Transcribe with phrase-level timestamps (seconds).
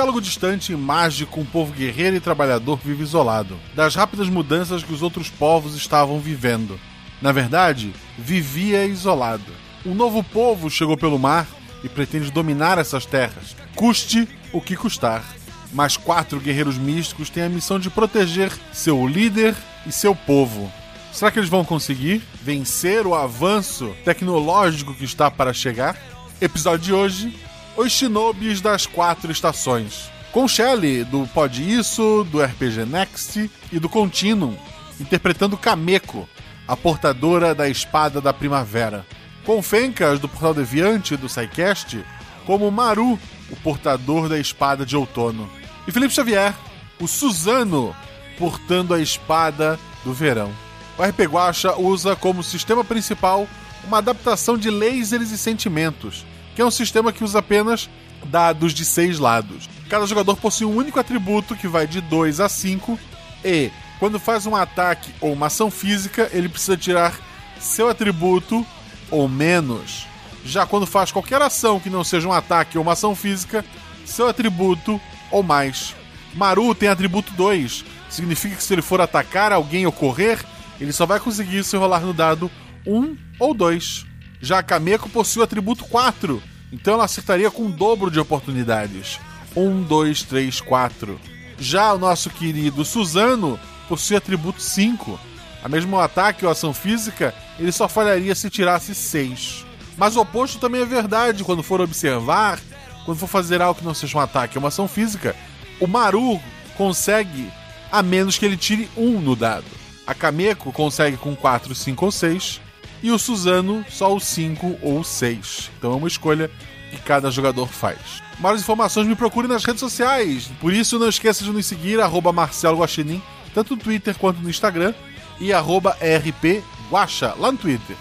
[0.00, 4.94] Arquipélago distante e mágico, um povo guerreiro e trabalhador vive isolado das rápidas mudanças que
[4.94, 6.80] os outros povos estavam vivendo.
[7.20, 9.52] Na verdade, vivia isolado.
[9.84, 11.46] Um novo povo chegou pelo mar
[11.84, 15.22] e pretende dominar essas terras, custe o que custar.
[15.70, 19.54] Mas quatro guerreiros místicos têm a missão de proteger seu líder
[19.86, 20.72] e seu povo.
[21.12, 25.94] Será que eles vão conseguir vencer o avanço tecnológico que está para chegar?
[26.40, 27.49] Episódio de hoje:
[27.80, 30.10] Os Shinobis das Quatro Estações.
[30.32, 34.54] Com Shelley, do Pod Isso, do RPG Next e do Continuum,
[35.00, 36.28] interpretando Kameko,
[36.68, 39.06] a portadora da espada da primavera.
[39.46, 42.04] Com Fencas, do Portal Deviante do SciCast,
[42.44, 43.18] como Maru,
[43.50, 45.48] o portador da espada de outono.
[45.88, 46.54] E Felipe Xavier,
[47.00, 47.96] o Suzano,
[48.38, 50.52] portando a espada do verão.
[50.98, 53.48] O RP Guacha usa como sistema principal
[53.86, 57.88] uma adaptação de lasers e sentimentos, que é um sistema que usa apenas
[58.26, 59.68] dados de seis lados.
[59.88, 62.98] Cada jogador possui um único atributo que vai de 2 a 5
[63.44, 67.18] e, quando faz um ataque ou uma ação física, ele precisa tirar
[67.58, 68.64] seu atributo
[69.10, 70.06] ou menos.
[70.44, 73.64] Já quando faz qualquer ação que não seja um ataque ou uma ação física,
[74.04, 75.00] seu atributo
[75.30, 75.94] ou mais.
[76.34, 80.38] Maru tem atributo 2, significa que se ele for atacar alguém ou correr,
[80.80, 82.50] ele só vai conseguir se rolar no dado
[82.86, 84.06] 1 ou 2.
[84.40, 86.42] Já a Kameko possui o atributo 4,
[86.72, 89.20] então ela acertaria com o dobro de oportunidades.
[89.54, 91.20] 1, 2, 3, 4.
[91.58, 93.58] Já o nosso querido Suzano
[93.88, 95.18] possui atributo 5.
[95.62, 99.66] A mesmo ataque ou ação física, ele só falharia se tirasse 6.
[99.96, 102.58] Mas o oposto também é verdade quando for observar,
[103.04, 105.36] quando for fazer algo que não seja um ataque ou uma ação física,
[105.78, 106.40] o Maru
[106.76, 107.50] consegue
[107.92, 109.66] a menos que ele tire 1 no dado.
[110.06, 112.60] A Kameko consegue com 4, 5 ou 6.
[113.02, 115.70] E o Suzano só o 5 ou o 6.
[115.78, 116.50] Então é uma escolha
[116.90, 117.98] que cada jogador faz.
[118.38, 120.50] Mais informações me procure nas redes sociais.
[120.60, 123.22] Por isso não esqueça de nos seguir, arroba Marcelo Guaxinim,
[123.54, 124.94] tanto no Twitter quanto no Instagram,
[125.38, 127.96] e arroba RP Guaxa, lá no Twitter.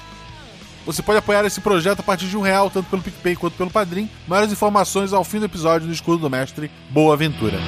[0.85, 3.69] Você pode apoiar esse projeto a partir de um real, tanto pelo PicPay quanto pelo
[3.69, 4.09] Padrim.
[4.27, 6.71] Maiores informações ao fim do episódio no Escudo do Mestre.
[6.89, 7.59] Boa aventura!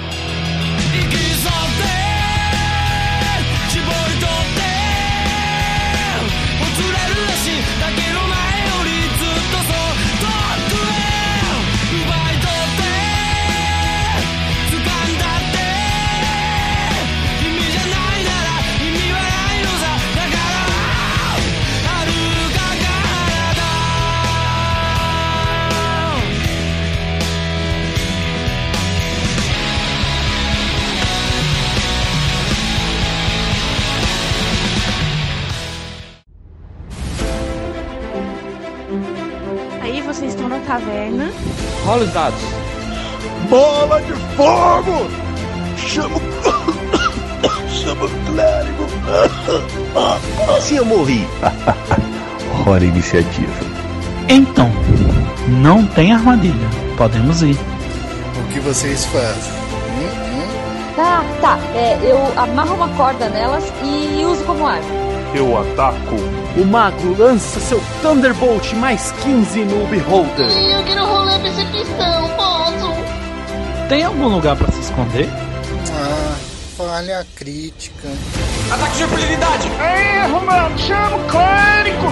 [40.80, 41.32] Vocês estão na taverna.
[41.86, 42.42] Rola os dados.
[43.50, 45.10] Bola de fogo!
[45.78, 46.22] Chama o.
[47.70, 48.86] Chama o clérigo!
[50.62, 51.28] Se eu morri.
[52.66, 53.52] Hora iniciativa.
[54.30, 54.72] Então,
[55.48, 56.70] não tem armadilha.
[56.98, 57.58] Podemos ir.
[58.40, 59.62] O que vocês fazem?
[60.96, 61.58] Tá, tá.
[61.74, 64.86] É, eu amarro uma corda nelas e uso como arma.
[65.34, 66.16] Eu ataco.
[66.58, 70.50] O mago lança seu Thunderbolt mais 15 no Beholder.
[70.50, 73.88] Eu quero rolar percepção, posso?
[73.88, 75.30] Tem algum lugar para se esconder?
[75.94, 76.36] Ah,
[76.76, 78.08] falha crítica.
[78.72, 79.68] Ataque de impunidade!
[79.68, 80.78] Erro, mano!
[80.80, 82.08] Chama o clérigo!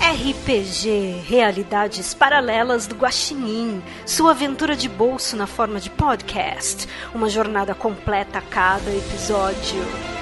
[0.00, 7.74] RPG Realidades Paralelas do Guaxinim, sua aventura de bolso na forma de podcast, uma jornada
[7.74, 10.15] completa a cada episódio.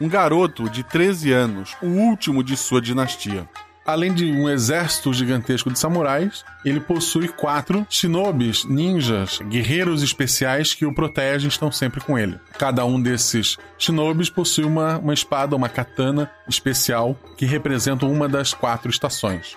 [0.00, 3.46] Um garoto de 13 anos, o último de sua dinastia.
[3.84, 10.86] Além de um exército gigantesco de samurais, ele possui quatro shinobis, ninjas, guerreiros especiais que
[10.86, 12.38] o protegem e estão sempre com ele.
[12.56, 18.54] Cada um desses shinobis possui uma, uma espada, uma katana especial que representa uma das
[18.54, 19.54] quatro estações.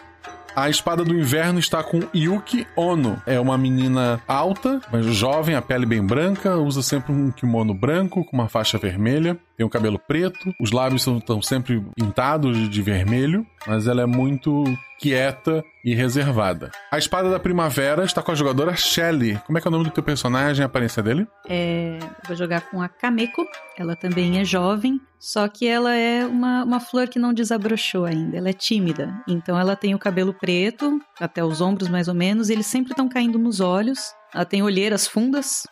[0.55, 3.19] A espada do inverno está com Yuki Ono.
[3.25, 8.23] É uma menina alta, mas jovem, a pele bem branca, usa sempre um kimono branco
[8.23, 13.45] com uma faixa vermelha, tem o cabelo preto, os lábios estão sempre pintados de vermelho,
[13.67, 14.63] mas ela é muito
[14.99, 16.71] quieta e reservada.
[16.89, 19.37] A espada da primavera está com a jogadora Shelly.
[19.45, 21.27] Como é que é o nome do teu personagem a aparência dele?
[21.47, 23.45] É, vou jogar com a Kameko.
[23.77, 28.37] Ela também é jovem, só que ela é uma, uma flor que não desabrochou ainda.
[28.37, 29.13] Ela é tímida.
[29.27, 32.93] Então ela tem o cabelo preto, até os ombros mais ou menos, e eles sempre
[32.93, 34.13] estão caindo nos olhos.
[34.33, 35.67] Ela tem olheiras fundas,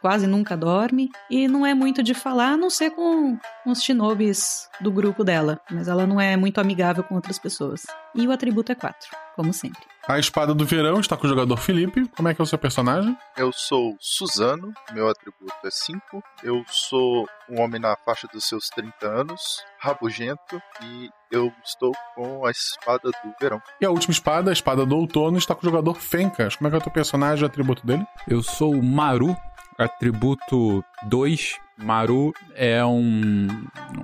[0.00, 4.68] quase nunca dorme, e não é muito de falar, a não ser com os shinobis
[4.80, 7.82] do grupo dela, mas ela não é muito amigável com outras pessoas.
[8.14, 9.82] E o atributo é 4, como sempre.
[10.10, 12.04] A espada do verão está com o jogador Felipe.
[12.16, 13.16] Como é que é o seu personagem?
[13.36, 16.20] Eu sou Suzano, meu atributo é 5.
[16.42, 22.44] Eu sou um homem na faixa dos seus 30 anos, rabugento, e eu estou com
[22.44, 23.62] a espada do verão.
[23.80, 26.56] E a última espada, a espada do outono, está com o jogador Fencas.
[26.56, 28.04] Como é que é o teu personagem e o atributo dele?
[28.26, 29.36] Eu sou o Maru,
[29.84, 31.58] atributo 2.
[31.78, 33.48] Maru é um,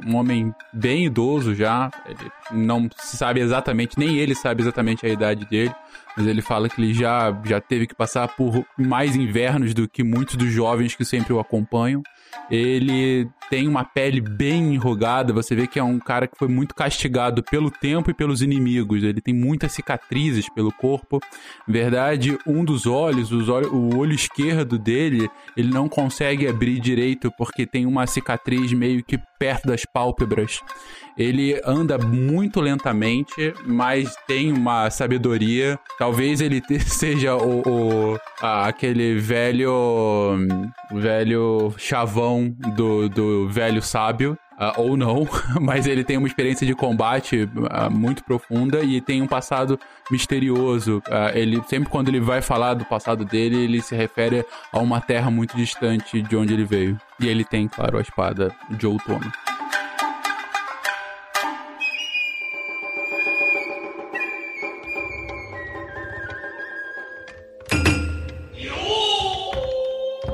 [0.06, 1.90] um homem bem idoso já.
[2.06, 5.74] Ele não sabe exatamente, nem ele sabe exatamente a idade dele.
[6.16, 10.02] Mas ele fala que ele já, já teve que passar por mais invernos do que
[10.02, 12.02] muitos dos jovens que sempre o acompanham.
[12.50, 16.74] Ele tem uma pele bem enrugada, você vê que é um cara que foi muito
[16.74, 19.02] castigado pelo tempo e pelos inimigos.
[19.02, 21.20] Ele tem muitas cicatrizes pelo corpo.
[21.66, 27.30] Na verdade, um dos olhos, olhos, o olho esquerdo dele, ele não consegue abrir direito
[27.36, 30.60] porque tem uma cicatriz meio que perto das pálpebras.
[31.16, 35.78] Ele anda muito lentamente, mas tem uma sabedoria.
[35.98, 40.36] Talvez ele seja o, o aquele velho
[40.92, 44.36] velho chavão do, do velho sábio.
[44.58, 45.28] Uh, ou não,
[45.60, 49.78] mas ele tem uma experiência de combate uh, muito profunda e tem um passado
[50.10, 51.02] misterioso.
[51.08, 55.00] Uh, ele sempre quando ele vai falar do passado dele, ele se refere a uma
[55.00, 56.98] terra muito distante de onde ele veio.
[57.20, 59.30] E ele tem, claro, a espada de outono.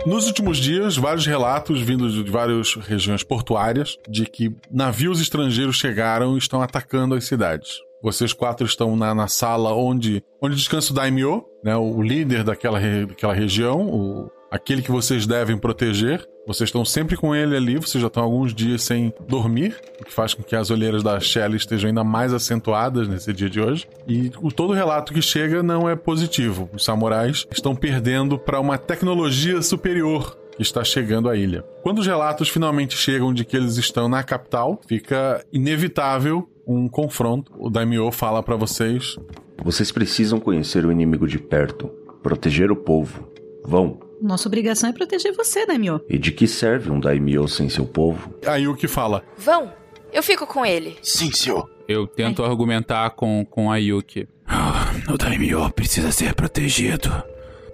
[0.04, 6.34] Nos últimos dias, vários relatos vindos de várias regiões portuárias de que navios estrangeiros chegaram
[6.34, 7.78] e estão atacando as cidades.
[8.02, 12.80] Vocês quatro estão na, na sala onde, onde descansa o Daimyo, né, o líder daquela,
[13.06, 16.28] daquela região, o, aquele que vocês devem proteger.
[16.46, 20.12] Vocês estão sempre com ele ali, vocês já estão alguns dias sem dormir, o que
[20.12, 23.88] faz com que as olheiras da Shelley estejam ainda mais acentuadas nesse dia de hoje.
[24.06, 26.68] E o, todo relato que chega não é positivo.
[26.74, 31.64] Os samurais estão perdendo para uma tecnologia superior que está chegando à ilha.
[31.82, 37.52] Quando os relatos finalmente chegam de que eles estão na capital, fica inevitável um confronto.
[37.56, 39.16] O Daimyo fala para vocês:
[39.64, 41.86] Vocês precisam conhecer o inimigo de perto,
[42.22, 43.30] proteger o povo.
[43.64, 46.00] Vão, nossa obrigação é proteger você, Daimyo.
[46.08, 48.34] E de que serve um Daimyo sem seu povo?
[48.46, 49.24] Aí o que fala?
[49.36, 49.72] Vão,
[50.12, 50.96] eu fico com ele.
[51.02, 51.68] Sim, senhor.
[51.88, 52.50] Eu tento Ai.
[52.50, 54.28] argumentar com, com a Yuki.
[55.12, 57.10] o Daimyo precisa ser protegido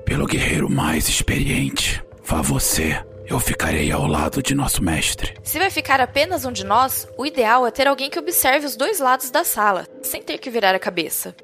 [0.05, 2.02] pelo guerreiro mais experiente.
[2.25, 3.02] Vá você.
[3.26, 5.35] Eu ficarei ao lado de nosso mestre.
[5.43, 8.75] Se vai ficar apenas um de nós, o ideal é ter alguém que observe os
[8.75, 11.37] dois lados da sala, sem ter que virar a cabeça.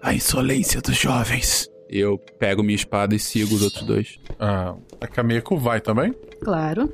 [0.00, 1.68] A insolência dos jovens.
[1.92, 4.18] Eu pego minha espada e sigo os outros dois.
[4.40, 6.14] Ah, a Kameko vai também?
[6.42, 6.90] Claro.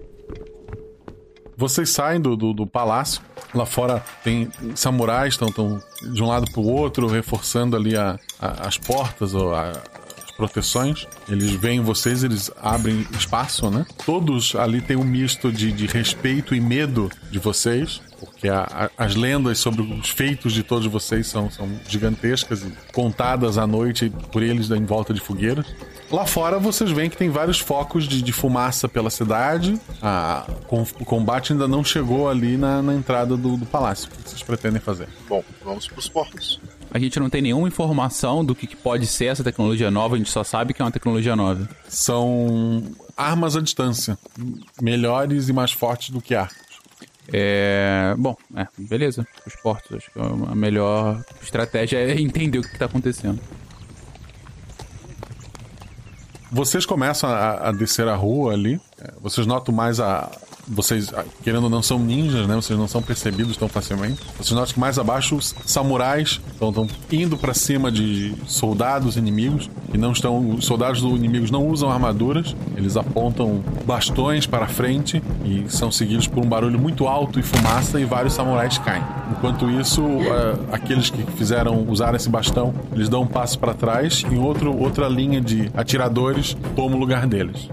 [1.56, 3.22] Vocês saem do, do, do palácio.
[3.54, 5.80] Lá fora tem samurais, estão
[6.12, 10.30] de um lado para o outro, reforçando ali a, a, as portas ou a, as
[10.36, 11.06] proteções.
[11.28, 13.86] Eles veem vocês, eles abrem espaço, né?
[14.04, 19.04] Todos ali têm um misto de, de respeito e medo de vocês porque a, a,
[19.04, 24.10] as lendas sobre os feitos de todos vocês são, são gigantescas e contadas à noite
[24.32, 25.66] por eles em volta de fogueiras.
[26.10, 29.78] Lá fora vocês veem que tem vários focos de, de fumaça pela cidade.
[30.00, 34.08] A, com, o combate ainda não chegou ali na, na entrada do, do, palácio.
[34.08, 35.06] O que vocês pretendem fazer?
[35.28, 36.60] Bom, vamos para os portos.
[36.90, 40.18] A gente não tem nenhuma informação do que, que pode ser essa tecnologia nova, a
[40.18, 41.68] gente só sabe que é uma tecnologia nova.
[41.86, 42.82] São
[43.14, 44.18] armas à distância,
[44.80, 46.50] melhores e mais fortes do que ar.
[47.32, 49.26] É, bom, é, beleza.
[49.46, 53.40] Os portos, acho que a melhor estratégia é entender o que está acontecendo.
[56.50, 58.80] Vocês começam a, a, descer a rua ali.
[58.98, 60.30] É, vocês notam mais a,
[60.68, 62.54] vocês, ah, querendo ou não, são ninjas, né?
[62.54, 64.20] Vocês não são percebidos tão facilmente.
[64.36, 70.12] Vocês notam que mais abaixo samurais estão indo para cima de soldados inimigos e não
[70.12, 70.38] estão.
[70.50, 76.26] Os soldados do inimigos não usam armaduras, eles apontam bastões para frente e são seguidos
[76.26, 79.02] por um barulho muito alto e fumaça e vários samurais caem.
[79.30, 84.24] Enquanto isso, uh, aqueles que fizeram usar esse bastão, eles dão um passo para trás
[84.30, 87.68] e outro, outra linha de atiradores toma o lugar deles.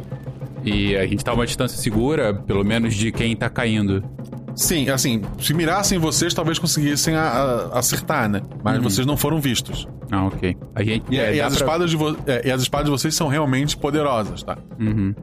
[0.66, 4.04] E a gente tá a uma distância segura, pelo menos de quem tá caindo.
[4.56, 7.24] Sim, assim, se mirassem vocês, talvez conseguissem a,
[7.74, 8.42] a, acertar, né?
[8.64, 8.84] Mas uhum.
[8.84, 9.88] vocês não foram vistos.
[10.10, 10.56] Ah, ok.
[10.74, 11.66] A gente, e, é, e as pra...
[11.66, 12.16] espadas de vo...
[12.26, 14.58] é, e as espadas de vocês são realmente poderosas, tá?
[14.80, 15.14] Uhum.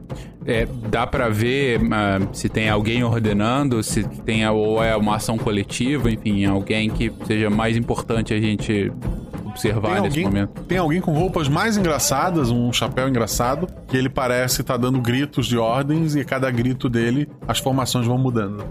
[0.45, 5.37] É, dá para ver uh, se tem alguém ordenando, se tem ou é uma ação
[5.37, 8.91] coletiva, enfim, alguém que seja mais importante a gente
[9.53, 10.63] observar tem nesse alguém, momento.
[10.63, 14.99] Tem alguém com roupas mais engraçadas, um chapéu engraçado, que ele parece estar tá dando
[14.99, 18.65] gritos de ordens e a cada grito dele as formações vão mudando.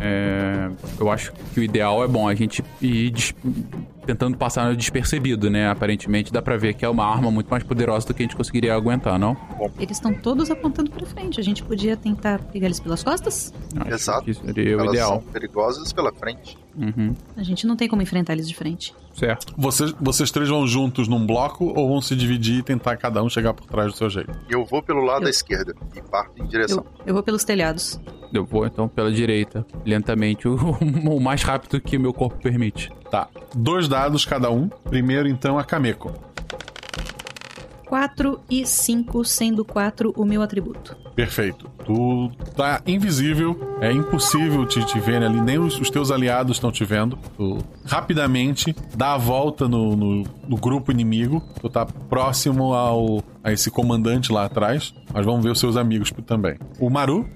[0.00, 3.12] É, eu acho que o ideal é bom a gente ir
[4.04, 5.68] tentando passar despercebido, né?
[5.68, 8.36] Aparentemente dá pra ver que é uma arma muito mais poderosa do que a gente
[8.36, 9.36] conseguiria aguentar, não?
[9.78, 11.40] Eles estão todos apontando pra frente.
[11.40, 13.52] A gente podia tentar pegar eles pelas costas?
[13.76, 14.34] Acho Exato.
[14.34, 15.08] seria Elas o ideal.
[15.08, 16.58] São perigosas pela frente.
[16.76, 17.14] Uhum.
[17.36, 18.94] A gente não tem como enfrentar eles de frente.
[19.12, 19.54] Certo.
[19.56, 23.28] Vocês, vocês três vão juntos num bloco ou vão se dividir e tentar cada um
[23.28, 24.30] chegar por trás do seu jeito?
[24.48, 25.24] Eu vou pelo lado eu...
[25.24, 26.84] da esquerda e parto em direção.
[27.00, 28.00] Eu, eu vou pelos telhados.
[28.32, 32.90] Eu vou então pela direita, lentamente, o, o mais rápido que meu corpo permite.
[33.10, 33.28] Tá.
[33.54, 34.68] Dois dados cada um.
[34.68, 36.12] Primeiro, então, a Kameko.
[37.90, 40.96] 4 e 5, sendo 4 o meu atributo.
[41.16, 41.68] Perfeito.
[41.84, 46.70] Tu tá invisível, é impossível te, te ver ali, nem os, os teus aliados estão
[46.70, 47.18] te vendo.
[47.36, 53.52] Tu rapidamente dá a volta no, no, no, grupo inimigo, tu tá próximo ao, a
[53.52, 56.56] esse comandante lá atrás, mas vamos ver os seus amigos também.
[56.78, 57.28] O Maru.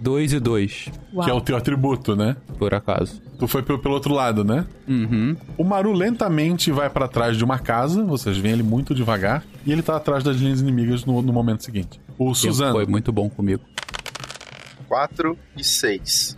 [0.00, 0.88] 2 e 2.
[1.24, 2.36] Que é o teu atributo, né?
[2.58, 3.20] Por acaso.
[3.38, 4.66] Tu foi pelo, pelo outro lado, né?
[4.88, 5.36] Uhum.
[5.56, 9.72] O Maru lentamente vai para trás de uma casa, vocês veem ele muito devagar, e
[9.72, 12.00] ele tá atrás das linhas inimigas no, no momento seguinte.
[12.18, 12.72] O Suzano.
[12.72, 13.62] Foi muito bom comigo.
[14.88, 16.36] 4 e 6.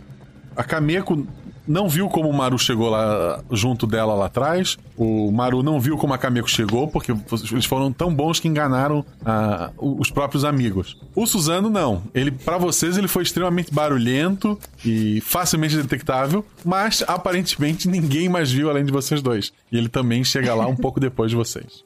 [0.55, 1.25] A Kameko
[1.67, 4.77] não viu como o Maru chegou lá junto dela lá atrás.
[4.97, 7.11] O Maru não viu como a Kameko chegou, porque
[7.51, 10.97] eles foram tão bons que enganaram ah, os próprios amigos.
[11.15, 12.03] O Suzano não.
[12.13, 18.69] Ele, para vocês, ele foi extremamente barulhento e facilmente detectável, mas aparentemente ninguém mais viu
[18.69, 19.53] além de vocês dois.
[19.71, 21.83] E ele também chega lá um pouco depois de vocês.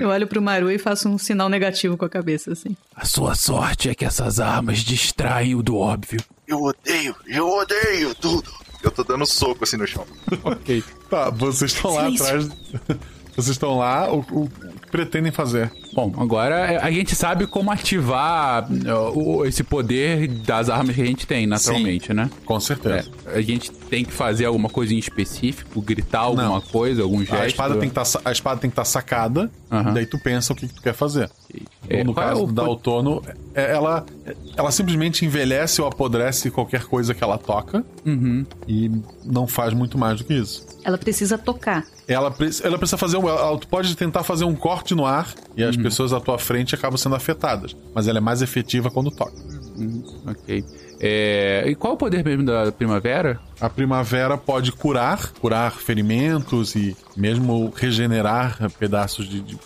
[0.00, 2.74] Eu olho pro Maru e faço um sinal negativo com a cabeça, assim.
[2.96, 6.20] A sua sorte é que essas armas distraem o do óbvio.
[6.48, 8.50] Eu odeio, eu odeio tudo.
[8.82, 10.06] Eu tô dando soco assim no chão.
[10.42, 10.82] ok.
[11.08, 12.48] Tá, vocês estão lá atrás.
[13.36, 15.72] Vocês estão lá, o, o, que pretendem fazer?
[15.92, 21.26] Bom, agora a gente sabe como ativar uh, esse poder das armas que a gente
[21.26, 22.30] tem, naturalmente, Sim, né?
[22.44, 23.10] Com certeza.
[23.26, 26.60] É, a gente tem que fazer alguma coisa em específico, gritar alguma Não.
[26.60, 27.42] coisa, algum gesto.
[27.42, 29.94] A espada tem que tá, a espada tem que estar tá sacada, uhum.
[29.94, 31.28] daí tu pensa o que, que tu quer fazer.
[31.88, 33.22] É, no caso é da outono,
[33.54, 34.06] é, ela,
[34.56, 38.46] ela simplesmente envelhece ou apodrece qualquer coisa que ela toca uhum.
[38.68, 38.90] e
[39.24, 40.64] não faz muito mais do que isso.
[40.84, 41.84] Ela precisa tocar.
[42.06, 43.28] Ela, ela precisa fazer um.
[43.28, 45.84] Ela, tu pode tentar fazer um corte no ar e as uhum.
[45.84, 47.76] pessoas à tua frente acabam sendo afetadas.
[47.94, 49.32] Mas ela é mais efetiva quando toca.
[49.76, 50.02] Uhum.
[50.26, 50.64] Ok.
[51.02, 51.64] É...
[51.66, 53.40] E qual é o poder mesmo da primavera?
[53.58, 59.58] A primavera pode curar, curar ferimentos e mesmo regenerar pedaços de, de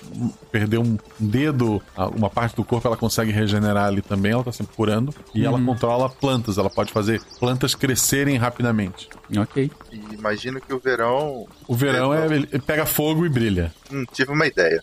[0.53, 1.83] perder um dedo,
[2.17, 5.13] uma parte do corpo ela consegue regenerar ali também, ela tá sempre curando.
[5.35, 5.47] E uhum.
[5.47, 9.09] ela controla plantas, ela pode fazer plantas crescerem rapidamente.
[9.37, 9.71] Ok.
[9.91, 11.49] E imagino que o verão.
[11.67, 13.73] O verão é, ele pega fogo e brilha.
[13.93, 14.81] Hum, tive uma ideia.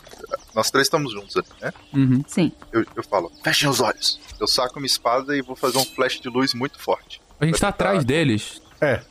[0.54, 1.72] Nós três estamos juntos ali, né?
[1.94, 2.24] Uhum.
[2.28, 2.52] Sim.
[2.72, 4.20] Eu, eu falo, fechem os olhos.
[4.40, 7.22] Eu saco minha espada e vou fazer um flash de luz muito forte.
[7.40, 8.62] A gente tá atrás deles.
[8.82, 9.02] É.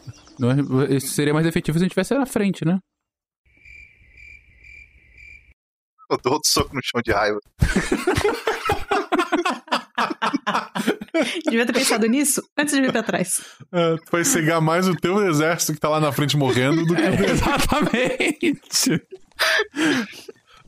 [0.91, 2.79] Isso seria mais efetivo se a gente estivesse na frente, né?
[6.11, 7.39] Eu dou outro soco no chão de raiva.
[11.45, 13.41] Devia ter pensado nisso antes de vir pra trás.
[13.73, 16.95] É, tu vai cegar mais o teu exército que tá lá na frente morrendo do
[16.95, 17.31] que o dele.
[17.31, 19.03] Exatamente.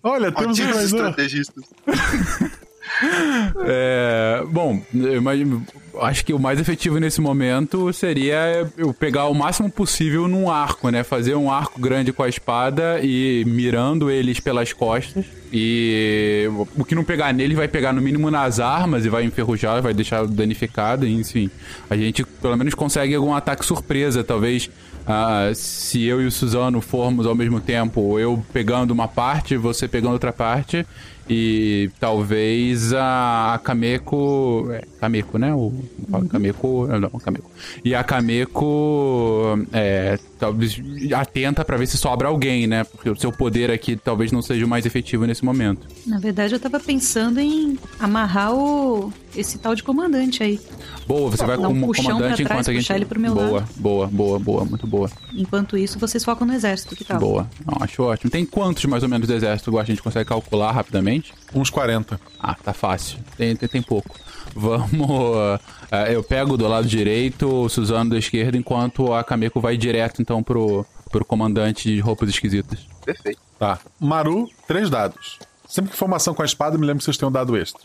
[0.02, 1.64] Olha, temos um estrategistas.
[3.64, 5.64] É, bom, eu imagino,
[6.00, 10.88] acho que o mais efetivo nesse momento seria eu pegar o máximo possível num arco,
[10.90, 11.02] né?
[11.02, 15.24] Fazer um arco grande com a espada e mirando eles pelas costas.
[15.52, 19.82] E o que não pegar nele vai pegar no mínimo nas armas e vai enferrujar,
[19.82, 21.50] vai deixar danificado, enfim.
[21.90, 24.70] A gente pelo menos consegue algum ataque surpresa, talvez.
[25.06, 29.88] Ah, se eu e o Suzano formos ao mesmo tempo, eu pegando uma parte, você
[29.88, 30.86] pegando outra parte,
[31.28, 34.68] e talvez a, a Kameko.
[34.70, 35.54] É, Kameko, né?
[35.54, 35.72] O,
[36.28, 36.86] Kameko.
[36.86, 37.50] Não, Kameko.
[37.84, 39.58] E a Kameko.
[39.72, 40.76] É, talvez
[41.16, 42.82] atenta pra ver se sobra alguém, né?
[42.82, 45.86] Porque o seu poder aqui talvez não seja o mais efetivo nesse momento.
[46.04, 50.60] Na verdade, eu tava pensando em amarrar o esse tal de comandante aí.
[51.06, 52.82] Boa, você vai com um o comandante pra trás, enquanto a gente.
[52.82, 53.68] puxar ele pro meu boa, lado.
[53.76, 55.08] boa, boa, boa, boa, muito boa.
[55.32, 57.20] Enquanto isso, vocês focam no exército, que tal?
[57.20, 57.48] Boa.
[57.64, 58.28] Não, acho ótimo.
[58.28, 61.32] Tem quantos mais ou menos do exército a gente consegue calcular rapidamente?
[61.54, 62.20] Uns 40.
[62.38, 63.18] Ah, tá fácil.
[63.36, 64.18] Tem, tem, tem pouco.
[64.54, 65.60] Vamos.
[65.90, 70.20] eh, eu pego do lado direito, o Suzano da esquerda, enquanto a Kameko vai direto
[70.20, 72.80] então pro, pro comandante de roupas esquisitas.
[73.04, 73.40] Perfeito.
[73.58, 73.78] Tá.
[74.00, 75.38] Maru, três dados.
[75.68, 77.56] Sempre que for uma ação com a espada, me lembro que vocês têm um dado
[77.56, 77.80] extra.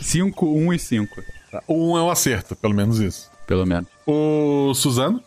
[0.00, 1.22] 5, 1 um e 5.
[1.50, 1.62] Tá.
[1.68, 3.30] Um é um acerto, pelo menos isso.
[3.46, 3.88] Pelo menos.
[4.06, 5.22] O Suzano,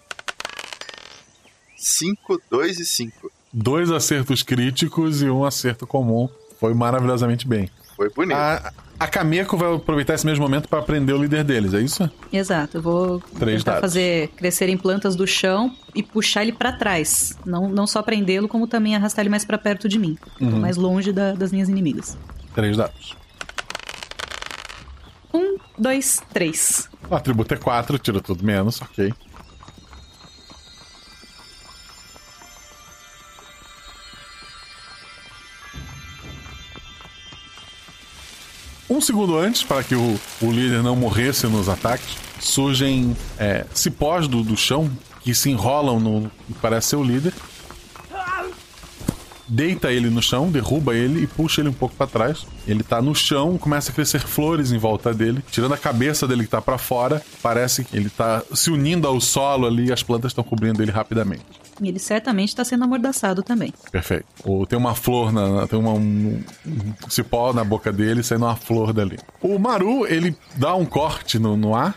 [1.76, 3.32] 5, 2 e 5.
[3.54, 6.30] dois acertos críticos e um acerto comum.
[6.60, 7.70] Foi maravilhosamente bem.
[7.96, 8.38] Foi bonito.
[8.38, 12.10] A, a Kameko vai aproveitar esse mesmo momento para prender o líder deles, é isso?
[12.32, 13.82] Exato, eu vou Três tentar dados.
[13.82, 17.38] fazer crescerem plantas do chão e puxar ele pra trás.
[17.46, 20.18] Não, não só prendê-lo, como também arrastar ele mais pra perto de mim.
[20.40, 20.60] Uhum.
[20.60, 22.18] mais longe da- das minhas inimigas.
[22.54, 23.16] Três dados.
[25.34, 26.90] Um, dois, três.
[27.10, 29.14] O atributo é 4, tira tudo menos, ok.
[38.90, 44.28] Um segundo antes, para que o, o líder não morresse nos ataques, surgem é, cipós
[44.28, 44.90] do, do chão
[45.22, 47.34] que se enrolam no que parece ser o líder.
[49.48, 52.46] Deita ele no chão, derruba ele e puxa ele um pouco para trás.
[52.68, 56.44] Ele tá no chão, começa a crescer flores em volta dele, tirando a cabeça dele
[56.44, 57.22] que tá para fora.
[57.42, 60.92] Parece que ele tá se unindo ao solo ali e as plantas estão cobrindo ele
[60.92, 61.65] rapidamente.
[61.82, 63.74] E ele certamente está sendo amordaçado também.
[63.92, 64.26] Perfeito.
[64.44, 68.56] Ou tem uma flor, na, tem uma, um, um cipó na boca dele saindo uma
[68.56, 69.18] flor dali.
[69.42, 71.96] O Maru, ele dá um corte no, no ar,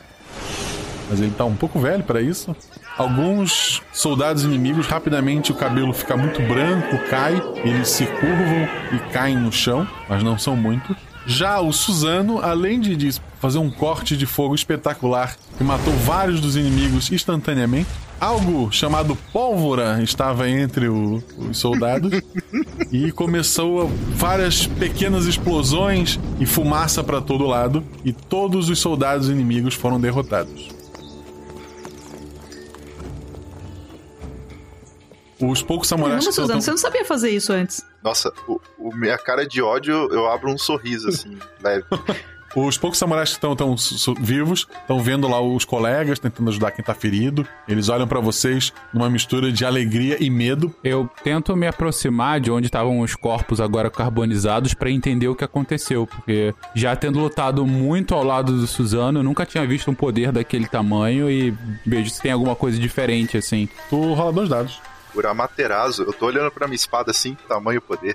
[1.08, 2.54] mas ele tá um pouco velho para isso.
[2.96, 9.36] Alguns soldados inimigos, rapidamente o cabelo fica muito branco, cai, eles se curvam e caem
[9.36, 10.96] no chão, mas não são muitos.
[11.24, 16.56] Já o Suzano, além de, fazer um corte de fogo espetacular que matou vários dos
[16.56, 17.88] inimigos instantaneamente,
[18.20, 22.10] algo chamado pólvora estava entre o- os soldados
[22.92, 29.74] e começou várias pequenas explosões e fumaça para todo lado e todos os soldados inimigos
[29.74, 30.68] foram derrotados.
[35.40, 37.80] Os poucos samurais Caramba, que são Suzano, tão- você não sabia fazer isso antes.
[38.02, 41.84] Nossa, o, o- minha cara de ódio, eu abro um sorriso assim, leve.
[42.56, 43.76] Os poucos samurais que estão tão
[44.20, 47.46] vivos estão vendo lá os colegas, tentando ajudar quem tá ferido.
[47.68, 50.74] Eles olham pra vocês numa mistura de alegria e medo.
[50.82, 55.44] Eu tento me aproximar de onde estavam os corpos agora carbonizados pra entender o que
[55.44, 59.94] aconteceu, porque já tendo lutado muito ao lado do Suzano, eu nunca tinha visto um
[59.94, 61.54] poder daquele tamanho e
[61.86, 63.68] vejo se tem alguma coisa diferente assim.
[63.90, 64.80] Tu rola dois dados.
[65.12, 68.14] Por Amaterasu, eu tô olhando pra minha espada assim, tamanho poder.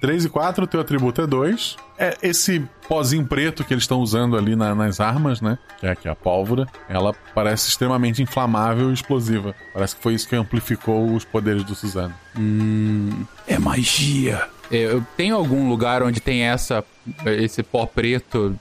[0.00, 1.76] 3 e 4, teu atributo é 2.
[1.98, 5.58] É esse pozinho preto que eles estão usando ali na- nas armas, né?
[5.80, 6.66] Que é aqui a pólvora.
[6.88, 9.54] Ela parece extremamente inflamável e explosiva.
[9.72, 12.14] Parece que foi isso que amplificou os poderes do Suzano.
[12.38, 14.42] Hum, é magia.
[14.70, 16.84] Eu tenho algum lugar onde tem essa
[17.24, 18.58] esse pó preto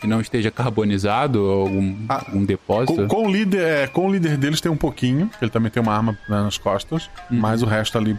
[0.00, 3.06] que não esteja carbonizado, algum, algum depósito?
[3.06, 5.80] Com, com o líder, é, com o líder deles tem um pouquinho, ele também tem
[5.80, 8.18] uma arma nas costas, mas o resto ali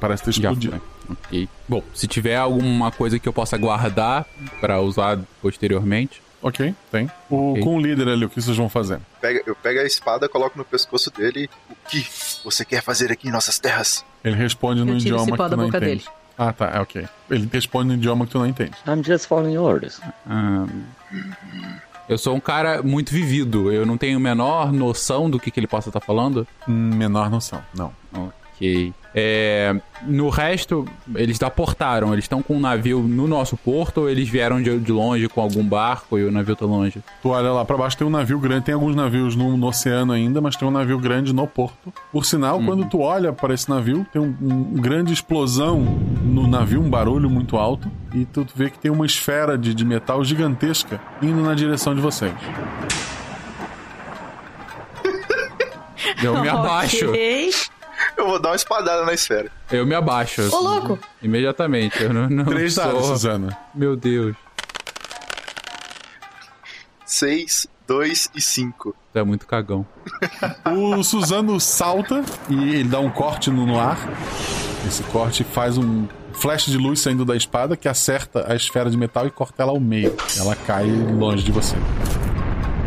[0.00, 0.76] parece ter Já explodido.
[0.78, 0.95] foi.
[1.10, 1.48] Ok.
[1.68, 4.24] Bom, se tiver alguma coisa que eu possa guardar
[4.60, 6.22] pra usar posteriormente.
[6.42, 7.10] Ok, tem.
[7.30, 7.62] O, Ok.
[7.62, 9.00] Com o líder ali, o que vocês vão fazer?
[9.20, 11.48] Pega, eu pego a espada, coloco no pescoço dele.
[11.70, 12.06] O que
[12.44, 14.04] você quer fazer aqui em nossas terras?
[14.22, 15.80] Ele responde no idioma que tu não entende.
[15.86, 16.04] dele.
[16.38, 17.08] Ah, tá, é ok.
[17.30, 18.72] Ele responde no idioma que tu não entende.
[18.86, 20.00] I'm just following orders.
[20.28, 20.66] Ah,
[22.08, 23.72] eu sou um cara muito vivido.
[23.72, 26.46] Eu não tenho a menor noção do que, que ele possa estar falando.
[26.68, 27.92] Menor noção, não.
[28.12, 28.92] Ok.
[29.18, 32.12] É, no resto, eles aportaram.
[32.12, 35.40] Eles estão com um navio no nosso porto ou eles vieram de, de longe com
[35.40, 37.02] algum barco e o navio tá longe?
[37.22, 40.12] Tu olha lá pra baixo, tem um navio grande, tem alguns navios no, no oceano
[40.12, 41.90] ainda, mas tem um navio grande no porto.
[42.12, 45.80] Por sinal, quando tu olha para esse navio, tem um, um grande explosão
[46.22, 49.84] no navio, um barulho muito alto, e tu vê que tem uma esfera de, de
[49.84, 52.34] metal gigantesca indo na direção de vocês.
[56.22, 57.08] Eu me abaixo.
[57.08, 57.50] Ok.
[58.16, 59.50] Eu vou dar uma espadada na esfera.
[59.70, 60.42] Eu me abaixo.
[60.54, 60.98] Ô, louco.
[61.22, 62.02] Imediatamente.
[62.02, 62.84] Eu não, não Três sou...
[62.84, 63.56] dados, Suzana.
[63.74, 64.36] Meu Deus.
[67.04, 68.94] 6, 2 e 5.
[69.12, 69.86] Tu é muito cagão.
[70.66, 73.98] O Suzano salta e ele dá um corte no, no ar.
[74.86, 78.96] Esse corte faz um flash de luz saindo da espada que acerta a esfera de
[78.96, 80.14] metal e corta ela ao meio.
[80.38, 81.76] Ela cai longe de você.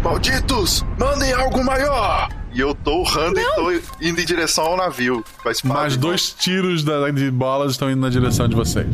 [0.04, 0.84] Malditos!
[0.98, 2.30] Mandem algo maior!
[2.52, 5.24] E eu tô urrando e tô indo em direção ao navio.
[5.46, 5.88] Mais em mão.
[5.98, 8.88] dois tiros da- de bolas estão indo na direção de vocês.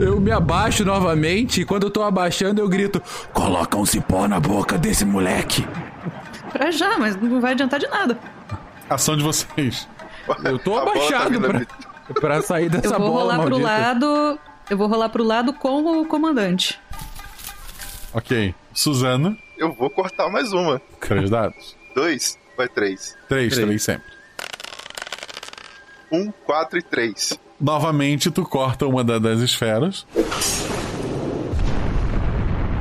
[0.00, 3.02] Eu me abaixo novamente e quando eu tô abaixando eu grito:
[3.34, 5.66] Coloca um cipó na boca desse moleque.
[6.52, 8.18] Pra já, mas não vai adiantar de nada.
[8.88, 9.86] Ação de vocês.
[10.44, 13.20] Eu tô A bola tá abaixado vindo pra, pra sair dessa eu vou bola.
[13.34, 13.70] rolar pro maldita.
[13.70, 14.38] lado.
[14.70, 16.80] Eu vou rolar pro lado com o comandante.
[18.14, 18.54] Ok.
[18.78, 20.80] Suzano, Eu vou cortar mais uma.
[21.00, 21.76] três dados.
[21.96, 23.16] 2, vai 3.
[23.28, 23.66] Três, Três.
[23.66, 24.06] três sempre.
[26.12, 27.36] 1, 4 e 3.
[27.60, 30.06] Novamente, tu corta uma da- das esferas.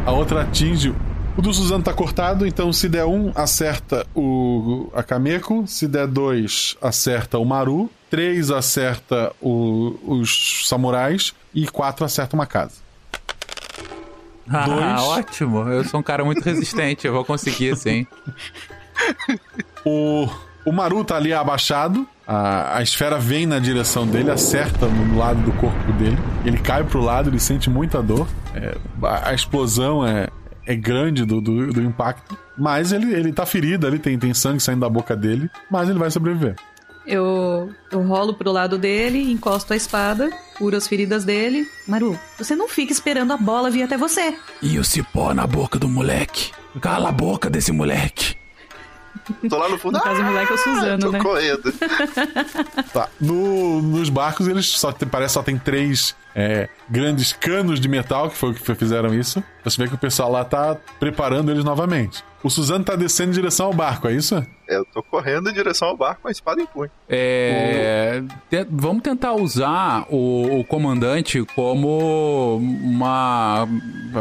[0.05, 0.93] A outra atinge.
[1.35, 5.65] O do Suzano tá cortado, então se der um, acerta o a Kameko.
[5.65, 7.89] Se der dois, acerta o Maru.
[8.07, 11.33] Três acerta o- os samurais.
[11.55, 12.85] E quatro acerta uma casa.
[14.49, 15.01] Ah, Dois.
[15.01, 15.59] ótimo.
[15.69, 17.05] Eu sou um cara muito resistente.
[17.05, 18.07] Eu vou conseguir, sim.
[19.85, 20.27] O,
[20.65, 22.07] o Maru tá ali abaixado.
[22.25, 26.17] A, a esfera vem na direção dele, acerta no lado do corpo dele.
[26.43, 28.27] Ele cai pro lado, ele sente muita dor.
[28.53, 30.27] É, a, a explosão é,
[30.65, 32.37] é grande do, do, do impacto.
[32.57, 35.49] Mas ele, ele tá ferido ali, tem, tem sangue saindo da boca dele.
[35.71, 36.55] Mas ele vai sobreviver.
[37.07, 41.65] Eu, eu rolo pro lado dele, encosto a espada, curo as feridas dele.
[41.87, 44.35] Maru, você não fica esperando a bola vir até você.
[44.61, 46.51] E o cipó na boca do moleque.
[46.81, 48.35] Cala a boca desse moleque.
[49.49, 49.97] Tô lá no fundo.
[49.97, 51.19] No caso, o moleque é o Suzano, tô né?
[51.19, 51.73] correndo.
[52.93, 53.09] Tá.
[53.19, 58.29] No- nos barcos, eles só tem, parece só tem três é, grandes canos de metal,
[58.29, 59.43] que foi o que fizeram isso.
[59.63, 62.23] Você vê que o pessoal lá tá preparando eles novamente.
[62.47, 64.41] O Suzano tá descendo em direção ao barco, é isso?
[64.69, 66.89] Eu tô correndo em direção ao barco com a espada em punho.
[67.09, 73.67] É, te- vamos tentar usar o, o comandante como uma.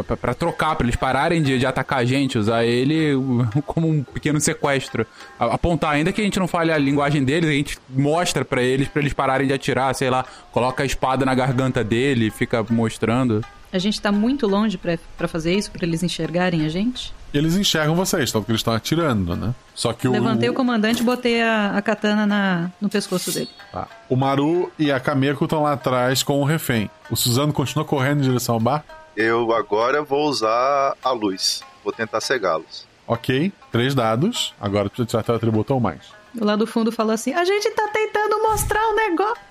[0.05, 3.13] pra- pra trocar, pra eles pararem de, de atacar a gente, usar ele
[3.65, 5.05] como um pequeno sequestro.
[5.39, 8.61] A- Apontar, ainda que a gente não fale a linguagem deles, a gente mostra pra
[8.61, 12.65] eles, pra eles pararem de atirar, sei lá, coloca a espada na garganta dele, fica
[12.69, 13.41] mostrando.
[13.71, 17.13] A gente tá muito longe pra fazer isso, pra eles enxergarem a gente.
[17.33, 19.53] Eles enxergam vocês, tanto que eles estão atirando, né?
[19.75, 20.11] Só que o.
[20.11, 23.49] Levantei o comandante e botei a, a katana na, no pescoço dele.
[23.71, 23.87] Tá.
[24.09, 26.89] O Maru e a Kameko estão lá atrás com o refém.
[27.11, 28.93] O Suzano continua correndo em direção ao barco.
[29.15, 31.61] Eu agora vou usar a luz.
[31.83, 32.85] Vou tentar cegá-los.
[33.05, 34.53] Ok, três dados.
[34.59, 36.01] Agora precisa tirar teu atributo ou mais.
[36.39, 39.47] Lado do fundo fala assim: a gente tá tentando mostrar o negócio.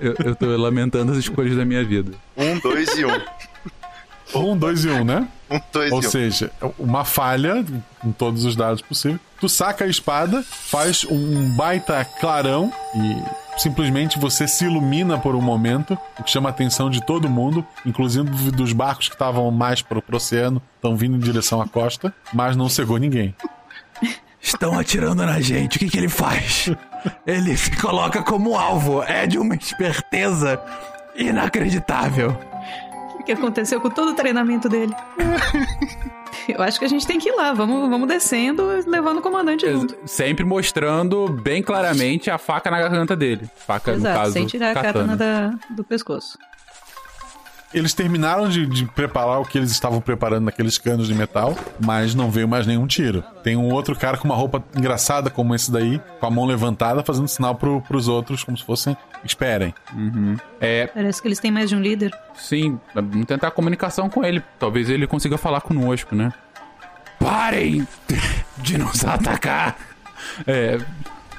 [0.00, 2.12] Eu, eu tô lamentando as escolhas da minha vida.
[2.36, 3.10] Um, dois e um.
[4.38, 5.28] Um, dois e um, né?
[5.50, 6.10] Um, dois Ou e um.
[6.10, 7.62] seja, uma falha
[8.00, 9.20] com todos os dados possíveis.
[9.38, 15.42] Tu saca a espada, faz um baita clarão e simplesmente você se ilumina por um
[15.42, 19.82] momento, o que chama a atenção de todo mundo, inclusive dos barcos que estavam mais
[19.82, 23.34] pro, pro oceano, estão vindo em direção à costa, mas não cegou ninguém.
[24.40, 25.76] Estão atirando na gente.
[25.76, 26.70] O que, que ele faz?
[27.26, 29.02] Ele se coloca como alvo.
[29.02, 30.60] É de uma esperteza
[31.16, 32.36] inacreditável.
[33.24, 34.94] O que aconteceu com todo o treinamento dele?
[36.46, 37.54] Eu acho que a gente tem que ir lá.
[37.54, 39.96] Vamos, vamos descendo, levando o comandante junto.
[40.04, 43.48] Sempre mostrando bem claramente a faca na garganta dele.
[43.56, 46.38] Faca, no Exato, caso, sem tirar a katana da, do pescoço.
[47.74, 52.14] Eles terminaram de, de preparar o que eles estavam preparando naqueles canos de metal, mas
[52.14, 53.24] não veio mais nenhum tiro.
[53.42, 57.02] Tem um outro cara com uma roupa engraçada como esse daí, com a mão levantada,
[57.02, 59.74] fazendo sinal pro, pros outros, como se fossem esperem.
[59.92, 60.36] Uhum.
[60.60, 62.16] É, Parece que eles têm mais de um líder.
[62.36, 64.42] sim, vamos tentar comunicação com ele.
[64.58, 66.32] Talvez ele consiga falar conosco, né?
[67.18, 67.86] Parem
[68.58, 69.76] de nos atacar.
[70.46, 70.78] É,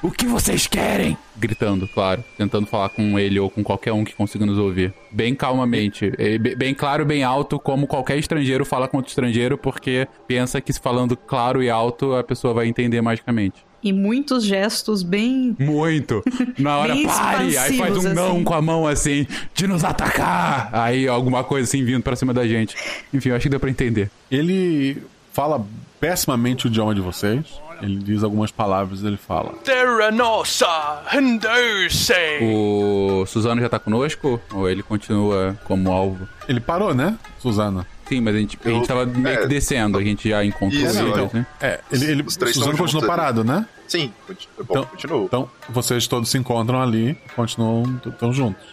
[0.01, 1.17] O que vocês querem?
[1.37, 2.23] gritando, claro.
[2.37, 4.93] Tentando falar com ele ou com qualquer um que consiga nos ouvir.
[5.11, 6.09] Bem calmamente.
[6.39, 10.71] Be- Bem claro, bem alto, como qualquer estrangeiro fala com outro estrangeiro, porque pensa que
[10.71, 13.65] se falando claro e alto a pessoa vai entender magicamente.
[13.83, 15.55] E muitos gestos bem.
[15.59, 16.23] Muito.
[16.57, 17.57] Na hora, pare!
[17.57, 18.43] Aí faz um não assim.
[18.43, 20.69] com a mão assim, de nos atacar!
[20.71, 22.75] Aí alguma coisa assim vindo pra cima da gente.
[23.13, 24.09] Enfim, eu acho que deu pra entender.
[24.31, 25.03] Ele
[25.33, 25.63] fala
[25.99, 27.45] pessimamente o idioma de vocês.
[27.81, 29.53] Ele diz algumas palavras, ele fala.
[29.63, 32.13] Terra Nossa, Henderson.
[32.41, 34.39] O Suzano já tá conosco?
[34.53, 36.27] Ou ele continua como alvo?
[36.47, 37.85] Ele parou, né, Suzana?
[38.07, 40.99] Sim, mas a gente, a gente tava meio que descendo, a gente já encontrou Isso,
[40.99, 41.29] eles, então.
[41.33, 41.45] né?
[41.59, 43.65] É, ele, ele Os três Suzano estão continua juntos parado, né?
[43.87, 48.63] Sim, continu- bom, Então, então vocês todos se encontram ali, continuam estão juntos.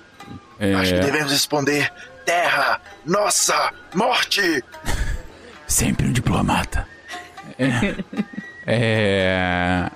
[0.61, 1.91] É, Acho que devemos responder:
[2.27, 4.63] Terra, nossa, morte!
[5.67, 6.87] Sempre um diplomata.
[7.59, 7.95] É.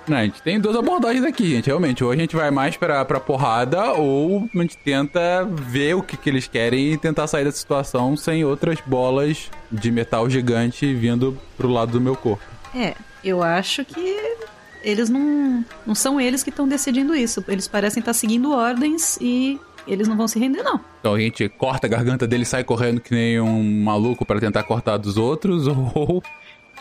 [0.07, 1.67] Não, a gente tem duas abordagens aqui, gente.
[1.67, 6.03] Realmente, ou a gente vai mais pra, pra porrada, ou a gente tenta ver o
[6.03, 10.93] que, que eles querem e tentar sair da situação sem outras bolas de metal gigante
[10.93, 12.43] vindo pro lado do meu corpo.
[12.75, 14.35] É, eu acho que
[14.83, 15.65] eles não.
[15.85, 17.43] Não são eles que estão decidindo isso.
[17.47, 20.79] Eles parecem estar seguindo ordens e eles não vão se render, não.
[20.99, 24.39] Então a gente corta a garganta dele e sai correndo que nem um maluco pra
[24.39, 26.21] tentar cortar dos outros, ou.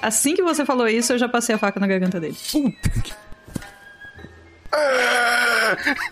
[0.01, 2.37] Assim que você falou isso, eu já passei a faca na garganta dele.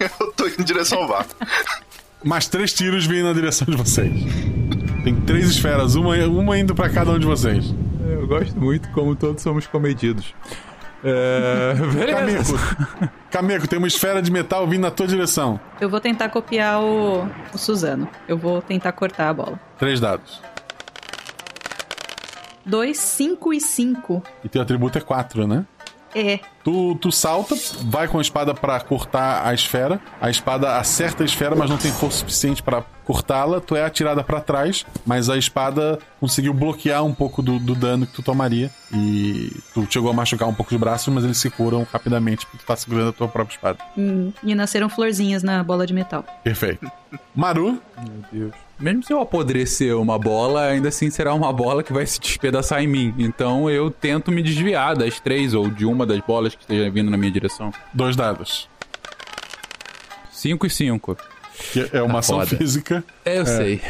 [0.01, 1.35] Eu tô indo em direção ao vácuo.
[2.25, 4.12] Mais três tiros vêm na direção de vocês.
[5.05, 7.75] Tem três esferas, uma, uma indo pra cada um de vocês.
[8.01, 10.35] Eu gosto muito como todos somos comedidos.
[11.05, 11.75] É.
[11.92, 12.57] Beleza.
[12.57, 15.61] Cameco, Cameco, tem uma esfera de metal vindo na tua direção.
[15.79, 18.09] Eu vou tentar copiar o, o Suzano.
[18.27, 19.61] Eu vou tentar cortar a bola.
[19.79, 20.40] Três dados.
[22.66, 24.22] 2, 5 e 5.
[24.44, 25.64] E teu atributo é quatro, né?
[26.14, 26.38] É.
[26.62, 30.00] Tu, tu salta, vai com a espada pra cortar a esfera.
[30.20, 33.61] A espada acerta a esfera, mas não tem força suficiente pra cortá-la.
[33.61, 38.07] Tu é atirada pra trás, mas a espada conseguiu bloquear um pouco do, do dano
[38.07, 38.70] que tu tomaria.
[38.92, 42.59] E tu chegou a machucar um pouco os braços, mas eles se curam rapidamente porque
[42.59, 43.79] tu tá segurando a tua própria espada.
[43.98, 46.24] Hum, e nasceram florzinhas na bola de metal.
[46.44, 46.90] Perfeito.
[47.35, 48.63] Maru, Meu Deus.
[48.78, 52.82] Mesmo se eu apodrecer uma bola, ainda assim será uma bola que vai se despedaçar
[52.82, 53.14] em mim.
[53.18, 57.10] Então eu tento me desviar das três ou de uma das bolas que esteja vindo
[57.10, 57.72] na minha direção.
[57.92, 58.68] dois dados.
[60.32, 61.16] 5 e 5.
[61.72, 62.56] Que é uma Tá ação foda.
[62.56, 63.04] física.
[63.24, 63.44] Eu É.
[63.46, 63.80] sei.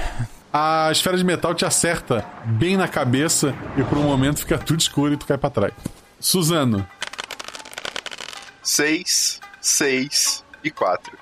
[0.53, 4.79] A esfera de metal te acerta bem na cabeça e por um momento fica tudo
[4.79, 5.73] escuro e tu cai pra trás.
[6.21, 6.87] Suzano,
[8.63, 11.13] Seis, seis e quatro.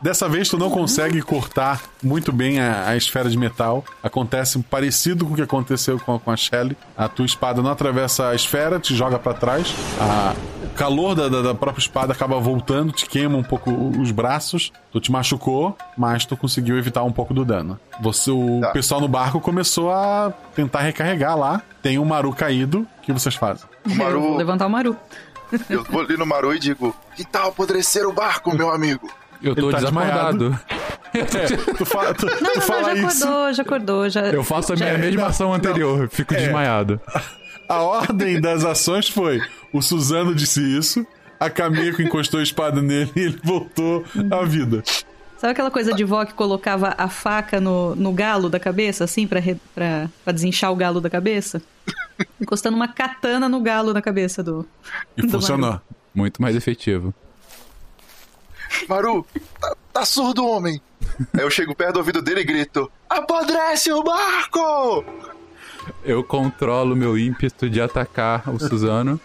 [0.00, 3.84] Dessa vez tu não consegue cortar muito bem a, a esfera de metal.
[4.02, 6.76] Acontece parecido com o que aconteceu com, a- com a Shelly.
[6.96, 9.74] A tua espada não atravessa a esfera, te joga pra trás.
[10.00, 10.34] A-
[10.64, 14.72] o calor da, da- da própria espada acaba voltando, te queima um pouco os braços.
[14.92, 17.78] Tu te machucou, mas tu conseguiu evitar um pouco do dano.
[18.00, 18.70] Você, o Tá.
[18.70, 21.60] pessoal no barco começou a tentar recarregar lá.
[21.82, 22.86] Tem um Maru caído.
[22.98, 23.64] O que vocês fazem?
[23.86, 24.96] O Maru, levantar o Maru.
[25.68, 29.10] eu vou ali no Maru e digo: Que tal apodrecer o barco, meu amigo?
[29.42, 30.58] Eu tô tá desacordado.
[31.12, 31.24] É,
[31.74, 33.24] tu fala, tu, Não, tu não, não, fala já isso.
[33.24, 34.08] acordou, já acordou.
[34.08, 34.20] Já...
[34.26, 36.08] Eu faço a já- minha mesma não, ação anterior, não.
[36.08, 36.36] fico É.
[36.36, 37.00] desmaiado.
[37.68, 39.40] A ordem das ações foi:
[39.72, 41.04] o Suzano disse isso,
[41.40, 44.84] a Cameco encostou a espada nele e ele voltou à vida.
[45.36, 49.26] Sabe aquela coisa de vó que colocava a faca no, no galo da cabeça, assim,
[49.26, 51.60] pra, re- pra, pra desinchar o galo da cabeça?
[52.40, 54.64] Encostando uma katana no galo da cabeça do.
[55.16, 55.80] E do funcionou.
[56.14, 57.12] Muito mais efetivo.
[58.88, 59.26] Maru,
[59.60, 60.80] tá, tá surdo, homem.
[61.34, 65.04] Aí eu chego perto do ouvido dele e grito: Apodrece o barco!
[66.04, 69.20] Eu controlo meu ímpeto de atacar o Suzano.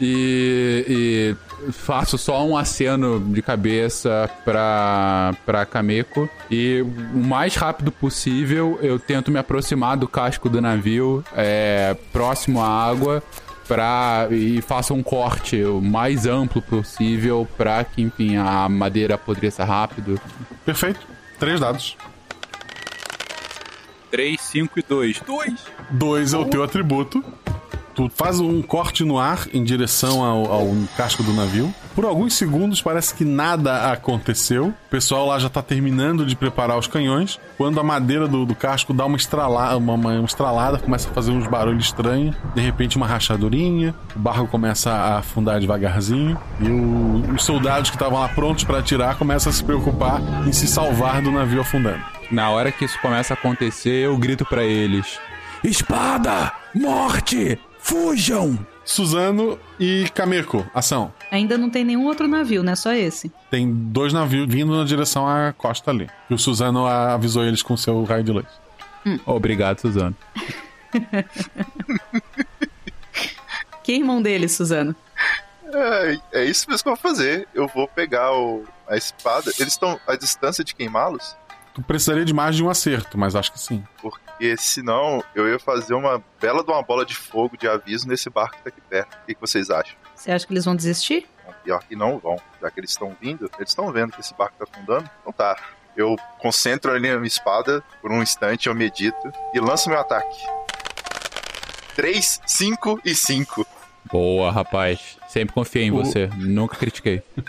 [0.00, 1.36] E,
[1.68, 6.28] e faço só um aceno de cabeça pra, pra Kameko.
[6.50, 6.82] E
[7.14, 12.66] o mais rápido possível eu tento me aproximar do casco do navio, é, próximo à
[12.66, 13.22] água,
[13.72, 19.64] pra, e faço um corte o mais amplo possível pra que, enfim, a madeira apodreça
[19.64, 20.20] rápido.
[20.62, 21.00] Perfeito.
[21.38, 21.96] Três dados.
[24.10, 25.20] 3, 5 e 2.
[25.20, 25.54] 2!
[25.90, 27.24] Dois é o teu atributo.
[27.94, 31.72] Tu faz um corte no ar em direção ao, ao casco do navio.
[31.94, 34.68] Por alguns segundos parece que nada aconteceu.
[34.68, 37.38] O pessoal lá já tá terminando de preparar os canhões.
[37.58, 41.32] Quando a madeira do, do casco dá uma estralada, uma, uma estralada, começa a fazer
[41.32, 42.34] uns barulhos estranhos.
[42.54, 43.94] De repente, uma rachadurinha.
[44.16, 46.38] O barco começa a afundar devagarzinho.
[46.60, 50.52] E o- os soldados que estavam lá prontos para atirar começam a se preocupar em
[50.52, 52.02] se salvar do navio afundando.
[52.30, 55.18] Na hora que isso começa a acontecer, eu grito pra eles.
[55.62, 56.52] Espada!
[56.74, 57.58] Morte!
[57.82, 58.66] Fujam!
[58.84, 61.12] Suzano e Kameko, ação.
[61.30, 62.74] Ainda não tem nenhum outro navio, né?
[62.74, 63.30] Só esse.
[63.50, 66.08] Tem dois navios vindo na direção à costa ali.
[66.28, 68.46] E o Suzano avisou eles com seu raio de luz.
[69.26, 70.16] Obrigado, Suzano.
[73.82, 74.94] Queima um deles, Suzano.
[75.72, 77.48] É, é isso mesmo que eu vou fazer.
[77.54, 79.50] Eu vou pegar o, a espada.
[79.58, 81.36] Eles estão à distância de queimá-los?
[81.74, 83.82] Tu precisaria de mais de um acerto, mas acho que sim.
[84.00, 88.28] Porque senão eu ia fazer uma bela de uma bola de fogo de aviso nesse
[88.28, 89.14] barco que tá aqui perto.
[89.14, 89.94] O que, que vocês acham?
[90.14, 91.26] Você acha que eles vão desistir?
[91.64, 92.36] Pior que não vão.
[92.60, 95.08] Já que eles estão vindo, eles estão vendo que esse barco tá afundando.
[95.20, 95.56] Então tá.
[95.96, 100.42] Eu concentro ali a minha espada por um instante, eu medito e lanço meu ataque.
[101.94, 103.66] 3, 5 e 5.
[104.10, 105.18] Boa, rapaz.
[105.28, 106.26] Sempre confiei em O- você.
[106.36, 107.22] Nunca critiquei.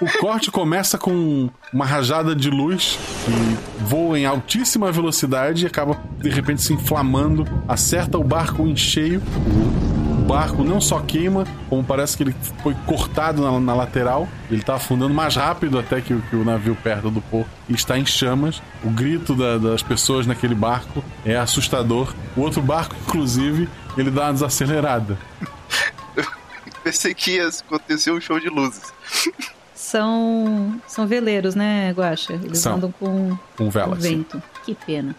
[0.00, 6.00] O corte começa com uma rajada de luz que voa em altíssima velocidade e acaba
[6.18, 9.22] de repente se inflamando, acerta o barco em cheio.
[10.18, 14.26] O barco não só queima, como parece que ele foi cortado na, na lateral.
[14.50, 17.98] Ele está afundando mais rápido até que, o- que o navio perto do porto está
[17.98, 18.62] em chamas.
[18.82, 22.14] O grito da- das pessoas naquele barco é assustador.
[22.36, 25.18] O outro barco, inclusive, ele dá uma desacelerada.
[26.84, 28.80] Pensei que ia acontecer um show de luzes.
[29.90, 32.34] São, são veleiros, né, Guaxa?
[32.34, 32.76] Eles São.
[32.76, 33.98] andam com, Com velas.
[33.98, 34.40] com vento.
[34.64, 35.16] Que pena.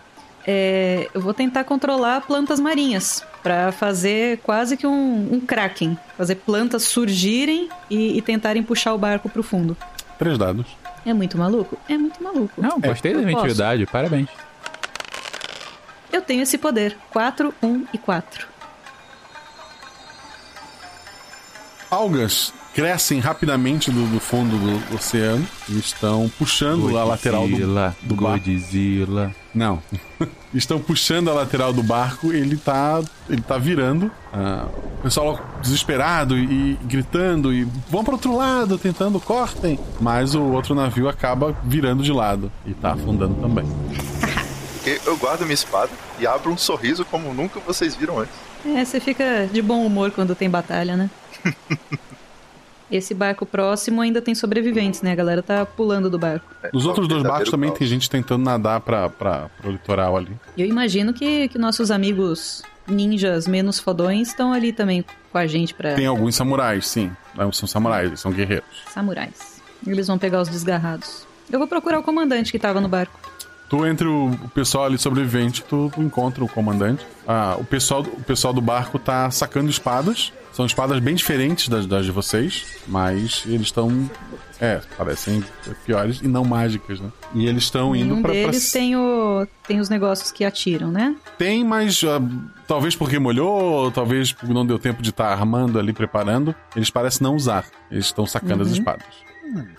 [0.48, 6.36] É, eu vou tentar controlar plantas marinhas para fazer quase que um, um kraken, fazer
[6.36, 9.76] plantas surgirem e, e tentarem puxar o barco pro fundo.
[10.18, 10.66] Três dados.
[11.06, 11.78] É muito maluco?
[11.90, 12.62] É muito maluco.
[12.62, 13.34] Não, gostei da Eu posso.
[13.40, 13.86] inventividade.
[13.88, 14.30] Parabéns.
[16.14, 16.96] Eu tenho esse poder.
[17.12, 18.48] 4, 1 e 4.
[21.90, 27.96] Algas crescem rapidamente do, do fundo do oceano e estão puxando a lateral do, Godzilla,
[28.02, 28.46] do barco.
[28.46, 29.36] Godzilla.
[29.54, 29.82] Não.
[30.54, 34.12] estão puxando a lateral do barco, ele tá, ele tá virando.
[34.34, 34.68] Ah,
[35.00, 39.80] o pessoal desesperado e, e gritando e vão para outro lado, tentando cortem.
[40.00, 43.66] Mas o outro navio acaba virando de lado e tá afundando também.
[44.82, 48.34] Porque eu guardo minha espada e abro um sorriso como nunca vocês viram antes.
[48.66, 51.10] É, você fica de bom humor quando tem batalha, né?
[52.92, 55.14] Esse barco próximo ainda tem sobreviventes, né?
[55.14, 56.46] A galera tá pulando do barco.
[56.74, 57.80] Nos outros dois barcos verdadeiro também caos.
[57.80, 60.32] tem gente tentando nadar para pro litoral ali.
[60.58, 65.74] Eu imagino que, que nossos amigos ninjas menos fodões estão ali também com a gente
[65.74, 67.10] pra Tem alguns samurais, sim.
[67.36, 68.66] Não são samurais, eles são guerreiros.
[68.94, 69.62] samurais.
[69.88, 71.26] Eles vão pegar os desgarrados.
[71.50, 73.21] Eu vou procurar o comandante que tava no barco.
[73.72, 77.06] Tu, entre o, pessoal ali sobrevivente, tu, tu encontra o comandante.
[77.26, 80.34] Ah, o, pessoal, o pessoal do barco tá sacando espadas.
[80.52, 84.10] São espadas bem diferentes das, das de vocês, mas eles estão.
[84.60, 85.42] É, parecem
[85.86, 87.10] piores e não mágicas, né?
[87.34, 90.92] E eles estão indo Nenhum pra, pra- deles tem, o, tem os negócios que atiram,
[90.92, 91.16] né?
[91.38, 92.20] Tem, mas ah,
[92.68, 96.54] talvez porque molhou, talvez porque não deu tempo de estar armando ali, preparando.
[96.76, 97.64] Eles parecem não usar.
[97.90, 98.74] Eles estão sacando as Uhum.
[98.76, 99.08] espadas.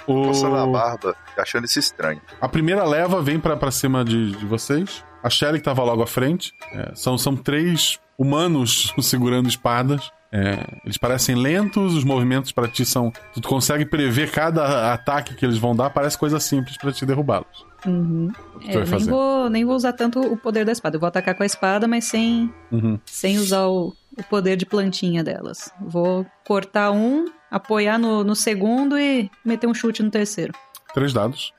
[0.04, 0.72] Coçando a O...
[0.72, 2.20] barba, achando isso estranho.
[2.40, 5.04] A primeira leva vem pra, pra cima de, de vocês.
[5.22, 6.52] A Shelly que tava logo à frente.
[6.72, 10.10] É, são, são três humanos segurando espadas.
[10.34, 13.12] É, eles parecem lentos, os movimentos pra ti são.
[13.34, 17.66] Tu consegue prever cada ataque que eles vão dar, parece coisa simples pra te derrubá-los.
[17.84, 18.30] Uhum.
[18.66, 20.96] É, nem, vou, nem vou usar tanto o poder da espada.
[20.96, 22.98] Eu vou atacar com a espada, mas sem, Uhum.
[23.04, 25.70] sem usar o, o poder de plantinha delas.
[25.78, 30.54] Vou cortar um, apoiar no, no segundo e meter um chute no terceiro.
[30.94, 31.52] Três dados.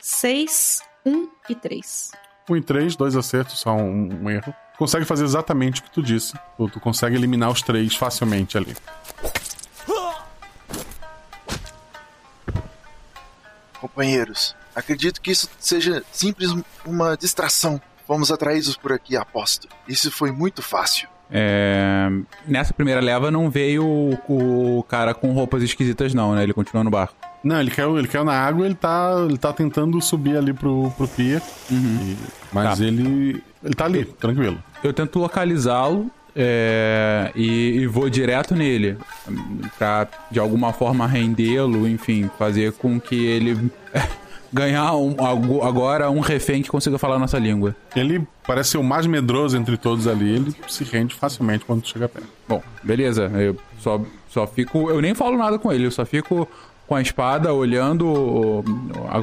[0.00, 2.10] Seis, um e três.
[2.48, 4.52] Um em três, dois acertos, só um, um erro.
[4.76, 6.34] Consegue fazer exatamente o que tu disse.
[6.56, 8.74] Tu, tu consegue eliminar os três facilmente ali.
[13.80, 16.50] Companheiros, acredito que isso seja simples
[16.84, 17.80] uma distração.
[18.08, 19.68] Vamos atraídos por aqui, aposto.
[19.86, 21.08] Isso foi muito fácil.
[21.30, 22.08] É,
[22.46, 26.42] Nessa primeira leva não veio o, o cara com roupas esquisitas, não, né?
[26.42, 27.14] Ele continua no barco.
[27.42, 30.90] Não, ele caiu, ele caiu na água ele tá, ele tá tentando subir ali pro,
[30.96, 31.40] pro pier.
[31.70, 32.16] E-
[32.52, 32.84] mas Tá.
[32.84, 33.42] ele.
[33.64, 34.58] Ele tá ali, tranquilo.
[34.82, 38.96] Eu tento localizá-lo é, e, e vou direto nele
[39.78, 43.70] pra de alguma forma rendê-lo, enfim, fazer com que ele
[44.52, 45.14] ganhar um-
[45.62, 47.74] agora um refém que consiga falar a nossa língua.
[47.94, 50.28] Ele parece ser o mais medroso entre todos ali.
[50.36, 52.28] Ele se rende facilmente quando chega perto.
[52.48, 53.30] Bom, beleza.
[53.34, 54.90] Eu só, só fico.
[54.90, 56.48] Eu nem falo nada com ele, eu só fico
[56.90, 58.64] com a espada olhando.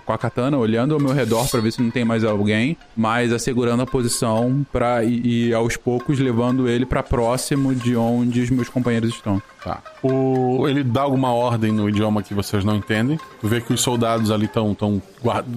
[0.06, 3.34] Com a katana, olhando ao meu redor pra ver se não tem mais alguém, mas
[3.34, 4.66] assegurando a posição
[5.04, 9.42] ir, ir aos poucos levando ele pra próximo de onde os meus companheiros estão.
[9.62, 9.82] Tá.
[10.02, 13.20] O, ele dá alguma ordem no idioma que vocês não entendem.
[13.42, 15.02] Tu vê que os soldados ali estão tão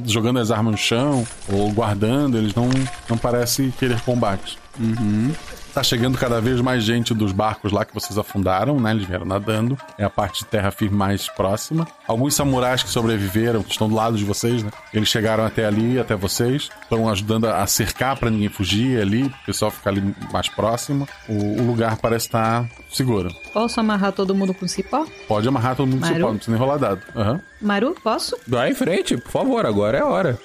[0.04, 2.36] jogando as armas no chão ou guardando.
[2.36, 2.68] Eles não,
[3.08, 4.58] não parecem querer combate.
[4.80, 5.30] Uhum.
[5.80, 8.90] Tá chegando cada vez mais gente dos barcos lá que vocês afundaram, né?
[8.90, 9.78] Eles vieram nadando.
[9.96, 11.88] É a parte de terra firme mais próxima.
[12.06, 14.70] Alguns samurais que sobreviveram, que estão do lado de vocês, né?
[14.92, 16.68] Eles chegaram até ali, até vocês.
[16.82, 19.22] Estão ajudando a cercar para ninguém fugir ali.
[19.22, 21.08] O pessoal ficar ali mais próximo.
[21.26, 23.34] O, o lugar parece estar seguro.
[23.50, 25.06] Posso amarrar todo mundo com cipó?
[25.26, 27.00] Pode amarrar todo mundo com cipó, não precisa nem rolar dado.
[27.16, 27.40] Aham.
[27.58, 28.36] Maru, posso?
[28.46, 30.38] Vai em frente, por favor, agora é a hora.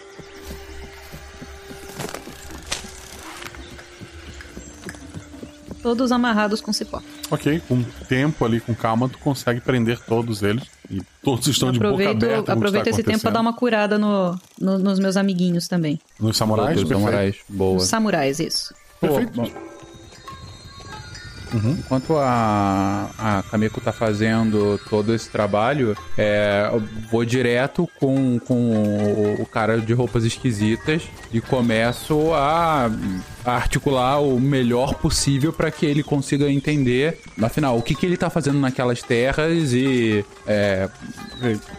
[5.85, 6.99] Todos amarrados com cipó.
[7.29, 10.63] Ok, com tempo ali, com calma, tu consegue prender todos eles.
[10.89, 12.53] E todos estão de boca Aproveito, aberta.
[12.53, 15.99] aproveito está esse tempo pra dar uma curada no, no- nos meus amiguinhos também.
[16.19, 16.69] Nos samurais?
[16.77, 17.05] Todos os Perfeito.
[17.11, 17.77] samurais, boa.
[17.77, 18.73] Os samurais, isso.
[18.99, 19.43] Perfeito.
[21.53, 28.71] Enquanto a, a Kameko tá fazendo todo esse trabalho, é, eu vou direto com, com
[28.71, 32.89] o, o cara de roupas esquisitas e começo a
[33.45, 38.29] articular o melhor possível para que ele consiga entender, afinal, o que, que ele tá
[38.29, 40.89] fazendo naquelas terras e é,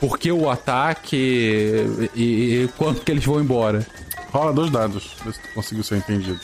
[0.00, 3.86] por que o ataque e, e quando que eles vão embora.
[4.30, 6.40] Rola dois dados, vê se tu conseguiu ser entendido.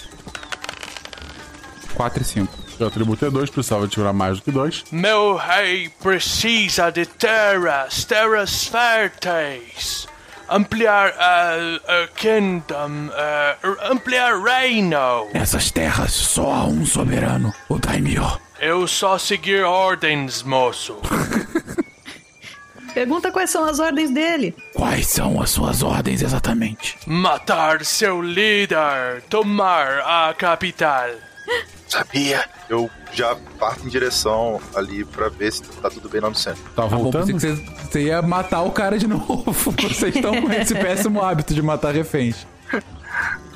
[1.94, 2.62] 4 e 5.
[2.76, 4.84] Seu atributo é 2, precisava tirar mais do que 2.
[4.90, 10.08] Meu rei precisa de terras, terras férteis.
[10.48, 11.54] Ampliar a,
[12.02, 15.28] a kingdom, uh, ampliar reino.
[15.32, 18.40] Nessas terras só há um soberano, o Daimyo.
[18.60, 20.96] Eu só seguir ordens, moço.
[22.94, 24.54] Pergunta quais são as ordens dele.
[24.74, 26.98] Quais são as suas ordens exatamente?
[27.06, 31.08] Matar seu líder, tomar a capital.
[31.88, 32.44] Sabia?
[32.68, 36.62] Eu já parto em direção ali pra ver se tá tudo bem lá no centro.
[36.74, 39.44] Tá Ah, bom, você, você ia matar o cara de novo.
[39.52, 42.46] Vocês estão com esse péssimo hábito de matar reféns.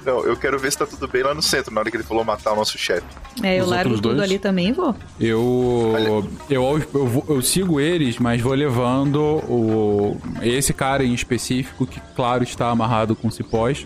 [0.04, 2.04] Não, eu quero ver se tá tudo bem lá no centro, na hora que ele
[2.04, 3.06] falou matar o nosso chefe.
[3.42, 4.20] É, eu Os largo tudo dois?
[4.20, 4.94] ali também e vou.
[5.18, 11.84] Eu, eu, eu, vou- eu sigo eles, mas vou levando o, esse cara em específico,
[11.86, 13.84] que claro está amarrado com cipós.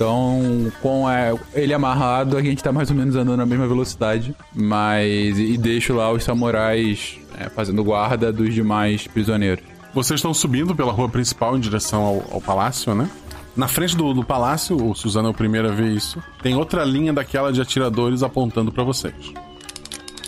[0.00, 4.34] Então, com é, ele amarrado, a gente tá mais ou menos andando na mesma velocidade.
[4.54, 5.38] Mas.
[5.38, 9.62] E deixo lá os samurais é, fazendo guarda dos demais prisioneiros.
[9.92, 13.10] Vocês estão subindo pela rua principal em direção ao, ao palácio, né?
[13.54, 16.18] Na frente do, do palácio, o Suzano é o primeiro a ver isso.
[16.42, 19.34] Tem outra linha daquela de atiradores apontando pra vocês.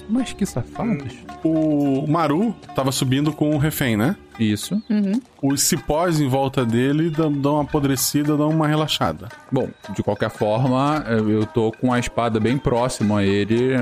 [0.07, 1.15] Mas que safados.
[1.45, 4.15] O Maru tava subindo com o refém, né?
[4.39, 4.81] Isso.
[5.43, 9.29] Os cipós em volta dele dão, dão uma apodrecida, dão uma relaxada.
[9.51, 13.75] Bom, de qualquer forma, eu tô com a espada bem próximo a ele.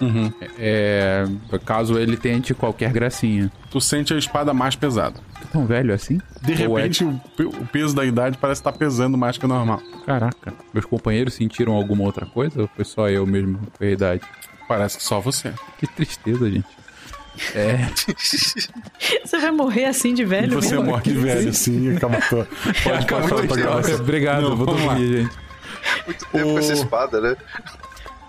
[0.00, 0.32] Uhum.
[0.58, 1.24] É,
[1.64, 3.50] caso ele tente qualquer gracinha.
[3.70, 5.16] Tu sente a espada mais pesada.
[5.34, 6.18] Tá tão velho assim?
[6.42, 9.44] De Ou é- repente, o, pe- o peso da idade parece estar pesando mais que
[9.44, 9.80] o normal.
[10.06, 10.52] Caraca.
[10.72, 12.62] Meus companheiros sentiram alguma outra coisa?
[12.62, 14.22] Ou foi só eu mesmo com a idade?
[14.66, 15.52] Parece que só você.
[15.78, 16.66] Que tristeza, gente.
[17.54, 17.88] É.
[19.24, 20.84] Você vai morrer assim de velho você mesmo?
[20.90, 21.98] morre de velho, sim, e.
[21.98, 23.94] Pode Acabou passar de pra gravação.
[23.96, 25.36] Obrigado, Não, vou dormir, gente.
[26.06, 27.36] Muito tempo com essa espada, né?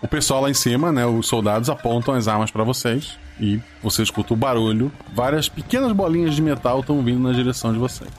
[0.02, 1.06] O pessoal lá em cima, né?
[1.06, 3.18] Os soldados apontam as armas pra vocês.
[3.40, 4.92] E você escuta o barulho.
[5.14, 8.10] Várias pequenas bolinhas de metal estão vindo na direção de vocês.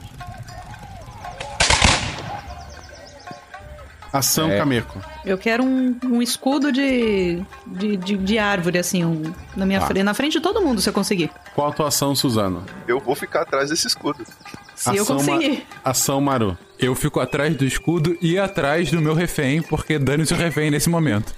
[4.11, 4.57] Ação É.
[4.57, 4.99] Cameco.
[5.25, 9.87] Eu quero um, um escudo de, de, de, de árvore, assim, um, na minha Tá.
[9.87, 11.29] frente, na frente de todo mundo, se eu conseguir.
[11.53, 12.63] Qual a tua ação, Suzano?
[12.87, 14.25] Eu vou ficar atrás desse escudo.
[14.75, 15.65] Se eu Ação Ma- conseguir.
[15.83, 16.57] Ação Maru.
[16.79, 20.89] Eu fico atrás do escudo e atrás do meu refém, porque dane-se o refém nesse
[20.89, 21.33] momento.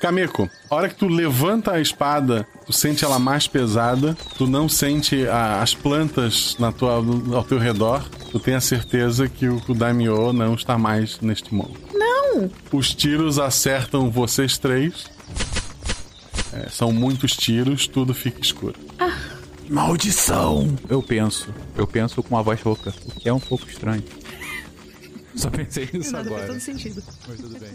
[0.00, 4.68] Cameco, a hora que tu levanta a espada, tu sente ela mais pesada, tu não
[4.68, 6.94] sente a- as plantas na tua,
[7.34, 11.54] ao teu redor, tu tem a certeza que o, o Daimyo não está mais neste
[11.54, 11.74] mundo.
[11.94, 12.50] Não!
[12.72, 15.06] Os tiros acertam vocês três.
[16.52, 18.78] É, são muitos tiros, tudo fica escuro.
[19.70, 20.76] Maldição!
[20.88, 21.48] Eu penso.
[21.76, 24.04] Eu penso com a voz rouca, o que é um pouco estranho.
[25.34, 26.46] Só pensei nisso Nada, faz agora.
[26.52, 27.02] todo sentido.
[27.26, 27.70] Mas tudo bem.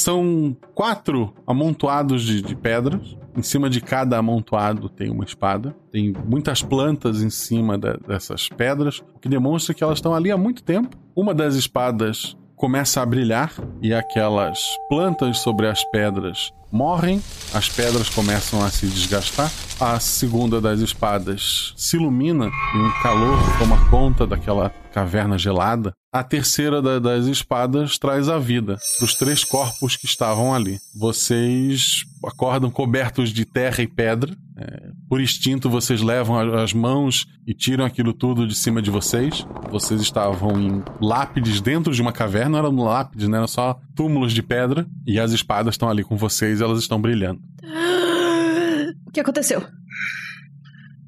[0.00, 3.16] São quatro amontoados de, de pedras.
[3.36, 5.76] Em cima de cada amontoado tem uma espada.
[5.92, 10.30] Tem muitas plantas em cima da- dessas pedras, o que demonstra que elas estão ali
[10.30, 10.96] há muito tempo.
[11.14, 17.22] Uma das espadas começa a brilhar e aquelas plantas sobre as pedras morrem,
[17.52, 19.50] as pedras começam a se desgastar.
[19.78, 26.24] A segunda das espadas se ilumina e um calor toma conta daquela caverna gelada A
[26.24, 30.76] terceira da- das espadas traz a vida para os três corpos que estavam ali.
[30.98, 34.36] Vocês acordam cobertos de terra e pedra.
[34.56, 38.90] É, por instinto, vocês levam a- as mãos e tiram aquilo tudo de cima de
[38.90, 39.46] vocês.
[39.70, 43.36] Vocês estavam em lápides dentro de uma caverna, não eram lápides, né?
[43.36, 44.84] eram só túmulos de pedra.
[45.06, 47.40] E as espadas estão ali com vocês e elas estão brilhando.
[49.06, 49.60] O que aconteceu?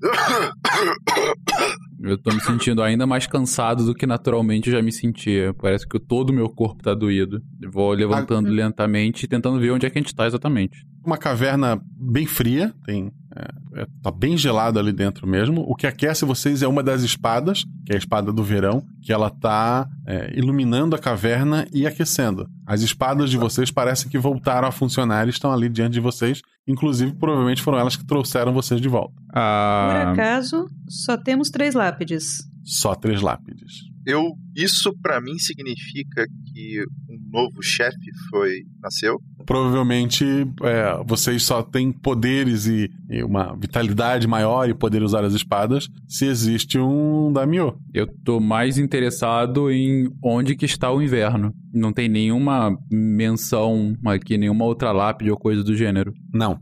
[2.03, 5.55] Eu tô me sentindo ainda mais cansado do que naturalmente eu já me sentia.
[5.55, 7.41] Parece que todo o meu corpo tá doído.
[7.71, 10.85] Vou levantando lentamente e tentando ver onde é que a gente tá exatamente.
[11.05, 13.13] Uma caverna bem fria, tem.
[13.35, 15.65] É, é, tá bem gelado ali dentro mesmo.
[15.67, 19.13] O que aquece vocês é uma das espadas, que é a espada do verão, que
[19.13, 22.49] ela tá é, iluminando a caverna e aquecendo.
[22.67, 26.43] As espadas de vocês parecem que voltaram a funcionar e estão ali diante de vocês.
[26.67, 29.15] Inclusive, provavelmente foram elas que trouxeram vocês de volta.
[29.33, 32.45] Por acaso, só temos três lápides.
[32.65, 33.92] Só três lápides.
[34.07, 39.21] Eu, isso pra mim significa que um novo chefe foi nasceu.
[39.47, 40.25] Provavelmente
[40.63, 45.89] é, vocês só têm poderes e, e uma vitalidade maior e poder usar as espadas
[46.09, 47.77] se existe um Daimyo.
[47.95, 51.53] Eu tô mais interessado em onde que está o inverno.
[51.73, 56.13] Não tem nenhuma menção aqui, nenhuma outra lápide ou coisa do gênero.
[56.33, 56.59] Não.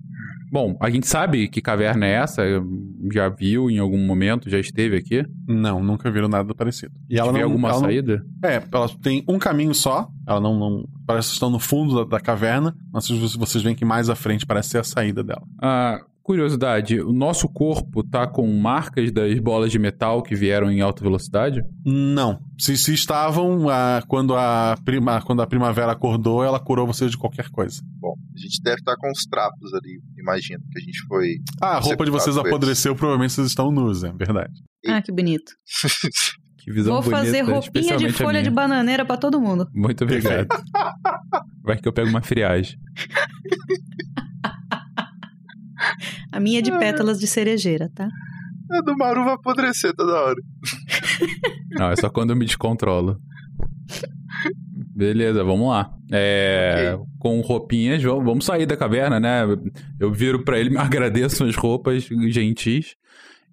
[0.51, 2.43] Bom, a gente sabe que caverna é essa?
[3.13, 4.51] Já viu em algum momento?
[4.51, 5.25] Já esteve aqui?
[5.47, 6.93] Não, nunca viram nada parecido.
[7.09, 8.25] E ela não, alguma ela não- saída?
[8.45, 10.09] É, ela tem um caminho só.
[10.27, 13.77] Ela não, não parece que estão no fundo da, da caverna, mas vocês- vocês veem
[13.77, 15.43] que mais à frente parece ser a saída dela.
[15.63, 20.81] Ah, curiosidade, o nosso corpo tá com marcas das bolas de metal que vieram em
[20.81, 21.61] alta velocidade?
[21.85, 22.39] Não.
[22.57, 27.19] Se, se estavam ah, quando a prima, quando a primavera acordou, ela curou vocês de
[27.19, 27.83] qualquer coisa.
[27.99, 31.39] Bom, a gente deve estar com os trapos ali, imagino, que a gente foi.
[31.61, 34.53] Ah, a roupa de vocês apodreceu, provavelmente vocês estão nus, é verdade.
[34.87, 35.53] Ah, que bonito.
[36.63, 39.67] Que visão Vou fazer bonita, roupinha de especialmente a folha de bananeira pra todo mundo.
[39.75, 40.47] Muito obrigado.
[41.65, 42.79] Vai que eu pego uma friagem.
[46.33, 48.09] A minha é de pétalas de cerejeira, tá?
[48.71, 50.37] A do Maru vai apodrecer toda hora.
[51.73, 53.19] Não, é só quando eu me descontrolo.
[54.95, 55.91] Beleza, vamos lá.
[56.13, 59.43] É, Com roupinhas, vamos sair da caverna, né?
[59.99, 62.95] Eu viro pra ele, me agradeço as roupas gentis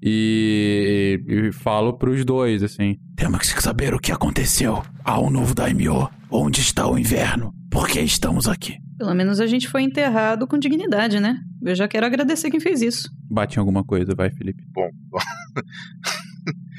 [0.02, 2.98] e, e falo pros dois, assim.
[3.16, 6.10] Temos que saber o que aconteceu ao novo Daimyo.
[6.30, 7.54] Onde está o inverno?
[7.72, 8.78] Por que estamos aqui?
[8.98, 11.38] Pelo menos a gente foi enterrado com dignidade, né?
[11.62, 13.10] Eu já quero agradecer quem fez isso.
[13.30, 14.64] Bate em alguma coisa, vai, Felipe.
[14.74, 15.20] Bom, bom.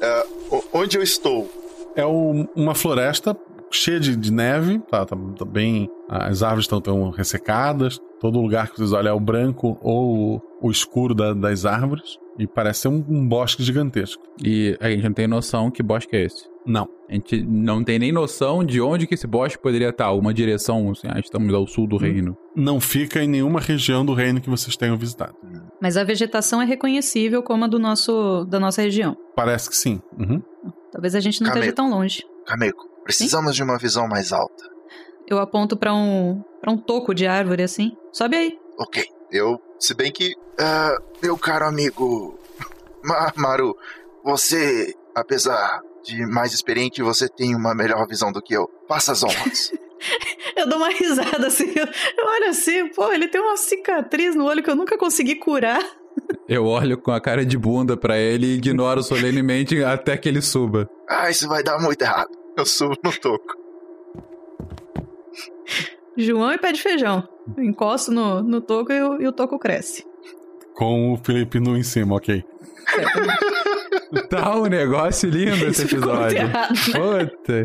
[0.00, 0.26] É,
[0.72, 1.48] onde eu estou?
[1.96, 3.36] É o- uma floresta
[3.70, 5.88] cheia de, de neve, tá, tá- tá bem.
[6.08, 7.98] As árvores estão tão ressecadas.
[8.20, 12.18] Todo lugar que vocês olham é o branco ou o, o escuro da- das árvores.
[12.38, 14.22] E parece ser um, um bosque gigantesco.
[14.44, 16.48] E a gente não tem noção que bosque é esse.
[16.66, 16.88] Não.
[17.08, 20.10] A gente não tem nem noção de onde que esse bosque poderia estar.
[20.12, 22.36] Uma direção, assim, ah, estamos ao sul do reino.
[22.56, 25.34] Não fica em nenhuma região do reino que vocês tenham visitado.
[25.80, 29.16] Mas a vegetação é reconhecível como a do nosso, da nossa região.
[29.36, 30.00] Parece que sim.
[30.18, 30.42] Uhum.
[30.90, 31.76] Talvez a gente não esteja Camelo.
[31.76, 32.24] tão longe.
[32.46, 34.64] Cameco, precisamos de uma visão mais alta.
[35.28, 37.92] Eu aponto pra um, pra um toco de árvore assim.
[38.12, 38.58] Sobe aí.
[38.78, 39.04] Ok,
[39.38, 39.58] eu.
[39.78, 40.34] Se bem que.
[40.58, 42.38] ah, meu caro amigo.
[43.02, 43.76] Ma- Maru,
[44.24, 48.68] você, apesar de mais experiente, você tem uma melhor visão do que eu.
[48.88, 49.72] Faça as honras.
[50.54, 51.72] Eu dou uma risada assim.
[51.74, 55.36] Eu, eu olho assim, pô, ele tem uma cicatriz no olho que eu nunca consegui
[55.36, 55.82] curar.
[56.46, 60.42] Eu olho com a cara de bunda pra ele e ignoro solenemente até que ele
[60.42, 60.88] suba.
[61.08, 62.28] ah, isso vai dar muito errado.
[62.56, 63.54] Eu subo no toco.
[66.16, 67.26] João e pé de feijão.
[67.56, 70.04] Eu encosto no, no toco e o, e o toco cresce.
[70.74, 72.44] Com o Felipe nu em cima, ok.
[74.30, 76.38] Tá um negócio lindo esse episódio.
[76.38, 77.26] errado, né?
[77.26, 77.64] Puta.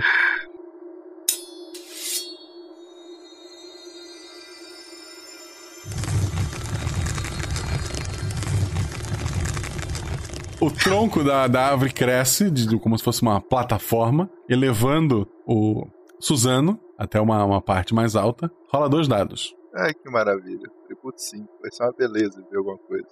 [10.61, 15.87] O tronco da, da árvore cresce, de, como se fosse uma plataforma, elevando o
[16.19, 18.51] Suzano até uma, uma parte mais alta.
[18.71, 19.55] Rola dois dados.
[19.73, 20.69] Ai, que maravilha.
[20.85, 21.47] Tributo 5.
[21.61, 23.07] Vai ser uma beleza ver alguma coisa.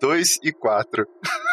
[0.00, 1.06] 2 e 4.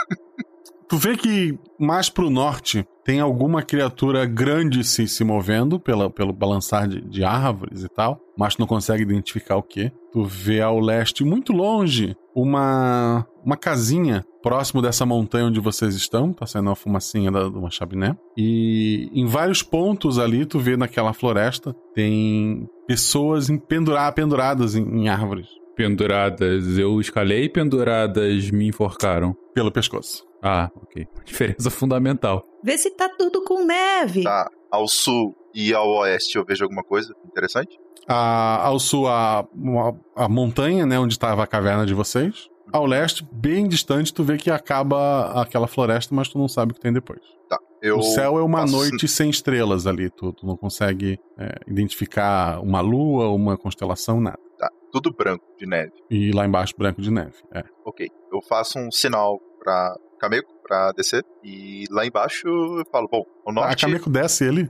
[0.89, 6.33] Tu vê que mais pro norte tem alguma criatura grande se, se movendo pela, pelo
[6.33, 9.89] balançar de, de árvores e tal, mas tu não consegue identificar o que.
[10.11, 16.33] Tu vê ao leste, muito longe, uma, uma casinha próximo dessa montanha onde vocês estão,
[16.33, 18.15] tá saindo uma fumacinha da, de uma chaminé.
[18.37, 24.83] E em vários pontos ali, tu vê naquela floresta, tem pessoas em pendura- penduradas em,
[24.83, 25.47] em árvores.
[25.75, 29.35] Penduradas eu escalei, penduradas me enforcaram.
[29.53, 30.25] Pelo pescoço.
[30.41, 31.07] Ah, ok.
[31.25, 32.43] Diferença fundamental.
[32.63, 34.23] Vê se tá tudo com neve.
[34.23, 37.77] Tá ao sul e ao oeste eu vejo alguma coisa interessante?
[38.07, 42.49] A, ao sul, a, uma- a montanha, né, onde estava a caverna de vocês.
[42.71, 46.75] Ao leste, bem distante, tu vê que acaba aquela floresta, mas tu não sabe o
[46.75, 47.19] que tem depois.
[47.49, 47.57] Tá.
[47.81, 50.09] Eu o céu é uma passo- noite sem estrelas ali.
[50.09, 54.39] Tu, tu não consegue é, identificar uma lua, uma constelação, nada.
[54.57, 55.91] Tá, tudo branco de neve.
[56.09, 57.33] E lá embaixo, branco de neve.
[57.53, 57.63] É.
[57.85, 58.07] Ok.
[58.31, 61.25] Eu faço um sinal pra Cameco pra descer.
[61.43, 63.81] E lá embaixo eu falo, bom, o A norte.
[63.85, 64.69] Cameco desce ele.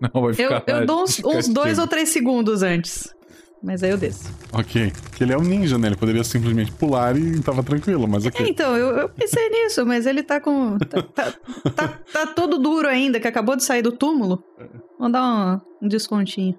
[0.00, 0.62] Não, vai Eu, ficar.
[0.68, 3.14] eu dou uns, uns dois ou três segundos antes.
[3.64, 4.30] Mas aí eu desço.
[4.52, 4.92] Ok.
[5.16, 5.88] Que ele é um ninja, né?
[5.88, 8.46] Ele poderia simplesmente pular e tava tranquilo, mas É, ok.
[8.46, 10.76] então, eu, eu pensei nisso, mas ele tá com.
[10.78, 11.32] Tá, tá,
[11.74, 14.44] tá- tá todo duro ainda, que acabou de sair do túmulo.
[14.98, 15.22] Vou dar
[15.80, 16.58] um, um descontinho.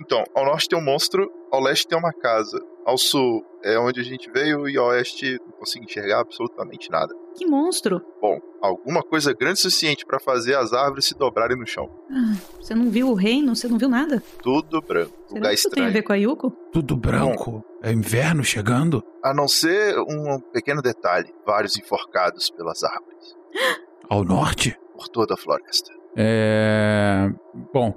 [0.00, 2.58] Então, ao norte tem um monstro, ao leste tem uma casa.
[2.84, 7.14] Ao sul é onde a gente veio e ao oeste não consigo enxergar absolutamente nada.
[7.36, 8.00] Que monstro!
[8.20, 11.88] Bom, alguma coisa grande o suficiente pra fazer as árvores se dobrarem no chão.
[12.10, 13.54] Ah, você não viu o reino?
[13.56, 14.22] Você não viu nada?
[14.42, 15.12] Tudo branco.
[15.26, 15.92] Será lugar que isso tem a estranho.
[15.92, 16.50] ver com a Yuko?
[16.72, 17.64] Tudo branco.
[17.82, 19.02] É inverno chegando?
[19.24, 23.34] A não ser um pequeno detalhe: vários enforcados pelas árvores.
[24.08, 24.76] Ao norte?
[24.94, 25.90] Por toda a floresta.
[26.16, 27.28] É.
[27.72, 27.94] Bom,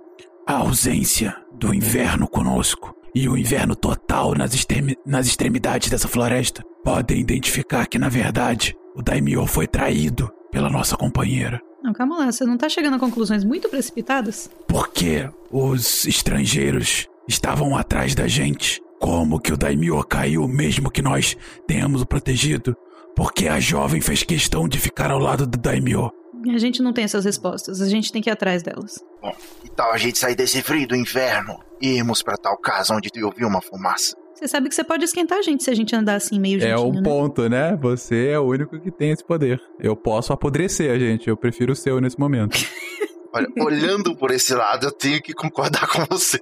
[0.48, 6.62] A ausência do inverno conosco e o inverno total nas, extremi- nas extremidades dessa floresta
[6.84, 11.62] podem identificar que, na verdade, o Daimyo foi traído pela nossa companheira.
[11.84, 14.50] Não, calma lá, você não tá chegando a conclusões muito precipitadas?
[14.68, 18.82] Porque os estrangeiros estavam atrás da gente.
[19.00, 21.38] Como que o Daimyo caiu mesmo que nós
[21.68, 22.76] tenhamos o protegido?
[23.16, 26.12] Porque a jovem fez questão de ficar ao lado do Daimyo.
[26.48, 29.04] A gente não tem essas respostas, a gente tem que ir atrás delas.
[29.22, 32.94] Bom, que tal a gente sair desse frio do inverno e irmos pra tal casa
[32.94, 34.16] onde eu vi uma fumaça?
[34.36, 36.76] Você sabe que você pode esquentar a gente se a gente andar assim meio é
[36.76, 37.02] juntinho, um né?
[37.02, 37.76] ponto, né?
[37.82, 39.62] Você é o único que tem esse poder.
[39.80, 42.58] Eu posso apodrecer a gente, eu prefiro o seu nesse momento.
[43.34, 46.40] Olha, olhando por esse lado, eu tenho que concordar com você.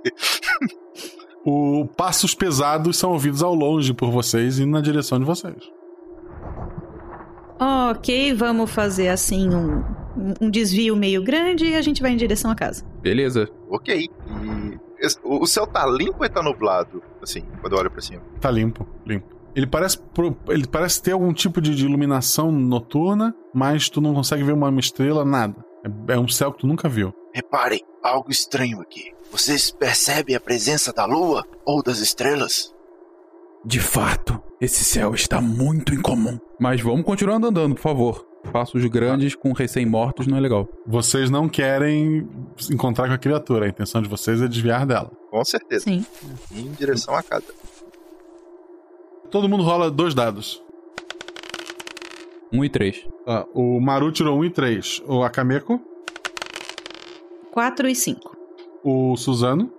[1.45, 5.55] O passos pesados são ouvidos ao longe por vocês e na direção de vocês.
[7.59, 9.83] Ok, vamos fazer assim um,
[10.41, 12.83] um- desvio meio grande e a gente vai em direção à casa.
[13.01, 13.47] Beleza.
[13.69, 13.95] Ok.
[13.95, 14.79] E
[15.23, 17.03] o céu tá limpo ou tá nublado?
[17.21, 18.21] Assim, quando eu olho pra cima.
[18.39, 19.33] Tá limpo, limpo.
[19.55, 19.99] Ele parece,
[20.47, 24.79] ele parece ter algum tipo de, de iluminação noturna, mas tu não consegue ver uma
[24.79, 25.63] estrela, nada.
[26.07, 27.13] É, é um céu que tu nunca viu.
[27.33, 29.13] Reparem, algo estranho aqui.
[29.31, 32.73] Vocês percebem a presença da lua ou das estrelas?
[33.65, 36.39] De fato, esse céu está muito incomum.
[36.59, 38.32] Mas vamos continuar andando, por favor.
[38.51, 40.67] Passos grandes com recém-mortos não é legal.
[40.85, 42.27] Vocês não querem
[42.57, 45.11] se encontrar com a criatura, a intenção de vocês é desviar dela.
[45.31, 45.85] Com certeza.
[45.85, 46.05] Sim.
[46.51, 47.45] Em direção à casa.
[49.31, 50.61] Todo mundo rola dois dados.
[52.51, 53.07] 1 e 3.
[53.25, 55.01] Tá, o Maru tirou 1 e 3.
[55.07, 55.81] O Akameko,
[57.51, 58.37] 4 e 5.
[58.83, 59.71] o Suzano.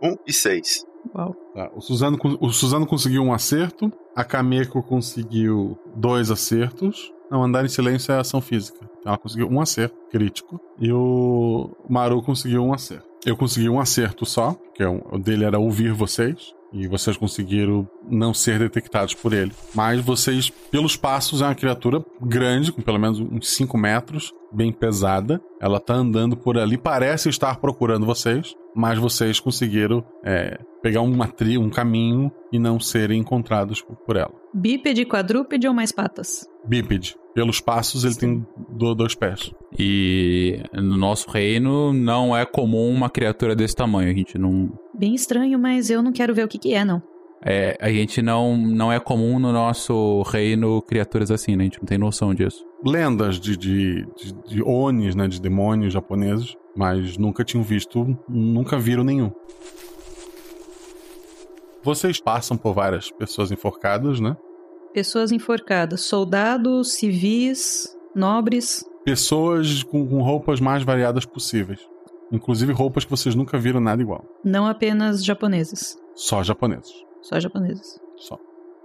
[0.00, 0.84] 1 e 6.
[1.14, 1.34] Uau.
[1.54, 3.90] Tá, o, Suzano, o Suzano conseguiu um acerto.
[4.14, 7.12] A Kameko conseguiu dois acertos.
[7.32, 8.78] Não, andar em silêncio é ação física.
[9.06, 10.60] Ela conseguiu um acerto crítico.
[10.78, 13.08] E o Maru conseguiu um acerto.
[13.24, 16.52] Eu consegui um acerto só, que é um- o dele era ouvir vocês.
[16.74, 19.52] E vocês conseguiram não ser detectados por ele.
[19.74, 24.72] Mas vocês, pelos passos, é uma criatura grande, com pelo menos uns 5 metros, bem
[24.72, 25.38] pesada.
[25.60, 31.26] Ela tá andando por ali, parece estar procurando vocês, mas vocês conseguiram é, pegar uma
[31.28, 34.32] tri, um caminho e não serem encontrados por- por ela.
[34.54, 36.46] Bípede, quadrúpede ou mais patas?
[36.66, 37.16] Bípede.
[37.34, 39.50] Pelos passos, ele tem do- dois pés.
[39.78, 44.10] E no nosso reino não é comum uma criatura desse tamanho.
[44.10, 44.70] A gente não.
[44.94, 47.02] Bem estranho, mas eu não quero ver o que, que é, não.
[47.44, 51.62] É, a gente não, não é comum no nosso reino criaturas assim, né?
[51.62, 52.64] A gente não tem noção disso.
[52.86, 58.78] Lendas de, de, de, de onis, né, de demônios japoneses, mas nunca tinham visto, nunca
[58.78, 59.32] viram nenhum.
[61.82, 64.36] Vocês passam por várias pessoas enforcadas, né?
[64.92, 68.84] Pessoas enforcadas, soldados, civis, nobres.
[69.04, 71.80] Pessoas com, com roupas mais variadas possíveis.
[72.30, 74.24] Inclusive roupas que vocês nunca viram nada igual.
[74.44, 76.92] Não apenas japoneses, Só japoneses.
[77.22, 78.00] só japoneses.
[78.16, 78.38] Só.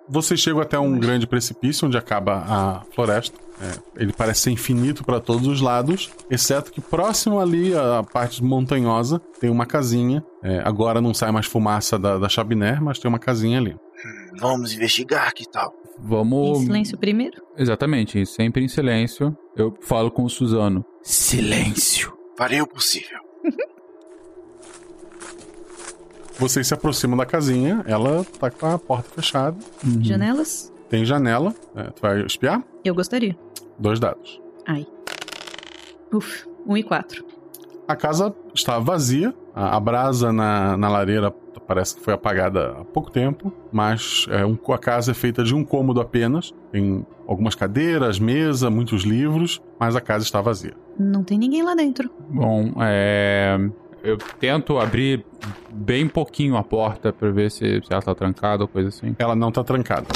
[0.09, 3.37] Vocês chegam até um grande precipício onde acaba a floresta.
[3.61, 8.41] É, ele parece ser infinito para todos os lados, exceto que próximo ali, a parte
[8.43, 10.23] montanhosa, tem uma casinha.
[10.43, 13.75] É, agora não sai mais fumaça da, da chaminé, mas tem uma casinha ali.
[14.39, 15.73] Vamos investigar, que tal?
[15.99, 16.59] Vamos.
[16.61, 17.41] Em silêncio primeiro?
[17.57, 19.35] Exatamente, sempre em silêncio.
[19.55, 20.85] Eu falo com o Suzano.
[21.01, 22.15] Silêncio.
[22.37, 23.19] Farei o possível.
[26.39, 29.57] Vocês se aproximam da casinha, ela tá com a porta fechada.
[30.01, 30.71] Janelas?
[30.87, 31.53] Tem janela.
[31.75, 32.63] É, tu vai espiar?
[32.85, 33.35] Eu gostaria.
[33.79, 34.39] Dois dados.
[34.65, 34.85] Ai.
[36.13, 37.25] Uf, um e quatro.
[37.87, 39.33] A casa está vazia.
[39.55, 41.33] A, a brasa na, na lareira
[41.67, 45.53] parece que foi apagada há pouco tempo, mas é, um, a casa é feita de
[45.53, 46.53] um cômodo apenas.
[46.71, 50.73] Tem algumas cadeiras, mesa, muitos livros, mas a casa está vazia.
[50.97, 52.09] Não tem ninguém lá dentro.
[52.29, 53.57] Bom, é.
[54.03, 55.25] Eu tento abrir
[55.69, 59.15] bem pouquinho a porta pra ver se, se ela tá trancada ou coisa assim.
[59.19, 60.07] Ela não tá trancada.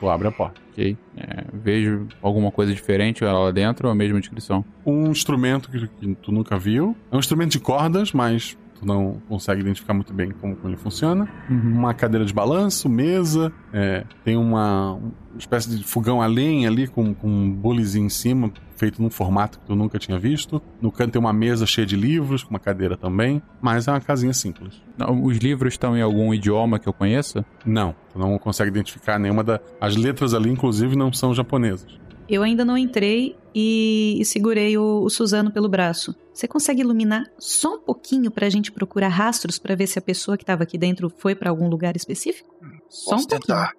[0.00, 0.60] Tu abre a porta.
[0.72, 0.96] Ok.
[1.16, 4.64] É, vejo alguma coisa diferente lá dentro ou a mesma descrição?
[4.84, 6.96] Um instrumento que, que tu nunca viu.
[7.12, 10.76] É um instrumento de cordas, mas tu não consegue identificar muito bem como, como ele
[10.76, 11.28] funciona.
[11.48, 16.88] Uma cadeira de balanço, mesa, é, tem uma, uma espécie de fogão a lenha ali
[16.88, 20.60] com, com um bulizinho em cima, feito num formato que tu nunca tinha visto.
[20.80, 24.00] No canto tem uma mesa cheia de livros, com uma cadeira também, mas é uma
[24.00, 24.82] casinha simples.
[24.98, 27.46] Não, Os livros estão em algum idioma que eu conheça?
[27.64, 29.60] Não, tu não consegue identificar nenhuma das...
[29.80, 32.01] As letras ali, inclusive, não são japonesas.
[32.28, 36.14] Eu ainda não entrei e, e segurei o, o Suzano pelo braço.
[36.32, 40.36] Você consegue iluminar só um pouquinho pra gente procurar rastros pra ver se a pessoa
[40.38, 42.54] que tava aqui dentro foi pra algum lugar específico?
[42.88, 43.56] Só Posso um pouquinho.
[43.58, 43.72] tentar.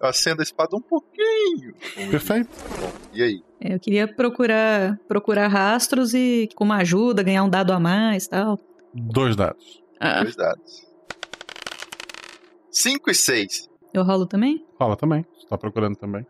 [0.00, 1.74] Eu acendo a espada um pouquinho.
[2.10, 2.50] Perfeito.
[3.12, 3.42] E aí?
[3.60, 8.26] É, eu queria procurar procurar rastros e com uma ajuda ganhar um dado a mais,
[8.26, 8.58] tal.
[8.92, 9.82] Dois dados.
[9.98, 10.20] Ah.
[10.22, 10.86] Dois dados.
[12.70, 13.70] Cinco e seis.
[13.94, 14.62] Eu rolo também?
[14.78, 15.22] Fala também.
[15.40, 16.26] Tu tá procurando também.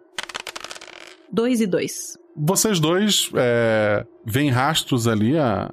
[1.33, 2.17] Dois e dois.
[2.37, 5.71] Vocês dois é, veem rastros ali, a,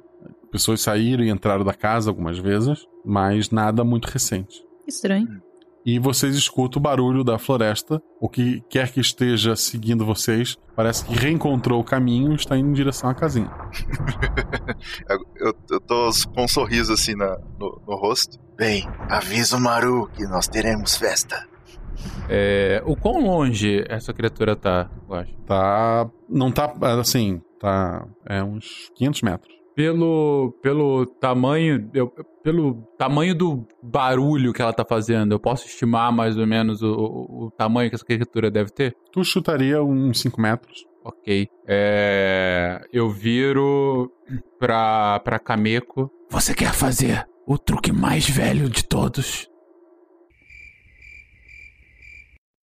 [0.50, 4.62] pessoas saíram e entraram da casa algumas vezes, mas nada muito recente.
[4.86, 5.42] Estranho.
[5.84, 8.00] E vocês escutam o barulho da floresta.
[8.20, 12.68] O que quer que esteja seguindo vocês, parece que reencontrou o caminho e está indo
[12.68, 13.50] em direção à casinha.
[15.08, 18.38] Eu, eu- eu tô com um sorriso assim na- no, no rosto.
[18.56, 21.44] Bem, avisa o Maru que nós teremos festa.
[22.28, 25.32] É, o quão longe essa criatura tá, eu acho?
[25.46, 26.08] Tá.
[26.28, 26.72] Não tá.
[27.00, 28.06] Assim, tá.
[28.26, 29.54] É uns 500 metros.
[29.74, 32.12] Pelo, pelo tamanho eu,
[32.42, 36.92] pelo tamanho do barulho que ela tá fazendo, eu posso estimar mais ou menos o,
[36.92, 38.94] o- o tamanho que essa criatura deve ter?
[39.10, 40.84] Tu chutaria uns 5 metros.
[41.02, 41.48] Ok.
[41.66, 44.12] É, eu viro
[44.58, 46.10] pra, pra Kameko.
[46.30, 49.48] Você quer fazer o truque mais velho de todos?